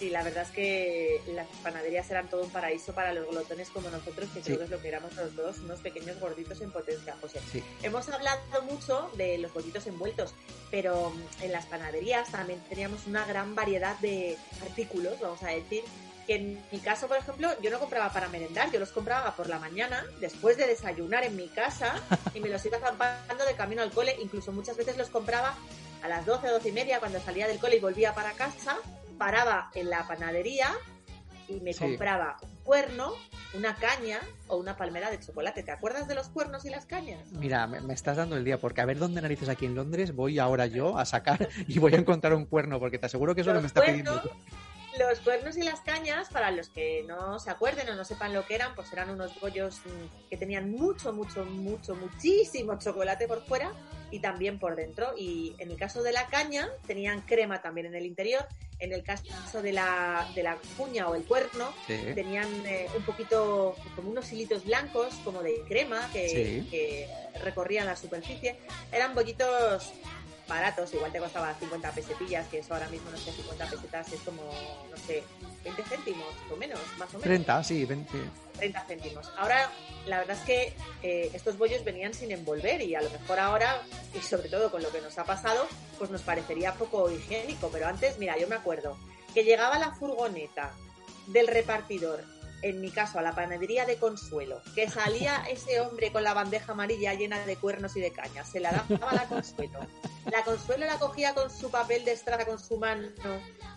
Sí, 0.00 0.08
la 0.08 0.22
verdad 0.22 0.44
es 0.44 0.50
que 0.50 1.20
las 1.34 1.46
panaderías 1.62 2.10
eran 2.10 2.28
todo 2.30 2.42
un 2.42 2.50
paraíso 2.50 2.94
para 2.94 3.12
los 3.12 3.28
glotones 3.28 3.68
como 3.68 3.90
nosotros, 3.90 4.30
que 4.32 4.40
Sí. 4.40 4.46
creo 4.46 4.58
que 4.58 4.64
es 4.64 4.70
lo 4.70 4.80
que 4.80 4.88
éramos 4.88 5.14
los 5.14 5.36
dos, 5.36 5.58
unos 5.58 5.80
pequeños 5.80 6.18
gorditos 6.18 6.58
en 6.62 6.72
potencia, 6.72 7.14
José. 7.20 7.38
Sí. 7.52 7.62
Hemos 7.82 8.08
hablado 8.08 8.40
mucho 8.62 9.10
de 9.18 9.36
los 9.36 9.52
bollitos 9.52 9.86
envueltos, 9.86 10.34
pero 10.70 11.10
mm, 11.10 11.42
en 11.44 11.52
las 11.52 11.66
panaderías 11.66 12.30
también 12.32 12.60
teníamos 12.70 13.06
una 13.06 13.26
gran 13.26 13.54
variedad 13.54 13.98
de 13.98 14.38
artículos, 14.62 15.20
vamos 15.20 15.42
a 15.42 15.48
decir, 15.48 15.84
que 16.26 16.36
en 16.36 16.64
mi 16.72 16.78
caso, 16.78 17.06
por 17.06 17.18
ejemplo, 17.18 17.50
yo 17.60 17.70
no 17.70 17.78
compraba 17.78 18.10
para 18.10 18.28
merendar, 18.28 18.72
yo 18.72 18.80
los 18.80 18.92
compraba 18.92 19.36
por 19.36 19.50
la 19.50 19.58
mañana, 19.58 20.02
después 20.20 20.56
de 20.56 20.66
desayunar 20.66 21.24
en 21.24 21.36
mi 21.36 21.48
casa, 21.48 21.94
y 22.32 22.40
me 22.40 22.48
los 22.48 22.64
iba 22.64 22.78
zampando 22.78 23.44
de 23.44 23.52
camino 23.54 23.82
al 23.82 23.90
cole, 23.90 24.16
incluso 24.22 24.50
muchas 24.50 24.78
veces 24.78 24.96
los 24.96 25.10
compraba 25.10 25.58
a 26.02 26.08
las 26.08 26.24
12 26.24 26.48
o 26.48 26.52
12 26.52 26.70
y 26.70 26.72
media 26.72 27.00
cuando 27.00 27.20
salía 27.20 27.46
del 27.46 27.58
cole 27.58 27.76
y 27.76 27.80
volvía 27.80 28.14
para 28.14 28.32
casa, 28.32 28.78
paraba 29.20 29.70
en 29.74 29.90
la 29.90 30.08
panadería 30.08 30.68
y 31.46 31.60
me 31.60 31.74
Sí. 31.74 31.80
compraba 31.80 32.38
un 32.40 32.56
cuerno, 32.64 33.12
una 33.52 33.74
caña 33.76 34.18
o 34.48 34.56
una 34.56 34.78
palmera 34.78 35.10
de 35.10 35.20
chocolate. 35.20 35.62
¿Te 35.62 35.72
acuerdas 35.72 36.08
de 36.08 36.14
los 36.14 36.28
cuernos 36.30 36.64
y 36.64 36.70
las 36.70 36.86
cañas? 36.86 37.30
Mira, 37.32 37.66
me, 37.66 37.82
me 37.82 37.92
estás 37.92 38.16
dando 38.16 38.36
el 38.38 38.44
día, 38.44 38.58
porque 38.58 38.80
a 38.80 38.86
ver 38.86 38.98
dónde 38.98 39.20
narices 39.20 39.50
aquí 39.50 39.66
en 39.66 39.74
Londres 39.74 40.14
voy 40.14 40.38
ahora 40.38 40.66
yo 40.66 40.96
a 40.96 41.04
sacar 41.04 41.48
y 41.68 41.78
voy 41.78 41.92
a 41.94 41.98
encontrar 41.98 42.32
un 42.32 42.46
cuerno, 42.46 42.80
porque 42.80 42.98
te 42.98 43.06
aseguro 43.06 43.34
que 43.34 43.42
eso 43.42 43.52
Los 43.52 43.60
me 43.60 43.66
está 43.66 43.82
cuernos, 43.82 44.20
pidiendo. 44.22 44.36
Los 44.98 45.20
cuernos 45.20 45.56
y 45.56 45.62
las 45.62 45.80
cañas, 45.80 46.28
para 46.30 46.50
los 46.50 46.68
que 46.68 47.04
no 47.06 47.38
se 47.38 47.48
acuerden 47.50 47.88
o 47.90 47.94
no 47.94 48.04
sepan 48.04 48.34
lo 48.34 48.44
que 48.44 48.56
eran, 48.56 48.74
pues 48.74 48.92
eran 48.92 49.10
unos 49.10 49.38
bollos 49.40 49.78
mm, 49.84 50.28
que 50.28 50.36
tenían 50.36 50.70
mucho, 50.70 51.12
mucho, 51.12 51.44
mucho, 51.44 51.94
muchísimo 51.94 52.76
chocolate 52.78 53.28
por 53.28 53.44
fuera 53.46 53.72
y 54.10 54.18
también 54.20 54.58
por 54.58 54.74
dentro. 54.74 55.12
Y 55.16 55.54
en 55.58 55.70
el 55.70 55.76
caso 55.76 56.02
de 56.02 56.12
la 56.12 56.26
caña, 56.26 56.68
tenían 56.88 57.20
crema 57.22 57.62
también 57.62 57.86
en 57.86 57.94
el 57.94 58.04
interior. 58.04 58.46
En 58.80 58.92
el 58.94 59.04
caso 59.04 59.60
de 59.62 59.72
la, 59.72 60.26
de 60.34 60.42
la 60.42 60.56
cuña 60.76 61.06
o 61.08 61.14
el 61.14 61.24
cuerno, 61.24 61.72
Sí. 61.86 61.98
tenían 62.14 62.48
eh, 62.66 62.88
un 62.96 63.02
poquito, 63.04 63.76
como 63.94 64.10
unos 64.10 64.32
hilitos 64.32 64.64
blancos, 64.64 65.14
como 65.22 65.42
de 65.42 65.62
crema, 65.68 66.10
que, 66.12 66.28
Sí. 66.28 66.68
que 66.70 67.08
recorrían 67.44 67.86
la 67.86 67.94
superficie. 67.94 68.56
Eran 68.90 69.14
bollitos 69.14 69.92
baratos, 70.50 70.92
igual 70.92 71.10
te 71.12 71.18
costaba 71.18 71.54
50 71.54 71.92
pesetillas, 71.92 72.46
que 72.48 72.58
eso 72.58 72.74
ahora 72.74 72.88
mismo 72.88 73.10
no 73.10 73.16
sé, 73.16 73.32
50 73.32 73.70
pesetas 73.70 74.12
es 74.12 74.20
como, 74.20 74.42
no 74.90 74.96
sé, 75.06 75.22
20 75.64 75.82
céntimos 75.84 76.26
o 76.52 76.56
menos, 76.56 76.80
más 76.98 77.08
o 77.08 77.12
menos. 77.12 77.22
30, 77.22 77.64
sí, 77.64 77.86
20. 77.86 78.18
30 78.56 78.84
céntimos. 78.84 79.32
Ahora, 79.38 79.70
la 80.06 80.18
verdad 80.18 80.36
es 80.36 80.44
que 80.44 80.74
eh, 81.02 81.30
estos 81.32 81.56
bollos 81.56 81.84
venían 81.84 82.12
sin 82.12 82.32
envolver 82.32 82.82
y 82.82 82.94
a 82.94 83.00
lo 83.00 83.08
mejor 83.10 83.38
ahora, 83.38 83.80
y 84.12 84.20
sobre 84.20 84.48
todo 84.48 84.70
con 84.70 84.82
lo 84.82 84.90
que 84.90 85.00
nos 85.00 85.16
ha 85.18 85.24
pasado, 85.24 85.66
pues 85.98 86.10
nos 86.10 86.22
parecería 86.22 86.74
poco 86.74 87.10
higiénico. 87.10 87.70
Pero 87.72 87.86
antes, 87.86 88.18
mira, 88.18 88.36
yo 88.36 88.48
me 88.48 88.56
acuerdo 88.56 88.98
que 89.32 89.44
llegaba 89.44 89.78
la 89.78 89.92
furgoneta 89.92 90.72
del 91.28 91.46
repartidor, 91.46 92.24
en 92.62 92.80
mi 92.80 92.90
caso 92.90 93.18
a 93.18 93.22
la 93.22 93.34
panadería 93.34 93.86
de 93.86 93.96
Consuelo, 93.96 94.60
que 94.74 94.88
salía 94.88 95.44
ese 95.50 95.80
hombre 95.80 96.12
con 96.12 96.22
la 96.24 96.34
bandeja 96.34 96.72
amarilla 96.72 97.14
llena 97.14 97.38
de 97.46 97.56
cuernos 97.56 97.96
y 97.96 98.00
de 98.00 98.12
cañas, 98.12 98.48
se 98.50 98.60
la 98.60 98.70
daba 98.72 99.10
a 99.10 99.14
la 99.14 99.24
Consuelo. 99.28 99.80
La 100.30 100.44
Consuelo 100.44 100.86
la 100.86 100.98
cogía 100.98 101.34
con 101.34 101.50
su 101.50 101.70
papel 101.70 102.04
de 102.04 102.12
estrada, 102.12 102.44
con 102.44 102.58
su 102.58 102.76
mano, 102.76 103.08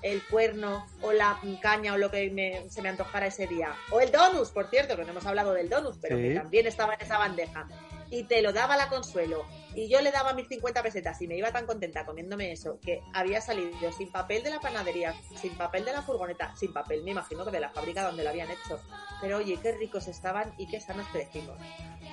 el 0.02 0.22
cuerno 0.28 0.86
o 1.02 1.12
la 1.14 1.40
caña 1.62 1.94
o 1.94 1.98
lo 1.98 2.12
que 2.12 2.30
me- 2.30 2.70
se 2.70 2.82
me 2.82 2.90
antojara 2.90 3.28
ese 3.28 3.48
día. 3.48 3.74
O 3.92 4.02
el 4.02 4.12
donus, 4.12 4.50
por 4.50 4.70
cierto, 4.70 4.96
que 4.98 5.04
no 5.04 5.12
hemos 5.12 5.26
hablado 5.26 5.54
del 5.54 5.70
donus, 5.70 5.98
pero 6.02 6.18
Sí. 6.18 6.24
que 6.24 6.36
también 6.36 6.68
estaba 6.68 6.94
en 6.96 7.02
esa 7.02 7.18
bandeja. 7.18 7.68
Y 8.14 8.26
te 8.26 8.44
lo 8.44 8.54
daba 8.54 8.78
la 8.78 8.90
Consuelo. 8.90 9.44
Y 9.74 9.90
yo 9.90 10.00
le 10.00 10.12
daba 10.12 10.36
mis 10.36 10.48
50 10.48 10.84
pesetas 10.84 11.20
y 11.24 11.28
me 11.28 11.36
iba 11.36 11.52
tan 11.52 11.66
contenta 11.66 12.06
comiéndome 12.06 12.52
eso 12.52 12.78
que 12.80 13.02
había 13.12 13.42
salido 13.42 13.92
sin 13.92 14.12
papel 14.12 14.44
de 14.44 14.52
la 14.52 14.60
panadería, 14.60 15.16
sin 15.42 15.56
papel 15.56 15.84
de 15.84 15.94
la 15.94 16.04
furgoneta, 16.04 16.56
sin 16.56 16.72
papel, 16.72 17.04
me 17.04 17.10
imagino 17.10 17.44
que 17.44 17.50
de 17.50 17.60
la 17.60 17.70
fábrica 17.72 18.04
donde 18.04 18.24
lo 18.24 18.30
habían 18.30 18.52
hecho. 18.52 18.80
Pero 19.20 19.38
oye, 19.38 19.58
qué 19.64 19.72
ricos 19.72 20.08
estaban 20.08 20.54
y 20.60 20.68
qué 20.68 20.80
sanos 20.80 21.08
crecimos. 21.12 21.58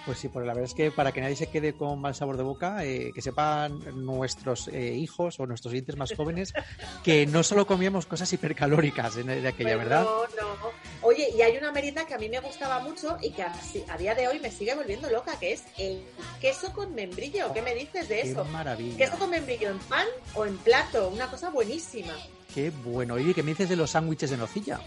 Pues 0.07 0.17
sí, 0.17 0.29
pues 0.29 0.47
la 0.47 0.55
verdad 0.55 0.71
es 0.71 0.75
que 0.75 0.91
para 0.91 1.13
que 1.13 1.21
nadie 1.21 1.37
se 1.37 1.49
quede 1.49 1.75
con 1.75 2.01
mal 2.01 2.15
sabor 2.15 2.39
de 2.39 2.45
boca, 2.45 2.83
eh, 2.83 3.11
que 3.15 3.21
sepan 3.21 3.79
nuestros 4.07 4.69
eh, 4.69 4.95
hijos 4.95 5.39
o 5.39 5.47
nuestros 5.47 5.73
oyentes 5.73 5.99
más 5.99 6.15
jóvenes 6.17 6.55
que 7.05 7.27
no 7.27 7.43
solo 7.43 7.67
comíamos 7.67 8.07
cosas 8.07 8.33
hipercalóricas 8.33 9.19
en 9.19 9.27
de 9.27 9.47
aquella, 9.47 9.77
Pues 9.77 9.89
¿verdad? 9.89 10.05
No, 10.05 10.23
no. 10.23 10.71
Oye, 11.03 11.31
y 11.35 11.41
hay 11.41 11.57
una 11.57 11.73
merienda 11.73 12.05
que 12.07 12.13
a 12.15 12.19
mí 12.19 12.29
me 12.29 12.41
gustaba 12.41 12.79
mucho 12.81 13.17
y 13.23 13.31
que 13.31 13.43
a, 13.43 13.53
a 13.89 13.97
día 13.97 14.15
de 14.15 14.29
hoy 14.29 14.39
me 14.39 14.51
sigue 14.51 14.75
volviendo 14.75 15.09
loca, 15.09 15.39
que 15.39 15.53
es 15.55 15.63
el 15.79 16.03
queso 16.41 16.73
con 16.75 16.95
membrillo. 16.95 17.53
¿Qué 17.55 17.63
me 17.63 17.75
dices 17.75 18.09
de 18.09 18.21
Qué 18.21 18.31
eso? 18.33 18.45
maravilla. 18.45 18.97
Queso 18.99 19.19
con 19.19 19.31
membrillo 19.31 19.71
en 19.71 19.79
pan 19.79 20.07
o 20.35 20.45
en 20.45 20.59
plato, 20.59 21.09
una 21.09 21.31
cosa 21.31 21.49
buenísima. 21.51 22.13
Qué 22.55 22.71
bueno. 22.71 23.15
Oye, 23.15 23.33
¿qué 23.33 23.43
me 23.43 23.51
dices 23.53 23.69
de 23.69 23.77
los 23.77 23.91
sándwiches 23.91 24.29
de 24.31 24.37
nocilla? 24.37 24.81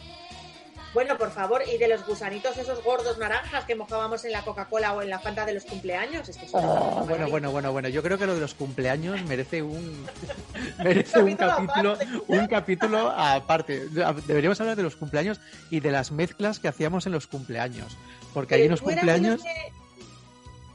Bueno, 0.94 1.18
por 1.18 1.32
favor, 1.32 1.62
y 1.74 1.78
de 1.78 1.88
los 1.88 2.06
gusanitos 2.06 2.56
esos 2.58 2.84
gordos 2.84 3.18
naranjas 3.18 3.66
que 3.66 3.76
mojábamos 3.76 4.24
en 4.26 4.32
la 4.32 4.44
Coca-Cola 4.44 4.94
o 4.94 5.02
en 5.02 5.10
la 5.10 5.20
Fanta 5.20 5.46
de 5.46 5.54
los 5.54 5.64
cumpleaños. 5.66 6.30
Es 6.30 6.38
que 6.38 6.48
son 6.48 6.62
Oh, 6.64 6.68
maravilla. 6.68 7.02
bueno, 7.06 7.30
bueno, 7.30 7.52
bueno, 7.52 7.72
bueno. 7.72 7.90
Yo 7.90 8.04
creo 8.04 8.18
que 8.18 8.26
lo 8.28 8.36
de 8.36 8.42
los 8.42 8.54
cumpleaños 8.54 9.22
merece 9.24 9.62
un 9.64 10.06
merece 10.84 11.22
un 11.22 11.36
capítulo, 11.36 11.98
un 12.28 12.48
capítulo 12.48 13.10
aparte. 13.10 13.88
Deberíamos 14.28 14.60
hablar 14.62 14.76
de 14.76 14.84
los 14.84 14.96
cumpleaños 14.96 15.40
y 15.70 15.80
de 15.80 15.92
las 15.92 16.12
mezclas 16.12 16.60
que 16.60 16.68
hacíamos 16.68 17.06
en 17.08 17.12
los 17.14 17.26
cumpleaños, 17.28 17.98
porque 18.34 18.56
eras 18.56 18.66
de 18.66 18.70
los 18.70 18.82
cumpleaños, 18.82 19.42
que- 19.42 19.74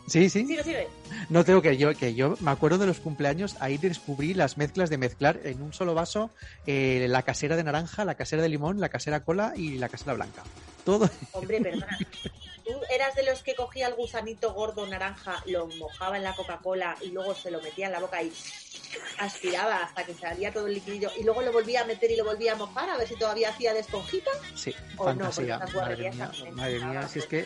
sí, 0.09 0.29
sí. 0.31 0.47
Sigue, 0.47 0.63
sigue. 0.65 0.89
No 1.29 1.45
tengo 1.45 1.63
que 1.63 1.77
yo 1.77 1.95
que 1.95 2.15
yo 2.15 2.37
me 2.41 2.51
acuerdo 2.51 2.79
de 2.79 2.87
los 2.87 3.01
cumpleaños, 3.01 3.57
ahí 3.61 3.79
descubrí 3.79 4.35
las 4.35 4.57
mezclas 4.57 4.91
de 4.91 4.99
mezclar 4.99 5.41
en 5.45 5.63
un 5.63 5.73
solo 5.73 5.95
vaso 5.95 6.31
eh, 6.67 7.07
la 7.09 7.23
casera 7.23 7.57
de 7.57 7.65
naranja, 7.65 8.05
la 8.05 8.15
casera 8.15 8.43
de 8.43 8.49
limón, 8.49 8.81
la 8.81 8.89
casera 8.89 9.21
cola 9.25 9.53
y 9.57 9.79
la 9.79 9.89
casera 9.89 10.15
blanca. 10.15 10.43
Todo 10.85 11.11
Hombre, 11.33 11.61
perdona. 11.61 11.99
¿Tú 12.65 12.75
eras 12.95 13.15
de 13.15 13.23
los 13.23 13.43
que 13.43 13.55
cogía 13.55 13.87
el 13.89 13.95
gusanito 13.95 14.53
gordo 14.53 14.87
naranja, 14.87 15.43
lo 15.47 15.67
mojaba 15.69 16.19
en 16.19 16.23
la 16.23 16.35
Coca-Cola 16.35 16.97
y 17.03 17.11
luego 17.11 17.35
se 17.35 17.51
lo 17.51 17.63
metía 17.63 17.87
en 17.87 17.93
la 17.93 18.01
boca 18.01 18.23
y 18.23 18.31
aspiraba 19.19 19.85
hasta 19.85 20.05
que 20.05 20.15
salía 20.15 20.53
todo 20.53 20.67
el 20.67 20.75
líquido 20.75 21.11
y 21.19 21.25
luego 21.25 21.43
lo 21.43 21.53
volvía 21.53 21.83
a 21.83 21.85
meter 21.85 22.11
y 22.11 22.17
lo 22.17 22.25
volvía 22.25 22.53
a 22.53 22.57
mojar 22.57 22.91
a 22.91 22.97
ver 22.97 23.09
si 23.09 23.17
todavía 23.17 23.51
hacía 23.51 23.73
de 23.73 23.81
esponjita? 23.81 24.31
Sí, 24.55 24.75
O 24.97 25.05
fantasía. 25.05 25.59
madre 25.59 26.11
mía, 26.11 26.31
madre 26.53 26.79
mía, 26.85 27.09
si 27.09 27.19
es 27.21 27.27
que 27.27 27.45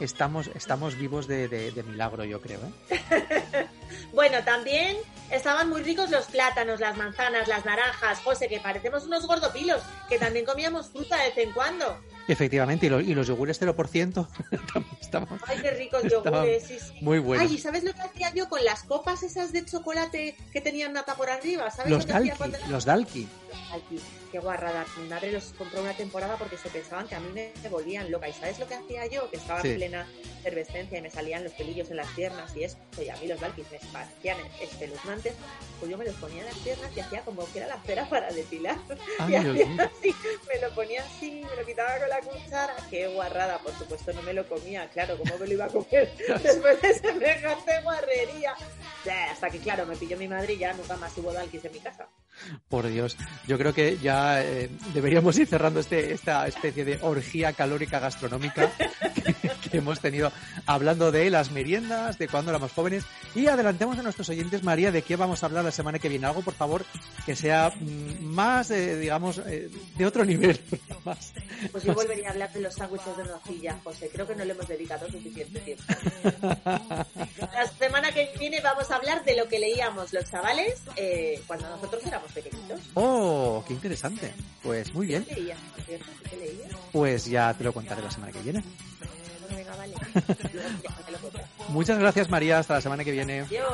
estamos, 0.00 0.48
estamos 0.54 0.96
vivos 0.96 1.26
de, 1.26 1.48
de- 1.48 1.70
de 1.72 1.82
milagro, 1.82 2.24
yo 2.24 2.40
creo. 2.40 2.60
¿eh? 2.90 3.66
Bueno, 4.12 4.38
también 4.44 4.96
estaban 5.30 5.68
muy 5.68 5.82
ricos 5.82 6.10
los 6.10 6.26
plátanos, 6.26 6.80
las 6.80 6.96
manzanas, 6.96 7.48
las 7.48 7.64
naranjas. 7.66 8.18
José, 8.20 8.48
que 8.48 8.60
parecemos 8.60 9.04
unos 9.04 9.26
gordopilos, 9.26 9.82
que 10.08 10.18
también 10.18 10.44
comíamos 10.46 10.88
fruta 10.90 11.16
de 11.16 11.28
vez 11.28 11.38
en 11.38 11.52
cuando. 11.52 11.98
Efectivamente, 12.28 12.86
y, 12.86 12.88
los- 12.88 13.02
y 13.02 13.14
los 13.14 13.26
yogures 13.26 13.60
0% 13.60 14.28
también 14.72 14.96
estaban 15.00 15.28
Ay, 15.46 15.58
qué 15.60 15.70
ricos 15.72 16.02
yogures. 16.04 16.64
sí, 16.66 16.78
sí. 16.78 16.98
muy 17.02 17.18
buenos. 17.18 17.48
Ay, 17.50 17.56
¿y 17.56 17.58
sabes 17.58 17.84
lo 17.84 17.92
que 17.92 18.00
hacía 18.00 18.32
yo 18.32 18.48
con 18.48 18.64
las 18.64 18.82
copas 18.84 19.22
esas 19.22 19.52
de 19.52 19.64
chocolate 19.64 20.36
que 20.52 20.60
tenían 20.60 20.92
nata 20.94 21.14
por 21.14 21.28
arriba? 21.28 21.70
¿Sabes 21.70 21.90
Los 21.90 22.00
lo 22.02 22.06
que 22.06 22.12
hacía 22.12 22.24
Dalki, 22.32 22.38
cuando 22.38 22.56
era 22.58 22.68
los 22.68 22.84
Dalki. 22.84 23.28
Dalki, 23.70 24.00
qué 24.32 24.38
guarrada. 24.38 24.84
Mi 24.98 25.08
madre 25.08 25.32
los 25.32 25.52
compró 25.52 25.80
una 25.82 25.92
temporada 25.94 26.36
porque 26.36 26.56
se 26.56 26.68
pensaban 26.68 27.08
que 27.08 27.14
a 27.14 27.20
mí 27.20 27.28
me 27.32 27.52
volvían 27.68 28.10
loca. 28.10 28.28
¿Y 28.28 28.32
sabes 28.32 28.58
lo 28.58 28.66
que 28.66 28.74
hacía 28.74 29.06
yo? 29.06 29.30
Que 29.30 29.36
estaba 29.36 29.60
Sí. 29.62 29.70
en 29.70 29.76
plena 29.76 30.06
efervescencia 30.40 30.98
y 30.98 31.02
me 31.02 31.10
salían 31.10 31.42
los 31.42 31.52
pelillos 31.54 31.90
en 31.90 31.96
las 31.96 32.06
piernas 32.12 32.54
y 32.56 32.64
eso. 32.64 32.76
Y 33.02 33.08
a 33.08 33.16
mí 33.16 33.26
los 33.26 33.40
Dalkis 33.40 33.66
me 33.70 33.78
parecían 33.92 34.38
espeluznantes. 34.60 35.34
Pues 35.80 35.90
yo 35.90 35.98
me 35.98 36.04
los 36.04 36.14
ponía 36.16 36.40
en 36.40 36.46
las 36.46 36.58
piernas 36.58 36.90
y 36.96 37.00
hacía 37.00 37.20
como 37.22 37.50
que 37.52 37.58
era 37.58 37.68
la 37.68 37.82
cera 37.82 38.06
para 38.10 38.30
depilar. 38.32 38.78
Ay, 39.18 39.34
y 39.36 39.38
Dios 39.40 39.68
hacía 39.68 39.84
así, 39.84 40.14
me 40.48 40.60
lo 40.60 40.74
ponía 40.74 41.02
así, 41.04 41.44
me 41.50 41.56
lo 41.56 41.66
quitaba 41.66 41.98
con 41.98 42.08
la 42.08 42.20
cuchara. 42.20 42.76
Qué 42.90 43.08
guarrada, 43.08 43.58
por 43.58 43.76
supuesto 43.76 44.12
no 44.12 44.22
me 44.22 44.32
lo 44.32 44.46
comía. 44.48 44.88
Claro, 44.90 45.18
¿cómo 45.18 45.36
me 45.38 45.46
lo 45.46 45.52
iba 45.52 45.64
a 45.64 45.68
comer 45.68 46.12
después 46.42 46.80
de 46.82 46.94
semejante 46.94 47.80
guarrería? 47.82 48.54
Hasta 49.30 49.50
que, 49.50 49.58
claro, 49.60 49.86
me 49.86 49.96
pilló 49.96 50.16
mi 50.16 50.26
madre 50.28 50.54
y 50.54 50.58
ya 50.58 50.72
nunca 50.72 50.96
más 50.96 51.16
hubo 51.18 51.32
Dalkis 51.32 51.64
en 51.64 51.72
mi 51.72 51.78
casa. 51.80 52.08
Por 52.68 52.86
Dios, 52.88 53.16
yo 53.46 53.58
creo 53.58 53.72
que 53.72 53.98
ya 53.98 54.42
eh, 54.42 54.70
deberíamos 54.94 55.38
ir 55.38 55.46
cerrando 55.46 55.80
este, 55.80 56.12
esta 56.12 56.46
especie 56.46 56.84
de 56.84 56.98
orgía 57.02 57.52
calórica 57.52 57.98
gastronómica 57.98 58.70
que, 59.14 59.22
que 59.70 59.78
hemos 59.78 60.00
tenido 60.00 60.32
hablando 60.66 61.12
de 61.12 61.30
las 61.30 61.50
meriendas, 61.50 62.18
de 62.18 62.28
cuando 62.28 62.50
éramos 62.50 62.72
jóvenes 62.72 63.04
y 63.34 63.46
adelantemos 63.48 63.98
a 63.98 64.02
nuestros 64.02 64.28
oyentes, 64.28 64.62
María, 64.62 64.90
de 64.90 65.02
qué 65.02 65.16
vamos 65.16 65.42
a 65.42 65.46
hablar 65.46 65.64
la 65.64 65.70
semana 65.70 65.98
que 65.98 66.08
viene. 66.08 66.26
Algo, 66.26 66.42
por 66.42 66.54
favor, 66.54 66.84
que 67.24 67.36
sea 67.36 67.70
mm, 67.78 68.24
más, 68.24 68.70
eh, 68.70 68.96
digamos, 68.96 69.38
eh, 69.38 69.70
de 69.96 70.06
otro 70.06 70.24
nivel. 70.24 70.60
Más, 71.04 71.32
Pues 71.70 71.84
yo 71.84 71.94
volvería 71.94 72.28
a 72.28 72.32
hablar 72.32 72.52
de 72.52 72.60
los 72.60 72.74
sándwiches 72.74 73.16
de 73.16 73.24
nocilla, 73.24 73.78
José. 73.84 74.10
Creo 74.12 74.26
que 74.26 74.34
no 74.34 74.44
le 74.44 74.52
hemos 74.52 74.66
dedicado 74.66 75.06
suficiente 75.08 75.60
tiempo. 75.60 75.84
La 77.52 77.66
semana 77.78 78.10
que 78.12 78.32
viene 78.38 78.60
vamos 78.60 78.90
a 78.90 78.96
hablar 78.96 79.24
de 79.24 79.36
lo 79.36 79.46
que 79.46 79.58
leíamos 79.58 80.12
los 80.12 80.28
chavales 80.30 80.82
eh, 80.96 81.40
cuando 81.46 81.68
nosotros 81.68 82.04
éramos 82.06 82.25
pequeñitos. 82.32 82.80
Oh, 82.94 83.64
qué 83.66 83.74
interesante. 83.74 84.32
Pues 84.62 84.92
muy 84.94 85.06
bien. 85.06 85.26
Pues 86.92 87.26
ya 87.26 87.54
te 87.54 87.64
lo 87.64 87.72
contaré 87.72 88.02
la 88.02 88.10
semana 88.10 88.32
que 88.32 88.40
viene. 88.40 88.62
Venga, 89.50 89.76
vale. 89.76 89.94
Muchas 91.68 91.98
gracias, 91.98 92.30
María. 92.30 92.58
Hasta 92.58 92.74
la 92.74 92.80
semana 92.80 93.04
que 93.04 93.12
viene. 93.12 93.40
Adiós. 93.40 93.66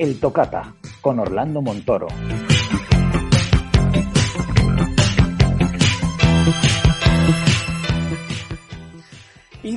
El 0.00 0.18
Tocata, 0.18 0.72
con 1.02 1.18
Orlando 1.18 1.60
Montoro. 1.60 2.08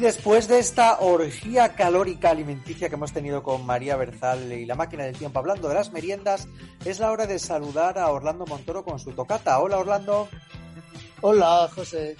Después 0.04 0.49
de 0.49 0.60
esta 0.60 0.99
orgía 0.99 1.76
calórica 1.76 2.30
alimenticia 2.30 2.89
que 2.89 2.95
hemos 2.95 3.14
tenido 3.14 3.41
con 3.41 3.66
María 3.66 3.95
Berzal 3.95 4.51
y 4.51 4.66
la 4.66 4.76
máquina 4.76 5.06
del 5.06 5.18
tiempo 5.18 5.39
hablando 5.39 5.70
de 5.70 5.76
las 5.76 5.93
meriendas, 5.93 6.49
es 6.84 6.99
la 6.99 7.10
hora 7.10 7.26
de 7.26 7.39
saludar 7.39 7.97
a 7.97 8.12
Orlando 8.12 8.45
Montoro 8.45 8.84
con 8.84 8.99
su 8.99 9.14
tocata. 9.14 9.58
Hola 9.62 9.78
Orlando. 9.78 10.28
Hola, 11.22 11.70
José. 11.74 12.18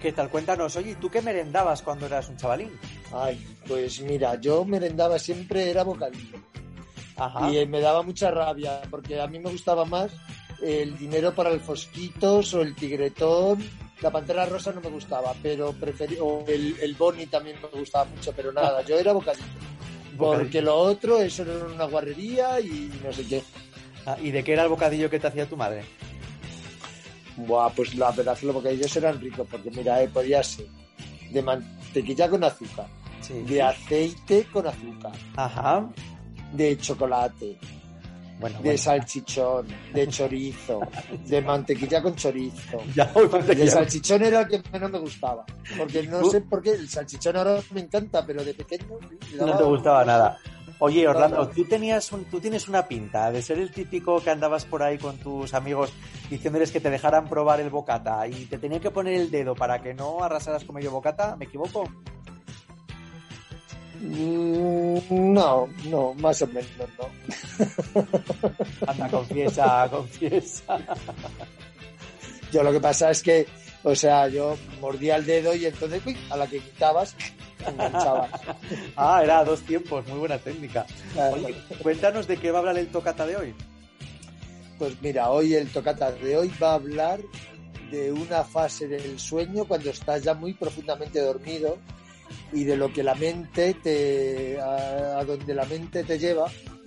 ¿Qué 0.00 0.12
tal? 0.12 0.30
Cuéntanos, 0.30 0.76
oye, 0.76 0.92
¿y 0.92 0.94
¿tú 0.94 1.10
qué 1.10 1.20
merendabas 1.20 1.82
cuando 1.82 2.06
eras 2.06 2.28
un 2.28 2.36
chavalín? 2.36 2.70
Ay, 3.12 3.44
pues 3.66 4.00
mira, 4.00 4.40
yo 4.40 4.64
merendaba 4.64 5.18
siempre, 5.18 5.68
era 5.68 5.82
bocadillo. 5.82 6.38
Ajá. 7.16 7.50
Y 7.50 7.58
eh, 7.58 7.66
me 7.66 7.80
daba 7.80 8.02
mucha 8.02 8.30
rabia, 8.30 8.82
porque 8.88 9.20
a 9.20 9.26
mí 9.26 9.40
me 9.40 9.50
gustaba 9.50 9.84
más 9.84 10.12
el 10.62 10.96
dinero 10.96 11.34
para 11.34 11.50
el 11.50 11.58
Fosquitos 11.58 12.54
o 12.54 12.62
el 12.62 12.76
Tigretón. 12.76 13.83
La 14.04 14.10
Pantera 14.10 14.44
Rosa 14.44 14.70
no 14.70 14.82
me 14.82 14.90
gustaba, 14.90 15.32
pero 15.42 15.72
preferí, 15.72 16.18
o 16.20 16.44
el, 16.46 16.76
el 16.78 16.94
Boni 16.94 17.24
también 17.24 17.56
me 17.62 17.80
gustaba 17.80 18.04
mucho, 18.04 18.34
pero 18.36 18.52
nada, 18.52 18.82
yo 18.82 18.98
era 18.98 19.12
bocadillo. 19.14 19.46
Porque 20.18 20.60
lo 20.60 20.76
otro, 20.76 21.22
eso 21.22 21.40
era 21.40 21.64
una 21.64 21.86
guarrería 21.86 22.60
y 22.60 22.92
no 23.02 23.10
sé 23.14 23.24
qué. 23.24 23.42
Ah, 24.04 24.18
¿Y 24.22 24.30
de 24.30 24.44
qué 24.44 24.52
era 24.52 24.64
el 24.64 24.68
bocadillo 24.68 25.08
que 25.08 25.18
te 25.18 25.28
hacía 25.28 25.48
tu 25.48 25.56
madre? 25.56 25.84
Buah, 27.38 27.70
pues 27.70 27.94
la 27.94 28.10
verdad 28.12 28.36
que 28.36 28.44
los 28.44 28.54
bocadillos 28.54 28.94
eran 28.94 29.18
ricos, 29.18 29.48
porque 29.50 29.70
mira, 29.70 30.02
eh, 30.02 30.08
podía 30.08 30.42
ser 30.42 30.66
de 31.30 31.40
mantequilla 31.40 32.28
con 32.28 32.44
azúcar, 32.44 32.86
de 33.48 33.62
aceite 33.62 34.46
con 34.52 34.66
azúcar, 34.66 35.12
Ajá. 35.34 35.88
de 36.52 36.76
chocolate, 36.76 37.56
Bueno, 38.40 38.56
de 38.58 38.62
bueno. 38.64 38.78
salchichón, 38.78 39.66
de 39.92 40.08
chorizo, 40.08 40.80
de 41.26 41.40
mantequilla 41.42 42.02
con 42.02 42.14
chorizo. 42.16 42.78
Ya. 42.94 43.10
El 43.48 43.70
salchichón 43.70 44.22
era 44.22 44.40
el 44.42 44.48
que 44.48 44.62
menos 44.72 44.90
me 44.90 44.98
gustaba, 44.98 45.44
porque 45.78 46.02
no 46.04 46.18
Uh. 46.20 46.30
sé 46.30 46.40
por 46.42 46.60
qué, 46.62 46.72
el 46.72 46.88
salchichón 46.88 47.36
ahora 47.36 47.60
me 47.72 47.80
encanta, 47.80 48.24
pero 48.26 48.44
de 48.44 48.54
pequeño 48.54 48.86
No 49.38 49.56
te 49.56 49.64
gustaba 49.64 50.04
nada. 50.04 50.38
Oye, 50.80 51.06
Orlando, 51.06 51.48
tú 51.48 51.64
tenías 51.66 52.10
un, 52.12 52.24
tú 52.24 52.40
tienes 52.40 52.68
una 52.68 52.86
pinta 52.88 53.30
de 53.30 53.40
ser 53.40 53.58
el 53.60 53.70
típico 53.70 54.20
que 54.20 54.30
andabas 54.30 54.64
por 54.64 54.82
ahí 54.82 54.98
con 54.98 55.16
tus 55.18 55.54
amigos 55.54 55.92
diciéndoles 56.28 56.72
que 56.72 56.80
te 56.80 56.90
dejaran 56.90 57.28
probar 57.28 57.60
el 57.60 57.70
bocata 57.70 58.26
y 58.26 58.46
te 58.46 58.58
tenían 58.58 58.80
que 58.80 58.90
poner 58.90 59.14
el 59.14 59.30
dedo 59.30 59.54
para 59.54 59.80
que 59.80 59.94
no 59.94 60.22
arrasaras 60.24 60.64
con 60.64 60.74
medio 60.74 60.90
bocata, 60.90 61.36
¿me 61.36 61.44
equivoco? 61.44 61.84
Mm, 64.04 65.32
No, 65.32 65.68
no, 65.86 66.14
más 66.14 66.42
o 66.42 66.46
menos 66.46 66.66
no. 66.98 67.08
Anda, 68.86 69.08
confiesa, 69.08 69.88
confiesa. 69.90 70.78
Yo 72.52 72.62
lo 72.62 72.70
que 72.72 72.80
pasa 72.80 73.10
es 73.10 73.22
que, 73.22 73.46
o 73.82 73.94
sea, 73.94 74.28
yo 74.28 74.56
mordía 74.80 75.16
el 75.16 75.24
dedo 75.24 75.54
y 75.54 75.64
entonces, 75.66 76.02
uy, 76.06 76.16
a 76.30 76.36
la 76.36 76.46
que 76.46 76.60
quitabas, 76.60 77.16
enganchabas. 77.66 78.30
Ah, 78.96 79.20
era 79.24 79.42
dos 79.44 79.62
tiempos, 79.62 80.06
muy 80.06 80.18
buena 80.18 80.38
técnica. 80.38 80.86
Oye, 81.32 81.54
cuéntanos 81.82 82.26
de 82.26 82.36
qué 82.36 82.50
va 82.50 82.58
a 82.58 82.60
hablar 82.60 82.78
el 82.78 82.88
tocata 82.88 83.26
de 83.26 83.36
hoy. 83.36 83.54
Pues 84.78 85.00
mira, 85.02 85.30
hoy 85.30 85.54
el 85.54 85.68
tocata 85.70 86.12
de 86.12 86.36
hoy 86.36 86.52
va 86.62 86.72
a 86.72 86.74
hablar 86.74 87.20
de 87.90 88.12
una 88.12 88.44
fase 88.44 88.86
del 88.86 89.18
sueño 89.18 89.64
cuando 89.64 89.90
estás 89.90 90.22
ya 90.22 90.34
muy 90.34 90.52
profundamente 90.54 91.20
dormido 91.20 91.78
y 92.54 92.64
de 92.64 92.76
lo 92.76 92.92
que 92.92 93.02
la 93.02 93.14
mente 93.14 93.74
te 93.74 94.58
a, 94.60 95.18
a 95.18 95.24
donde 95.24 95.52
la 95.54 95.64
mente 95.66 96.04
te 96.04 96.18
lleva 96.18 96.46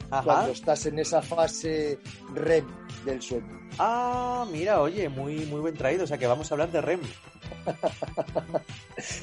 Ajá. 0.09 0.23
cuando 0.23 0.51
estás 0.53 0.85
en 0.87 0.97
esa 0.99 1.21
fase 1.21 1.99
REM 2.33 2.65
del 3.05 3.21
sueño. 3.21 3.59
Ah, 3.77 4.45
mira, 4.51 4.81
oye, 4.81 5.09
muy, 5.09 5.45
muy 5.45 5.59
buen 5.59 5.75
traído, 5.75 6.05
o 6.05 6.07
sea 6.07 6.17
que 6.17 6.25
vamos 6.27 6.49
a 6.49 6.55
hablar 6.55 6.71
de 6.71 6.81
REM. 6.81 7.01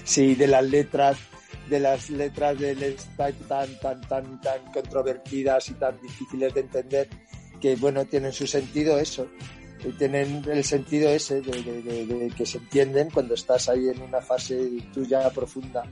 Sí, 0.05 0.34
de 0.34 0.47
las 0.47 0.64
letras, 0.64 1.16
de 1.68 1.80
las 1.80 2.11
letras 2.11 2.59
del 2.59 2.97
tan, 3.16 3.32
tan, 3.80 4.01
tan, 4.03 4.40
tan 4.40 4.72
controvertidas 4.72 5.68
y 5.70 5.74
tan 5.74 6.01
difíciles 6.01 6.55
de 6.55 6.61
entender, 6.61 7.09
que 7.61 7.74
bueno, 7.76 8.05
tienen 8.05 8.32
su 8.32 8.47
sentido 8.47 8.99
eso. 8.99 9.26
y 9.84 9.90
Tienen 9.92 10.45
el 10.49 10.62
sentido 10.64 11.09
ese 11.11 11.40
de, 11.40 11.62
de- 11.62 11.82
de- 11.82 12.07
de 12.07 12.28
que 12.30 12.47
se 12.47 12.59
entienden 12.59 13.11
cuando 13.11 13.34
estás 13.34 13.68
ahí 13.68 13.88
en 13.88 14.01
una 14.03 14.20
fase 14.20 14.70
tuya 14.92 15.28
profunda. 15.30 15.82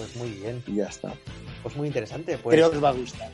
Pues 0.00 0.16
muy 0.16 0.30
bien. 0.30 0.64
Y 0.66 0.76
ya 0.76 0.86
está. 0.86 1.12
Pues 1.62 1.76
muy 1.76 1.86
interesante. 1.86 2.38
Pues 2.38 2.54
Creo 2.54 2.70
que 2.70 2.78
os 2.78 2.84
va 2.84 2.88
a 2.88 2.92
gustar. 2.92 3.30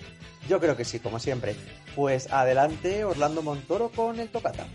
Yo 0.49 0.59
creo 0.59 0.77
que 0.77 0.85
sí, 0.85 0.99
como 0.99 1.21
siempre. 1.21 1.55
Pues 1.95 2.33
adelante, 2.33 3.05
Orlando 3.05 3.41
Montoro 3.41 3.89
con 3.95 4.19
el 4.19 4.29
tocata. 4.31 4.67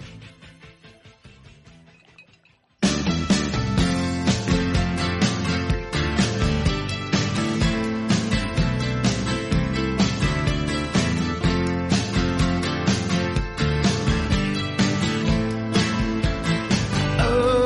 Oh, 17.19 17.61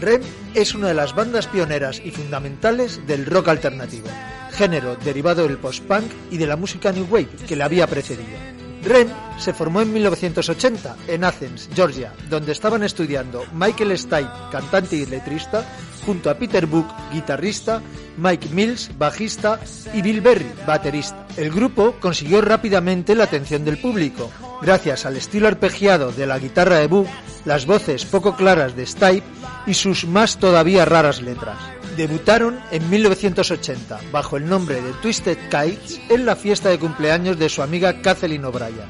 REM 0.00 0.22
es 0.54 0.74
una 0.74 0.88
de 0.88 0.94
las 0.94 1.14
bandas 1.14 1.46
pioneras 1.46 2.00
y 2.04 2.10
fundamentales 2.10 3.06
del 3.06 3.26
rock 3.26 3.48
alternativo, 3.48 4.08
género 4.52 4.96
derivado 4.96 5.46
del 5.46 5.58
post-punk 5.58 6.10
y 6.30 6.38
de 6.38 6.46
la 6.46 6.56
música 6.56 6.92
new 6.92 7.06
wave 7.10 7.28
que 7.46 7.56
le 7.56 7.64
había 7.64 7.86
precedido. 7.86 8.59
REM 8.82 9.08
se 9.38 9.52
formó 9.52 9.80
en 9.80 9.92
1980 9.92 10.96
en 11.08 11.24
Athens, 11.24 11.68
Georgia, 11.74 12.12
donde 12.28 12.52
estaban 12.52 12.82
estudiando 12.82 13.44
Michael 13.52 13.96
Stipe, 13.98 14.30
cantante 14.50 14.96
y 14.96 15.06
letrista, 15.06 15.64
junto 16.04 16.30
a 16.30 16.34
Peter 16.34 16.66
Book, 16.66 16.86
guitarrista, 17.12 17.82
Mike 18.16 18.48
Mills, 18.52 18.90
bajista, 18.98 19.60
y 19.92 20.02
Bill 20.02 20.20
Berry, 20.20 20.50
baterista. 20.66 21.26
El 21.36 21.50
grupo 21.50 21.96
consiguió 22.00 22.40
rápidamente 22.40 23.14
la 23.14 23.24
atención 23.24 23.64
del 23.64 23.78
público, 23.78 24.30
gracias 24.62 25.06
al 25.06 25.16
estilo 25.16 25.48
arpegiado 25.48 26.12
de 26.12 26.26
la 26.26 26.38
guitarra 26.38 26.76
de 26.76 26.86
Book, 26.86 27.08
las 27.44 27.66
voces 27.66 28.04
poco 28.04 28.36
claras 28.36 28.76
de 28.76 28.86
Stipe 28.86 29.26
y 29.66 29.74
sus 29.74 30.06
más 30.06 30.38
todavía 30.38 30.84
raras 30.84 31.22
letras. 31.22 31.79
Debutaron 32.00 32.58
en 32.70 32.88
1980 32.88 34.00
bajo 34.10 34.38
el 34.38 34.48
nombre 34.48 34.80
de 34.80 34.94
Twisted 35.02 35.36
Kites 35.50 36.00
en 36.08 36.24
la 36.24 36.34
fiesta 36.34 36.70
de 36.70 36.78
cumpleaños 36.78 37.38
de 37.38 37.50
su 37.50 37.60
amiga 37.60 38.00
Kathleen 38.00 38.46
O'Brien. 38.46 38.88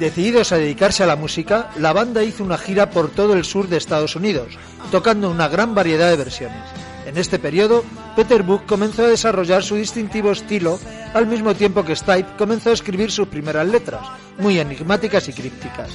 Decididos 0.00 0.52
a 0.52 0.56
dedicarse 0.56 1.02
a 1.02 1.06
la 1.06 1.16
música, 1.16 1.68
la 1.76 1.92
banda 1.92 2.24
hizo 2.24 2.42
una 2.42 2.56
gira 2.56 2.88
por 2.88 3.10
todo 3.10 3.34
el 3.34 3.44
sur 3.44 3.68
de 3.68 3.76
Estados 3.76 4.16
Unidos, 4.16 4.56
tocando 4.90 5.30
una 5.30 5.48
gran 5.48 5.74
variedad 5.74 6.08
de 6.08 6.16
versiones. 6.16 6.62
En 7.04 7.18
este 7.18 7.38
periodo, 7.38 7.84
Peter 8.16 8.42
Book 8.42 8.64
comenzó 8.64 9.04
a 9.04 9.08
desarrollar 9.08 9.62
su 9.62 9.74
distintivo 9.74 10.30
estilo 10.30 10.80
al 11.12 11.26
mismo 11.26 11.54
tiempo 11.54 11.84
que 11.84 11.94
Stipe 11.94 12.38
comenzó 12.38 12.70
a 12.70 12.72
escribir 12.72 13.10
sus 13.10 13.28
primeras 13.28 13.68
letras, 13.68 14.00
muy 14.38 14.58
enigmáticas 14.58 15.28
y 15.28 15.34
crípticas. 15.34 15.90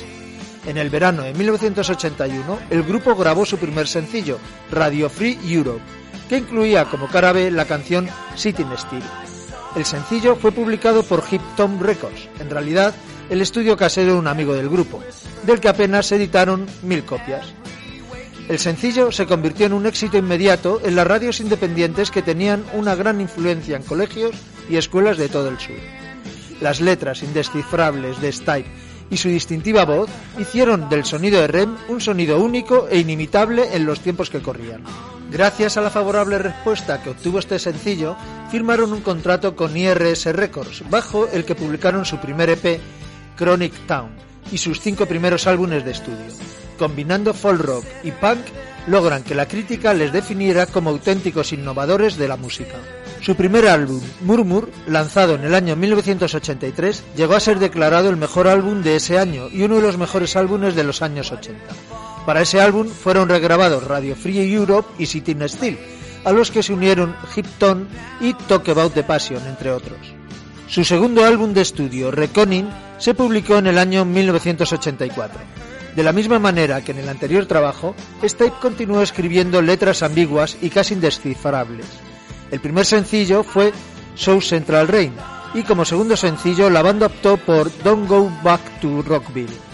En 0.68 0.78
el 0.78 0.92
verano 0.92 1.24
de 1.24 1.34
1981, 1.34 2.60
el 2.70 2.84
grupo 2.84 3.16
grabó 3.16 3.48
su 3.48 3.58
primer 3.58 3.88
sencillo, 3.88 4.38
Radio 4.70 5.10
Free 5.10 5.40
Europe, 5.44 5.82
que 6.32 6.38
incluía 6.38 6.86
como 6.86 7.10
cara 7.10 7.34
B 7.34 7.52
la 7.52 7.66
canción 7.66 8.08
Sitting 8.36 8.70
Still. 8.78 9.04
El 9.76 9.84
sencillo 9.84 10.38
fue 10.38 10.54
publicado 10.54 11.04
por 11.04 11.26
Hip 11.30 11.42
Tom 11.58 11.78
Records, 11.82 12.30
en 12.40 12.50
realidad 12.50 12.96
el 13.30 13.42
estudio 13.42 13.76
casero 13.76 14.14
de 14.14 14.20
un 14.20 14.28
amigo 14.28 14.54
del 14.54 14.70
grupo, 14.70 15.04
del 15.44 15.60
que 15.60 15.68
apenas 15.68 16.06
se 16.06 16.16
editaron 16.16 16.68
mil 16.84 17.04
copias. 17.04 17.54
El 18.48 18.60
sencillo 18.60 19.12
se 19.12 19.26
convirtió 19.26 19.66
en 19.66 19.74
un 19.74 19.86
éxito 19.86 20.18
inmediato 20.18 20.80
en 20.86 20.96
las 20.96 21.06
radios 21.06 21.42
independientes 21.42 22.12
que 22.12 22.22
tenían 22.22 22.64
una 22.72 22.96
gran 22.96 23.20
influencia 23.20 23.76
en 23.76 23.84
colegios 23.84 24.34
y 24.70 24.78
escuelas 24.78 25.18
de 25.18 25.28
todo 25.28 25.50
el 25.50 25.60
sur. 25.60 25.76
Las 26.62 26.80
letras 26.80 27.24
indescifrables 27.24 28.22
de 28.22 28.32
Stipe 28.32 28.70
y 29.12 29.18
su 29.18 29.28
distintiva 29.28 29.86
voz 29.86 30.10
hicieron 30.40 30.90
del 30.90 31.06
sonido 31.06 31.42
de 31.42 31.48
REM 31.48 31.76
un 31.90 32.02
sonido 32.02 32.40
único 32.40 32.88
e 32.90 32.98
inimitable 32.98 33.76
en 33.76 33.86
los 33.86 34.00
tiempos 34.00 34.30
que 34.30 34.42
corrían. 34.42 34.84
Gracias 35.30 35.78
a 35.78 35.82
la 35.82 35.90
favorable 35.90 36.38
respuesta 36.40 37.04
que 37.04 37.12
obtuvo 37.12 37.40
este 37.40 37.60
sencillo, 37.60 38.16
firmaron 38.50 38.92
un 38.92 39.02
contrato 39.02 39.56
con 39.56 39.76
IRS 39.78 40.26
Records, 40.34 40.84
bajo 40.90 41.28
el 41.28 41.46
que 41.46 41.56
publicaron 41.56 42.06
su 42.06 42.18
primer 42.18 42.50
EP, 42.50 42.80
Chronic 43.38 43.74
Town, 43.86 44.12
y 44.52 44.58
sus 44.58 44.82
cinco 44.82 45.06
primeros 45.06 45.46
álbumes 45.46 45.86
de 45.86 45.92
estudio. 45.92 46.28
Combinando 46.78 47.34
folk 47.34 47.62
rock 47.62 47.86
y 48.04 48.12
punk, 48.12 48.42
logran 48.88 49.24
que 49.24 49.36
la 49.36 49.48
crítica 49.48 49.94
les 49.94 50.12
definiera 50.12 50.66
como 50.66 50.90
auténticos 50.90 51.54
innovadores 51.54 52.18
de 52.18 52.28
la 52.28 52.38
música. 52.38 52.78
Su 53.22 53.36
primer 53.36 53.68
álbum, 53.68 54.02
Murmur, 54.22 54.72
lanzado 54.88 55.36
en 55.36 55.44
el 55.44 55.54
año 55.54 55.76
1983, 55.76 57.04
llegó 57.16 57.36
a 57.36 57.40
ser 57.40 57.60
declarado 57.60 58.10
el 58.10 58.18
mejor 58.18 58.48
álbum 58.48 58.82
de 58.82 58.96
ese 58.96 59.20
año 59.20 59.48
y 59.48 59.62
uno 59.62 59.76
de 59.76 59.84
los 59.84 59.98
mejores 60.00 60.36
álbumes 60.36 60.74
de 60.74 60.84
los 60.84 61.04
años 61.04 61.32
80. 61.32 61.62
Para 62.26 62.42
ese 62.42 62.60
álbum 62.60 62.88
fueron 62.88 63.30
regrabados 63.30 63.84
Radio 63.84 64.16
Free 64.16 64.52
Europe 64.52 64.90
y 64.98 65.06
Sitting 65.06 65.48
Still, 65.48 65.78
a 66.24 66.32
los 66.32 66.50
que 66.50 66.64
se 66.64 66.74
unieron 66.74 67.16
Hipton 67.36 67.88
y 68.22 68.34
Talk 68.34 68.68
About 68.70 68.96
the 68.96 69.04
Passion, 69.04 69.46
entre 69.46 69.70
otros. 69.70 70.00
Su 70.68 70.84
segundo 70.84 71.24
álbum 71.24 71.54
de 71.54 71.62
estudio, 71.62 72.10
Reconning, 72.10 72.70
se 72.98 73.14
publicó 73.14 73.58
en 73.58 73.68
el 73.68 73.78
año 73.78 74.04
1984. 74.04 75.40
De 75.96 76.04
la 76.04 76.12
misma 76.12 76.40
manera 76.40 76.84
que 76.84 76.92
en 76.92 77.00
el 77.00 77.10
anterior 77.10 77.46
trabajo, 77.46 77.94
Stipe 78.24 78.54
continuó 78.60 79.04
escribiendo 79.04 79.62
letras 79.62 80.02
ambiguas 80.02 80.58
y 80.60 80.72
casi 80.72 80.96
indescifrables. 80.96 81.86
El 82.52 82.60
primer 82.60 82.86
sencillo 82.86 83.44
fue 83.44 83.74
South 84.16 84.44
Central 84.44 84.88
Rain 84.88 85.14
y 85.54 85.64
como 85.64 85.86
segundo 85.86 86.16
sencillo 86.16 86.70
la 86.70 86.82
banda 86.82 87.08
optó 87.08 87.38
por 87.38 87.72
Don't 87.84 88.08
Go 88.08 88.30
Back 88.44 88.62
to 88.82 89.02
Rockville. 89.02 89.71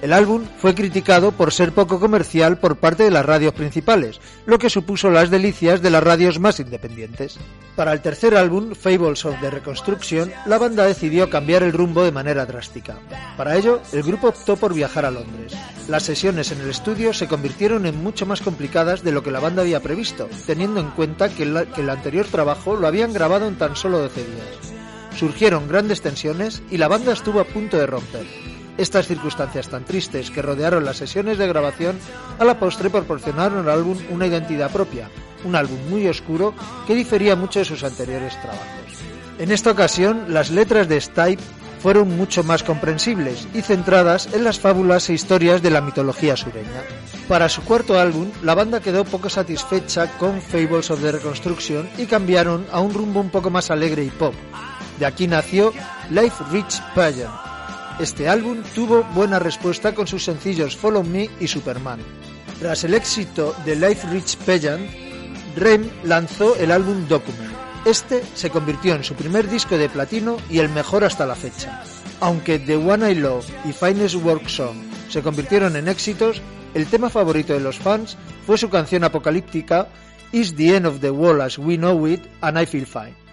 El 0.00 0.12
álbum 0.12 0.44
fue 0.58 0.76
criticado 0.76 1.32
por 1.32 1.52
ser 1.52 1.72
poco 1.72 1.98
comercial 1.98 2.58
por 2.58 2.76
parte 2.76 3.02
de 3.02 3.10
las 3.10 3.26
radios 3.26 3.52
principales, 3.52 4.20
lo 4.46 4.58
que 4.60 4.70
supuso 4.70 5.10
las 5.10 5.28
delicias 5.28 5.82
de 5.82 5.90
las 5.90 6.04
radios 6.04 6.38
más 6.38 6.60
independientes. 6.60 7.36
Para 7.74 7.92
el 7.92 8.00
tercer 8.00 8.36
álbum, 8.36 8.74
Fables 8.76 9.24
of 9.24 9.40
the 9.40 9.50
Reconstruction, 9.50 10.32
la 10.46 10.58
banda 10.58 10.86
decidió 10.86 11.28
cambiar 11.28 11.64
el 11.64 11.72
rumbo 11.72 12.04
de 12.04 12.12
manera 12.12 12.46
drástica. 12.46 12.96
Para 13.36 13.56
ello, 13.56 13.80
el 13.92 14.04
grupo 14.04 14.28
optó 14.28 14.56
por 14.56 14.72
viajar 14.72 15.04
a 15.04 15.10
Londres. 15.10 15.52
Las 15.88 16.04
sesiones 16.04 16.52
en 16.52 16.60
el 16.60 16.70
estudio 16.70 17.12
se 17.12 17.26
convirtieron 17.26 17.84
en 17.84 18.00
mucho 18.00 18.24
más 18.24 18.40
complicadas 18.40 19.02
de 19.02 19.10
lo 19.10 19.24
que 19.24 19.32
la 19.32 19.40
banda 19.40 19.62
había 19.62 19.80
previsto, 19.80 20.28
teniendo 20.46 20.78
en 20.78 20.90
cuenta 20.90 21.28
que, 21.28 21.66
que 21.74 21.80
el 21.80 21.90
anterior 21.90 22.26
trabajo 22.26 22.76
lo 22.76 22.86
habían 22.86 23.12
grabado 23.12 23.48
en 23.48 23.58
tan 23.58 23.74
solo 23.74 23.98
12 23.98 24.20
días. 24.20 25.18
Surgieron 25.18 25.66
grandes 25.66 26.02
tensiones 26.02 26.62
y 26.70 26.76
la 26.76 26.86
banda 26.86 27.12
estuvo 27.12 27.40
a 27.40 27.44
punto 27.44 27.76
de 27.76 27.86
romper. 27.86 28.57
Estas 28.78 29.08
circunstancias 29.08 29.68
tan 29.68 29.84
tristes 29.84 30.30
que 30.30 30.40
rodearon 30.40 30.84
las 30.84 30.98
sesiones 30.98 31.36
de 31.36 31.48
grabación 31.48 31.98
a 32.38 32.44
la 32.44 32.60
postre 32.60 32.90
proporcionaron 32.90 33.68
al 33.68 33.70
álbum 33.70 33.98
una 34.10 34.28
identidad 34.28 34.70
propia, 34.70 35.10
un 35.44 35.56
álbum 35.56 35.78
muy 35.90 36.06
oscuro 36.06 36.54
que 36.86 36.94
difería 36.94 37.34
mucho 37.34 37.58
de 37.58 37.64
sus 37.64 37.82
anteriores 37.82 38.40
trabajos. 38.40 38.64
En 39.40 39.50
esta 39.50 39.72
ocasión, 39.72 40.26
las 40.28 40.50
letras 40.50 40.88
de 40.88 41.00
Stipe 41.00 41.42
fueron 41.80 42.16
mucho 42.16 42.44
más 42.44 42.62
comprensibles 42.62 43.48
y 43.52 43.62
centradas 43.62 44.28
en 44.32 44.44
las 44.44 44.60
fábulas 44.60 45.08
e 45.08 45.14
historias 45.14 45.60
de 45.60 45.70
la 45.70 45.80
mitología 45.80 46.36
sureña. 46.36 46.82
Para 47.28 47.48
su 47.48 47.62
cuarto 47.62 47.98
álbum, 47.98 48.30
la 48.42 48.54
banda 48.54 48.80
quedó 48.80 49.04
poco 49.04 49.28
satisfecha 49.28 50.06
con 50.18 50.40
Fables 50.40 50.90
of 50.90 51.00
the 51.00 51.12
Reconstruction 51.12 51.88
y 51.98 52.06
cambiaron 52.06 52.66
a 52.72 52.80
un 52.80 52.94
rumbo 52.94 53.20
un 53.20 53.30
poco 53.30 53.50
más 53.50 53.70
alegre 53.70 54.04
y 54.04 54.10
pop. 54.10 54.34
De 54.98 55.06
aquí 55.06 55.26
nació 55.26 55.72
Life 56.10 56.42
Rich 56.50 56.80
Pageant, 56.94 57.47
este 58.00 58.28
álbum 58.28 58.62
tuvo 58.74 59.02
buena 59.14 59.38
respuesta 59.38 59.94
con 59.94 60.06
sus 60.06 60.24
sencillos 60.24 60.76
Follow 60.76 61.02
Me 61.02 61.28
y 61.40 61.48
Superman. 61.48 62.00
Tras 62.60 62.84
el 62.84 62.94
éxito 62.94 63.54
de 63.64 63.74
Life 63.74 64.08
Rich 64.10 64.36
Pageant, 64.38 64.88
Rem 65.56 65.88
lanzó 66.04 66.56
el 66.56 66.70
álbum 66.70 67.08
Document. 67.08 67.52
Este 67.84 68.22
se 68.34 68.50
convirtió 68.50 68.94
en 68.94 69.02
su 69.02 69.14
primer 69.14 69.48
disco 69.48 69.76
de 69.76 69.88
platino 69.88 70.36
y 70.48 70.58
el 70.58 70.68
mejor 70.68 71.04
hasta 71.04 71.26
la 71.26 71.34
fecha. 71.34 71.82
Aunque 72.20 72.58
The 72.58 72.76
One 72.76 73.10
I 73.10 73.14
Love 73.16 73.46
y 73.64 73.72
Finest 73.72 74.16
Work 74.16 74.48
Song 74.48 74.76
se 75.08 75.22
convirtieron 75.22 75.76
en 75.76 75.88
éxitos, 75.88 76.40
el 76.74 76.86
tema 76.86 77.10
favorito 77.10 77.52
de 77.52 77.60
los 77.60 77.78
fans 77.78 78.16
fue 78.46 78.58
su 78.58 78.68
canción 78.68 79.04
apocalíptica 79.04 79.88
Is 80.32 80.54
the 80.54 80.76
End 80.76 80.86
of 80.86 81.00
the 81.00 81.10
World 81.10 81.40
as 81.40 81.58
We 81.58 81.76
Know 81.76 82.06
It 82.06 82.22
and 82.42 82.60
I 82.60 82.66
Feel 82.66 82.86
Fine. 82.86 83.27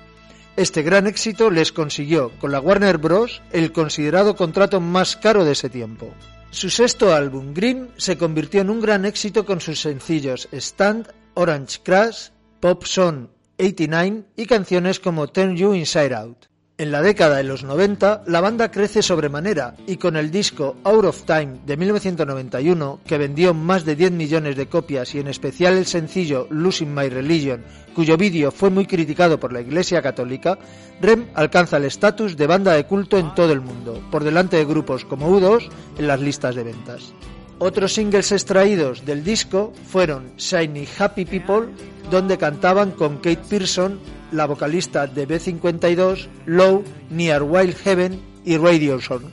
Este 0.58 0.84
gran 0.84 1.06
éxito 1.06 1.50
les 1.50 1.74
consiguió 1.74 2.32
con 2.40 2.54
la 2.54 2.62
Warner 2.62 2.98
Bros. 2.98 3.42
el 3.52 3.74
considerado 3.74 4.38
contrato 4.38 4.80
más 4.80 5.18
caro 5.18 5.44
de 5.44 5.52
ese 5.52 5.70
tiempo. 5.70 6.14
Su 6.50 6.70
sexto 6.70 7.14
álbum, 7.14 7.54
Green, 7.54 7.90
se 7.98 8.18
convirtió 8.18 8.62
en 8.62 8.70
un 8.70 8.80
gran 8.80 9.04
éxito 9.04 9.46
con 9.46 9.60
sus 9.60 9.82
sencillos 9.82 10.48
Stand, 10.54 11.12
Orange 11.34 11.80
Crash, 11.84 12.30
Pop 12.62 12.86
Song 12.86 13.28
89 13.60 14.24
y 14.38 14.46
canciones 14.46 15.02
como 15.02 15.28
Turn 15.28 15.58
You 15.58 15.74
Inside 15.74 16.16
Out. 16.16 16.55
En 16.78 16.92
la 16.92 17.02
década 17.02 17.38
de 17.38 17.46
los 17.46 17.64
90, 17.64 18.24
la 18.28 18.42
banda 18.42 18.70
crece 18.70 19.02
sobremanera 19.02 19.76
y 19.88 19.96
con 19.96 20.18
el 20.18 20.30
disco 20.30 20.76
Out 20.84 21.06
of 21.06 21.24
Time 21.24 21.60
de 21.66 21.78
1991, 21.78 23.00
que 23.06 23.18
vendió 23.18 23.54
más 23.54 23.86
de 23.86 23.96
10 23.96 24.12
millones 24.12 24.58
de 24.58 24.68
copias 24.68 25.16
y 25.16 25.22
en 25.22 25.30
especial 25.30 25.78
el 25.78 25.86
sencillo 25.86 26.48
Losing 26.50 26.94
My 26.94 27.08
Religion, 27.08 27.64
cuyo 27.96 28.18
vídeo 28.18 28.52
fue 28.52 28.72
muy 28.72 28.86
criticado 28.88 29.40
por 29.40 29.54
la 29.54 29.62
Iglesia 29.62 30.02
Católica, 30.02 30.60
Rem 31.00 31.28
alcanza 31.34 31.78
el 31.78 31.86
estatus 31.86 32.36
de 32.36 32.46
banda 32.46 32.74
de 32.74 32.86
culto 32.86 33.18
en 33.18 33.34
todo 33.36 33.54
el 33.54 33.62
mundo, 33.62 34.04
por 34.12 34.26
delante 34.26 34.58
de 34.58 34.66
grupos 34.66 35.06
como 35.06 35.30
U2 35.30 35.70
en 35.98 36.08
las 36.08 36.20
listas 36.20 36.56
de 36.56 36.66
ventas. 36.66 37.14
Otros 37.58 37.94
singles 37.94 38.32
extraídos 38.34 39.06
del 39.06 39.24
disco 39.24 39.72
fueron 39.88 40.36
Shiny 40.38 40.88
Happy 40.98 41.24
People, 41.24 41.70
donde 42.12 42.38
cantaban 42.38 42.92
con 42.92 43.18
Kate 43.18 43.44
Pearson, 43.50 44.00
la 44.34 44.46
vocalista 44.46 45.08
de 45.08 45.26
B52, 45.26 46.28
Low, 46.46 46.84
Near 47.10 47.44
Wild 47.44 47.76
Heaven 47.78 48.20
y 48.44 48.58
Radio 48.58 49.00
Song. 49.00 49.24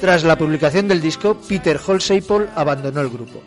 Tras 0.00 0.22
la 0.22 0.38
publicación 0.38 0.86
del 0.86 1.00
disco, 1.00 1.40
Peter 1.48 1.80
Holsapple 1.84 2.48
abandonó 2.54 3.00
el 3.00 3.08
grupo. 3.08 3.42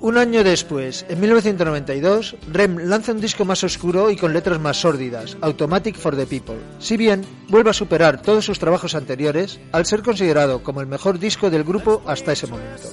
Un 0.00 0.18
año 0.18 0.44
después, 0.44 1.06
en 1.08 1.18
1992, 1.18 2.36
Rem 2.52 2.76
lanza 2.76 3.12
un 3.12 3.22
disco 3.22 3.46
más 3.46 3.64
oscuro 3.64 4.10
y 4.10 4.16
con 4.16 4.34
letras 4.34 4.60
más 4.60 4.76
sórdidas, 4.76 5.36
Automatic 5.40 5.96
for 5.96 6.14
the 6.14 6.26
People. 6.26 6.58
Si 6.78 6.98
bien 6.98 7.24
vuelve 7.48 7.70
a 7.70 7.72
superar 7.72 8.20
todos 8.20 8.44
sus 8.44 8.58
trabajos 8.58 8.94
anteriores, 8.94 9.58
al 9.72 9.86
ser 9.86 10.02
considerado 10.02 10.62
como 10.62 10.82
el 10.82 10.86
mejor 10.86 11.18
disco 11.18 11.48
del 11.48 11.64
grupo 11.64 12.02
hasta 12.06 12.32
ese 12.32 12.46
momento. 12.46 12.90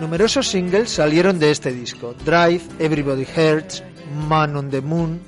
Numerosos 0.00 0.48
singles 0.48 0.88
salieron 0.88 1.38
de 1.38 1.50
este 1.50 1.72
disco: 1.72 2.14
Drive, 2.24 2.62
Everybody 2.78 3.26
Hurts, 3.36 3.82
Man 4.26 4.56
on 4.56 4.70
the 4.70 4.80
Moon, 4.80 5.20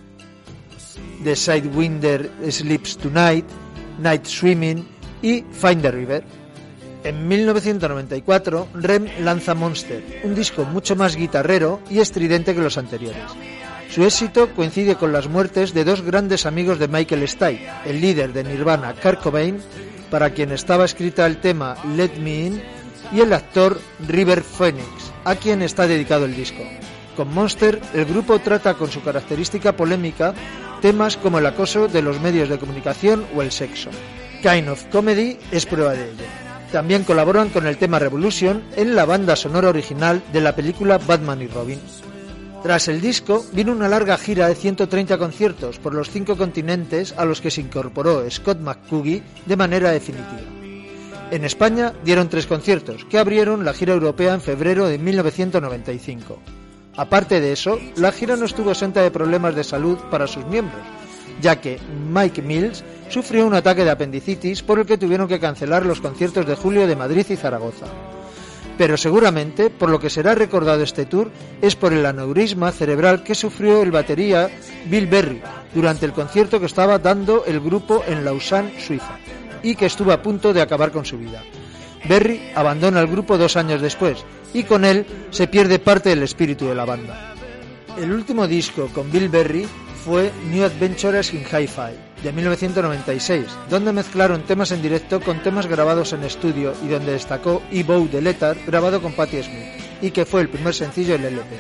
The 1.23 1.37
Sidewinder 1.37 2.31
Sleeps 2.51 2.97
Tonight, 2.97 3.45
Night 4.01 4.25
Swimming 4.25 4.89
y 5.21 5.45
Find 5.53 5.83
the 5.83 5.91
River. 5.91 6.25
En 7.05 7.29
1994, 7.29 8.69
Rem 8.75 9.09
lanza 9.21 9.55
Monster, 9.55 10.23
un 10.25 10.35
disco 10.35 10.65
mucho 10.65 10.97
más 10.97 11.17
guitarrero 11.17 11.81
y 11.91 11.99
estridente 11.99 12.55
que 12.55 12.63
los 12.63 12.79
anteriores. 12.79 13.25
Su 13.91 14.05
éxito 14.05 14.55
coincide 14.55 14.95
con 14.95 15.13
las 15.13 15.29
muertes 15.29 15.75
de 15.75 15.85
dos 15.85 16.01
grandes 16.01 16.47
amigos 16.47 16.79
de 16.79 16.89
Michael 16.89 17.29
Stipe, 17.29 17.69
el 17.85 18.01
líder 18.01 18.33
de 18.33 18.45
Nirvana, 18.45 18.95
Kurt 18.95 19.21
Cobain, 19.21 19.59
para 20.11 20.31
quien 20.31 20.51
estaba 20.51 20.87
escrita 20.87 21.27
el 21.27 21.43
tema 21.43 21.77
Let 21.95 22.17
Me 22.19 22.47
In, 22.47 22.63
y 23.13 23.21
el 23.21 23.33
actor 23.33 23.81
River 24.07 24.43
Phoenix, 24.43 25.13
a 25.25 25.35
quien 25.35 25.63
está 25.63 25.87
dedicado 25.87 26.25
el 26.25 26.37
disco. 26.37 26.63
Con 27.17 27.33
Monster, 27.35 27.81
el 27.95 28.05
grupo 28.05 28.39
trata 28.39 28.75
con 28.75 28.91
su 28.91 29.03
característica 29.03 29.77
polémica 29.77 30.35
temas 30.81 31.17
como 31.17 31.39
el 31.39 31.47
acoso 31.47 31.89
de 31.89 32.03
los 32.03 32.21
medios 32.21 32.49
de 32.49 32.59
comunicación 32.59 33.25
o 33.35 33.43
el 33.43 33.53
sexo. 33.53 33.91
Kind 34.43 34.69
of 34.69 34.85
Comedy 34.87 35.39
es 35.51 35.65
prueba 35.67 35.93
de 35.93 36.11
ello. 36.11 36.25
También 36.73 37.05
colaboran 37.05 37.51
con 37.51 37.67
el 37.67 37.77
tema 37.77 37.99
Revolution 37.99 38.63
en 38.77 38.97
la 38.97 39.05
banda 39.05 39.37
sonora 39.37 39.69
original 39.69 40.23
de 40.33 40.41
la 40.41 40.57
película 40.57 40.99
Batman 40.99 41.43
y 41.43 41.47
Robin. 41.47 41.79
Tras 42.63 42.89
el 42.89 43.01
disco, 43.01 43.45
vino 43.53 43.73
una 43.73 43.89
larga 43.89 44.17
gira 44.17 44.49
de 44.49 44.55
130 44.55 45.19
conciertos 45.19 45.79
por 45.79 45.95
los 45.95 46.11
cinco 46.11 46.37
continentes 46.37 47.15
a 47.17 47.25
los 47.25 47.41
que 47.41 47.51
se 47.51 47.61
incorporó 47.61 48.29
Scott 48.31 48.61
McCoogie 48.61 49.23
de 49.47 49.57
manera 49.57 49.91
definitiva. 49.91 50.62
En 51.33 51.47
España 51.47 51.95
dieron 52.05 52.29
tres 52.29 52.47
conciertos, 52.47 53.07
que 53.07 53.17
abrieron 53.17 53.65
la 53.65 53.73
gira 53.73 53.95
europea 53.95 54.35
en 54.35 54.43
febrero 54.43 54.87
de 54.87 54.99
1995. 54.99 56.39
Aparte 56.95 57.41
de 57.41 57.53
eso, 57.53 57.79
la 57.97 58.13
gira 58.13 58.37
no 58.37 58.45
estuvo 58.45 58.71
exenta 58.71 59.01
de 59.01 59.11
problemas 59.11 59.55
de 59.55 59.65
salud 59.65 59.97
para 60.11 60.27
sus 60.27 60.45
miembros, 60.45 60.83
ya 61.41 61.59
que 61.59 61.79
Mike 62.13 62.43
Mills 62.43 62.85
sufrió 63.09 63.47
un 63.47 63.55
ataque 63.55 63.83
de 63.83 63.91
apendicitis 63.91 64.63
por 64.63 64.79
el 64.79 64.85
que 64.85 64.99
tuvieron 64.99 65.27
que 65.27 65.41
cancelar 65.41 65.87
los 65.87 66.03
conciertos 66.03 66.45
de 66.45 66.55
julio 66.55 66.87
de 66.87 66.97
Madrid 66.97 67.25
y 67.31 67.37
Zaragoza. 67.37 67.87
Pero 68.77 68.99
seguramente, 68.99 69.71
por 69.71 69.89
lo 69.89 69.99
que 69.99 70.11
será 70.11 70.35
recordado 70.35 70.83
este 70.83 71.07
tour, 71.07 71.31
es 71.63 71.77
por 71.77 71.95
el 71.95 72.05
aneurisma 72.05 72.73
cerebral 72.73 73.23
que 73.23 73.35
sufrió 73.35 73.83
el 73.83 73.91
batería 73.91 74.51
Bill 74.85 75.07
Berry 75.07 75.41
durante 75.75 76.05
el 76.05 76.13
concierto 76.13 76.61
que 76.61 76.67
estaba 76.67 76.99
dando 76.99 77.47
el 77.47 77.59
grupo 77.61 78.05
en 78.07 78.23
Lausanne, 78.23 78.79
Suiza, 78.79 79.19
y 79.63 79.75
que 79.75 79.87
estuvo 79.87 80.13
a 80.13 80.23
punto 80.23 80.53
de 80.53 80.63
acabar 80.63 80.91
con 80.91 81.05
su 81.05 81.19
vida. 81.19 81.43
Berry 82.09 82.51
abandona 82.55 83.01
el 83.01 83.07
grupo 83.07 83.39
dos 83.39 83.57
años 83.57 83.81
después, 83.81 84.25
y 84.53 84.65
con 84.65 84.85
él 84.85 85.07
se 85.31 85.47
pierde 85.47 85.79
parte 85.79 86.11
del 86.11 86.23
espíritu 86.23 86.67
de 86.67 86.75
la 86.75 86.85
banda. 86.85 87.35
El 87.97 88.13
último 88.13 88.49
disco 88.49 88.89
con 88.93 89.11
Bill 89.11 89.29
Berry 89.29 89.67
fue 90.05 90.33
New 90.51 90.65
Adventures 90.65 91.33
in 91.33 91.43
Hi-Fi, 91.43 91.95
de 92.23 92.33
1996, 92.33 93.47
donde 93.71 93.93
mezclaron 93.93 94.43
temas 94.43 94.73
en 94.73 94.83
directo 94.83 95.21
con 95.21 95.43
temas 95.43 95.67
grabados 95.67 96.13
en 96.13 96.25
estudio 96.25 96.73
y 96.85 96.89
donde 96.89 97.13
destacó 97.13 97.63
E-Bow 97.71 98.09
de 98.09 98.23
Letter, 98.23 98.59
grabado 98.67 99.01
con 99.01 99.13
Patti 99.13 99.43
Smith, 99.43 99.83
y 100.01 100.11
que 100.11 100.25
fue 100.25 100.41
el 100.41 100.49
primer 100.49 100.75
sencillo 100.75 101.13
del 101.13 101.35
LP. 101.35 101.57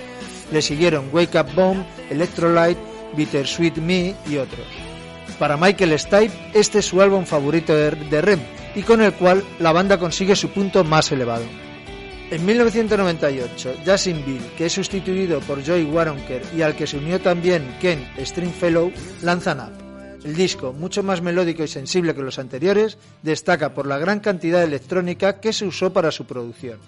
Le 0.52 0.62
siguieron 0.62 1.08
Wake 1.12 1.38
Up 1.38 1.54
Bomb, 1.54 1.84
Electrolyte, 2.10 2.80
Bittersweet 3.16 3.76
Me 3.76 4.14
y 4.28 4.36
otros. 4.38 4.91
Para 5.42 5.56
Michael 5.56 5.98
Stipe, 5.98 6.30
este 6.54 6.78
es 6.78 6.86
su 6.86 7.02
álbum 7.02 7.26
favorito 7.26 7.74
de, 7.74 8.20
Rem, 8.22 8.38
y 8.76 8.82
con 8.82 9.02
el 9.02 9.12
cual 9.12 9.42
la 9.58 9.72
banda 9.72 9.98
consigue 9.98 10.36
su 10.36 10.50
punto 10.50 10.84
más 10.84 11.10
elevado. 11.10 11.42
En 12.30 12.46
1998, 12.46 13.78
Justin 13.84 14.24
Bill, 14.24 14.40
que 14.56 14.66
es 14.66 14.72
sustituido 14.72 15.40
por 15.40 15.66
Joey 15.66 15.82
Waronker 15.82 16.42
y 16.56 16.62
al 16.62 16.76
que 16.76 16.86
se 16.86 16.98
unió 16.98 17.20
también 17.20 17.76
Ken 17.80 18.06
Stringfellow, 18.20 18.92
lanzan 19.22 19.58
Up. 19.58 20.24
El 20.24 20.36
disco, 20.36 20.72
mucho 20.72 21.02
más 21.02 21.22
melódico 21.22 21.64
y 21.64 21.68
sensible 21.68 22.14
que 22.14 22.22
los 22.22 22.38
anteriores, 22.38 22.96
destaca 23.24 23.74
por 23.74 23.88
la 23.88 23.98
gran 23.98 24.20
cantidad 24.20 24.60
de 24.60 24.66
electrónica 24.66 25.40
que 25.40 25.52
se 25.52 25.66
usó 25.66 25.92
para 25.92 26.12
su 26.12 26.24
producción. 26.24 26.78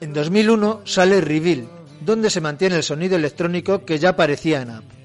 En 0.00 0.12
2001 0.12 0.82
sale 0.84 1.20
Reveal, 1.20 1.66
donde 2.02 2.30
se 2.30 2.40
mantiene 2.40 2.76
el 2.76 2.84
sonido 2.84 3.16
electrónico 3.16 3.84
que 3.84 3.98
ya 3.98 4.10
aparecía 4.10 4.62
en 4.62 4.70
Up. 4.70 5.01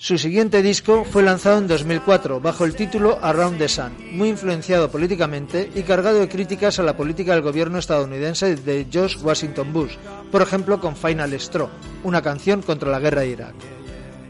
Su 0.00 0.16
siguiente 0.16 0.62
disco 0.62 1.04
fue 1.04 1.24
lanzado 1.24 1.58
en 1.58 1.66
2004 1.66 2.40
bajo 2.40 2.64
el 2.64 2.76
título 2.76 3.18
Around 3.20 3.58
the 3.58 3.68
Sun, 3.68 4.16
muy 4.16 4.28
influenciado 4.28 4.92
políticamente 4.92 5.72
y 5.74 5.82
cargado 5.82 6.20
de 6.20 6.28
críticas 6.28 6.78
a 6.78 6.84
la 6.84 6.96
política 6.96 7.32
del 7.34 7.42
gobierno 7.42 7.80
estadounidense 7.80 8.54
de 8.54 8.86
George 8.88 9.18
Washington 9.18 9.72
Bush, 9.72 9.96
por 10.30 10.40
ejemplo 10.40 10.80
con 10.80 10.94
Final 10.94 11.32
Straw, 11.32 11.68
una 12.04 12.22
canción 12.22 12.62
contra 12.62 12.92
la 12.92 13.00
guerra 13.00 13.22
de 13.22 13.30
Irak. 13.30 13.54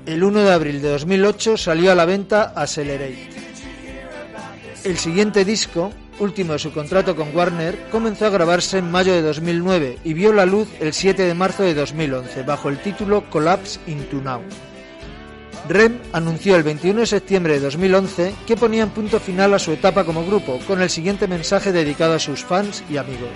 El 0.06 0.24
1 0.24 0.40
de 0.40 0.52
abril 0.52 0.80
de 0.80 0.88
2008 0.88 1.58
salió 1.58 1.92
a 1.92 1.94
la 1.94 2.06
venta 2.06 2.54
Accelerate. 2.56 3.28
El 4.84 4.96
siguiente 4.96 5.44
disco, 5.44 5.92
último 6.18 6.54
de 6.54 6.60
su 6.60 6.72
contrato 6.72 7.14
con 7.14 7.36
Warner, 7.36 7.90
comenzó 7.90 8.24
a 8.24 8.30
grabarse 8.30 8.78
en 8.78 8.90
mayo 8.90 9.12
de 9.12 9.20
2009 9.20 9.98
y 10.02 10.14
vio 10.14 10.32
la 10.32 10.46
luz 10.46 10.66
el 10.80 10.94
7 10.94 11.24
de 11.24 11.34
marzo 11.34 11.62
de 11.62 11.74
2011 11.74 12.42
bajo 12.44 12.70
el 12.70 12.78
título 12.78 13.28
Collapse 13.28 13.78
into 13.86 14.22
Now. 14.22 14.40
Rem 15.68 15.98
anunció 16.14 16.56
el 16.56 16.62
21 16.62 17.00
de 17.00 17.06
septiembre 17.06 17.52
de 17.52 17.60
2011 17.60 18.34
que 18.46 18.56
ponían 18.56 18.88
punto 18.88 19.20
final 19.20 19.52
a 19.52 19.58
su 19.58 19.72
etapa 19.72 20.04
como 20.04 20.24
grupo 20.24 20.58
con 20.66 20.80
el 20.80 20.88
siguiente 20.88 21.28
mensaje 21.28 21.72
dedicado 21.72 22.14
a 22.14 22.18
sus 22.18 22.42
fans 22.42 22.82
y 22.88 22.96
amigos. 22.96 23.28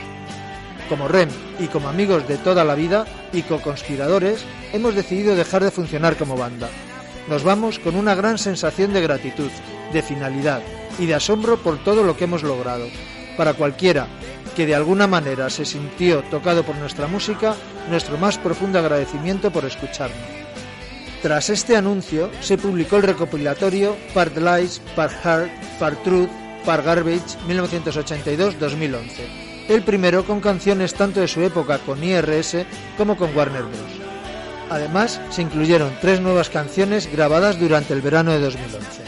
Como 0.88 1.08
Rem 1.08 1.28
y 1.58 1.66
como 1.66 1.90
amigos 1.90 2.26
de 2.26 2.38
toda 2.38 2.64
la 2.64 2.74
vida 2.74 3.04
y 3.34 3.42
co-conspiradores, 3.42 4.44
hemos 4.72 4.94
decidido 4.94 5.36
dejar 5.36 5.62
de 5.62 5.70
funcionar 5.70 6.16
como 6.16 6.34
banda. 6.34 6.70
Nos 7.28 7.44
vamos 7.44 7.78
con 7.78 7.96
una 7.96 8.14
gran 8.14 8.38
sensación 8.38 8.94
de 8.94 9.02
gratitud, 9.02 9.50
de 9.92 10.02
finalidad 10.02 10.62
y 10.98 11.04
de 11.04 11.14
asombro 11.14 11.58
por 11.58 11.84
todo 11.84 12.02
lo 12.02 12.16
que 12.16 12.24
hemos 12.24 12.42
logrado. 12.42 12.86
Para 13.36 13.52
cualquiera 13.52 14.06
que 14.56 14.64
de 14.64 14.74
alguna 14.74 15.06
manera 15.06 15.50
se 15.50 15.66
sintió 15.66 16.22
tocado 16.30 16.62
por 16.62 16.76
nuestra 16.76 17.06
música, 17.06 17.56
nuestro 17.90 18.16
más 18.16 18.38
profundo 18.38 18.78
agradecimiento 18.78 19.50
por 19.50 19.66
escucharnos. 19.66 20.41
Tras 21.22 21.50
este 21.50 21.76
anuncio, 21.76 22.30
se 22.40 22.58
publicó 22.58 22.96
el 22.96 23.04
recopilatorio 23.04 23.96
Part 24.12 24.36
Lies, 24.36 24.82
Part 24.96 25.12
Heart, 25.22 25.50
Part 25.78 26.02
Truth, 26.02 26.28
Part 26.64 26.84
Garbage 26.84 27.38
1982-2011, 27.46 29.68
el 29.68 29.84
primero 29.84 30.26
con 30.26 30.40
canciones 30.40 30.94
tanto 30.94 31.20
de 31.20 31.28
su 31.28 31.40
época 31.42 31.78
con 31.78 32.02
IRS 32.02 32.66
como 32.96 33.16
con 33.16 33.36
Warner 33.36 33.62
Bros. 33.62 34.00
Además, 34.68 35.20
se 35.30 35.42
incluyeron 35.42 35.92
tres 36.00 36.20
nuevas 36.20 36.50
canciones 36.50 37.08
grabadas 37.12 37.60
durante 37.60 37.94
el 37.94 38.02
verano 38.02 38.32
de 38.32 38.40
2011. 38.40 39.02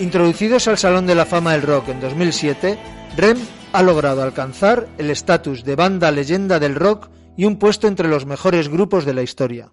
Introducidos 0.00 0.68
al 0.68 0.78
Salón 0.78 1.06
de 1.06 1.14
la 1.14 1.26
Fama 1.26 1.52
del 1.52 1.62
Rock 1.62 1.90
en 1.90 2.00
2007, 2.00 2.78
Rem 3.18 3.36
ha 3.74 3.82
logrado 3.82 4.22
alcanzar 4.22 4.88
el 4.96 5.10
estatus 5.10 5.64
de 5.64 5.76
banda 5.76 6.10
leyenda 6.10 6.58
del 6.58 6.76
rock 6.76 7.10
y 7.36 7.44
un 7.44 7.58
puesto 7.58 7.88
entre 7.88 8.08
los 8.08 8.24
mejores 8.24 8.70
grupos 8.70 9.04
de 9.04 9.12
la 9.12 9.22
historia. 9.22 9.70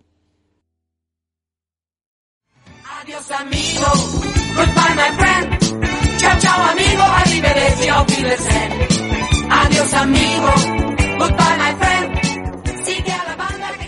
Adiós 3.10 3.32
amigo, 3.32 3.88
goodbye 4.56 4.96
my 4.96 5.12
friend. 5.18 6.20
Chao 6.20 6.40
chao 6.40 6.70
amigo, 6.70 7.02
arrivederci, 7.02 7.90
auf 7.90 8.08
Wiedersehen. 8.08 8.72
Adiós 9.50 9.94
amigo, 9.96 10.52
goodbye 11.18 11.58
my 11.58 11.76
friend. 11.80 12.29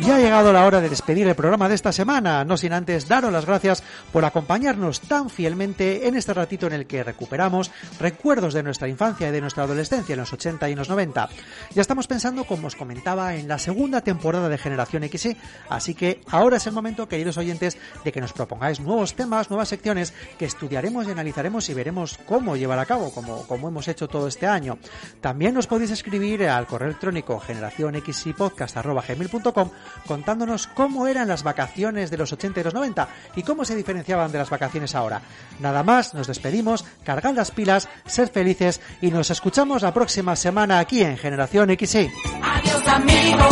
Ya 0.01 0.15
ha 0.15 0.19
llegado 0.19 0.51
la 0.51 0.65
hora 0.65 0.81
de 0.81 0.89
despedir 0.89 1.27
el 1.27 1.35
programa 1.35 1.69
de 1.69 1.75
esta 1.75 1.91
semana, 1.91 2.43
no 2.43 2.57
sin 2.57 2.73
antes 2.73 3.07
daros 3.07 3.31
las 3.31 3.45
gracias 3.45 3.83
por 4.11 4.25
acompañarnos 4.25 4.99
tan 5.01 5.29
fielmente 5.29 6.07
en 6.07 6.15
este 6.15 6.33
ratito 6.33 6.65
en 6.65 6.73
el 6.73 6.87
que 6.87 7.03
recuperamos 7.03 7.69
recuerdos 7.99 8.55
de 8.55 8.63
nuestra 8.63 8.87
infancia 8.87 9.29
y 9.29 9.31
de 9.31 9.41
nuestra 9.41 9.63
adolescencia 9.63 10.13
en 10.13 10.19
los 10.19 10.33
80 10.33 10.71
y 10.71 10.75
los 10.75 10.89
90. 10.89 11.29
Ya 11.75 11.81
estamos 11.81 12.07
pensando, 12.07 12.45
como 12.45 12.65
os 12.65 12.75
comentaba, 12.75 13.35
en 13.35 13.47
la 13.47 13.59
segunda 13.59 14.01
temporada 14.01 14.49
de 14.49 14.57
Generación 14.57 15.07
XY, 15.07 15.37
así 15.69 15.93
que 15.93 16.21
ahora 16.31 16.57
es 16.57 16.65
el 16.65 16.73
momento, 16.73 17.07
queridos 17.07 17.37
oyentes, 17.37 17.77
de 18.03 18.11
que 18.11 18.21
nos 18.21 18.33
propongáis 18.33 18.79
nuevos 18.79 19.13
temas, 19.13 19.51
nuevas 19.51 19.69
secciones 19.69 20.15
que 20.39 20.45
estudiaremos 20.45 21.07
y 21.07 21.11
analizaremos 21.11 21.69
y 21.69 21.75
veremos 21.75 22.17
cómo 22.25 22.55
llevar 22.55 22.79
a 22.79 22.87
cabo, 22.87 23.13
como, 23.13 23.45
como 23.45 23.67
hemos 23.67 23.87
hecho 23.87 24.07
todo 24.07 24.27
este 24.27 24.47
año. 24.47 24.79
También 25.21 25.53
nos 25.53 25.67
podéis 25.67 25.91
escribir 25.91 26.49
al 26.49 26.65
correo 26.65 26.89
electrónico 26.89 27.39
generacionxypodcast.com 27.39 29.69
contándonos 30.07 30.67
cómo 30.67 31.07
eran 31.07 31.27
las 31.27 31.43
vacaciones 31.43 32.11
de 32.11 32.17
los 32.17 32.31
80 32.33 32.59
y 32.59 32.63
los 32.63 32.73
90 32.73 33.07
y 33.35 33.43
cómo 33.43 33.65
se 33.65 33.75
diferenciaban 33.75 34.31
de 34.31 34.37
las 34.37 34.49
vacaciones 34.49 34.95
ahora. 34.95 35.21
Nada 35.59 35.83
más, 35.83 36.13
nos 36.13 36.27
despedimos, 36.27 36.85
cargad 37.03 37.35
las 37.35 37.51
pilas, 37.51 37.89
sed 38.05 38.31
felices 38.31 38.81
y 39.01 39.11
nos 39.11 39.29
escuchamos 39.29 39.81
la 39.81 39.93
próxima 39.93 40.35
semana 40.35 40.79
aquí 40.79 41.01
en 41.01 41.17
Generación 41.17 41.69
XY. 41.77 42.11
Adiós 42.41 42.87
amigo, 42.87 43.47